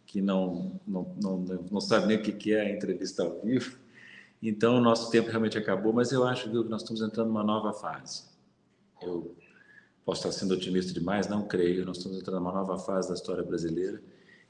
[0.05, 1.37] que não, não, não,
[1.69, 3.77] não sabe nem o que é a entrevista ao vivo.
[4.41, 7.73] Então, o nosso tempo realmente acabou, mas eu acho que nós estamos entrando numa nova
[7.73, 8.25] fase.
[9.01, 9.35] Eu
[10.05, 11.85] posso estar sendo otimista demais, não creio.
[11.85, 14.01] Nós estamos entrando numa nova fase da história brasileira,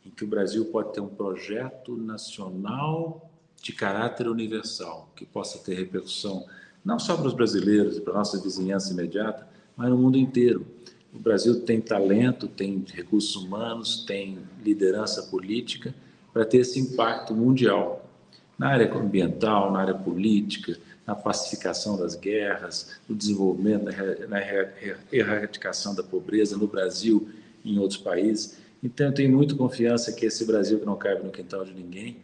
[0.06, 3.32] em que o Brasil pode ter um projeto nacional
[3.62, 6.46] de caráter universal, que possa ter repercussão
[6.88, 9.46] não só para os brasileiros, para a nossa vizinhança imediata,
[9.76, 10.66] mas no mundo inteiro.
[11.14, 15.94] O Brasil tem talento, tem recursos humanos, tem liderança política
[16.32, 18.10] para ter esse impacto mundial
[18.58, 23.84] na área ambiental, na área política, na pacificação das guerras, no desenvolvimento,
[24.30, 24.40] na
[25.12, 27.28] erradicação da pobreza no Brasil
[27.66, 28.60] e em outros países.
[28.82, 32.18] Então, eu tenho muita confiança que esse Brasil que não cabe no quintal de ninguém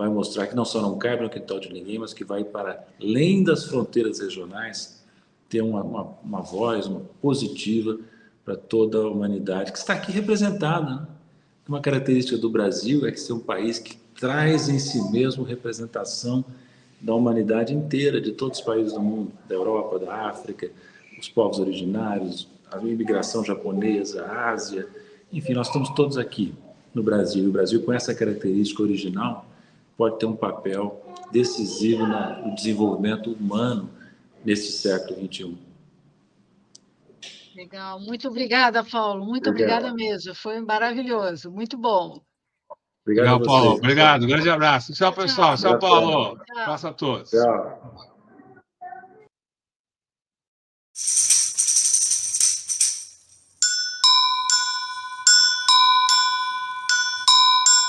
[0.00, 2.86] vai mostrar que não só não cabe no quintal de ninguém, mas que vai para
[2.98, 5.04] além das fronteiras regionais
[5.46, 7.98] ter uma, uma, uma voz uma positiva
[8.42, 10.90] para toda a humanidade que está aqui representada.
[10.90, 11.06] Né?
[11.68, 16.42] Uma característica do Brasil é que ser um país que traz em si mesmo representação
[16.98, 20.70] da humanidade inteira, de todos os países do mundo, da Europa, da África,
[21.20, 24.88] os povos originários, a imigração japonesa, a Ásia,
[25.30, 26.54] enfim, nós estamos todos aqui
[26.94, 27.44] no Brasil.
[27.44, 29.49] E o Brasil, com essa característica original,
[30.00, 30.98] pode ter um papel
[31.30, 33.90] decisivo no desenvolvimento humano
[34.42, 35.58] nesse século XXI.
[37.54, 39.26] Legal, muito obrigada, Paulo.
[39.26, 39.88] Muito Obrigado.
[39.88, 40.34] obrigada mesmo.
[40.34, 42.18] Foi maravilhoso, muito bom.
[43.04, 43.70] Obrigado, Legal, Paulo.
[43.72, 44.94] Obrigado, grande abraço.
[44.94, 45.58] Tchau, pessoal.
[45.58, 46.40] Tchau, Tchau Paulo.
[46.46, 46.62] Tchau.
[46.62, 47.30] Abraço a todos.
[47.30, 48.10] Tchau.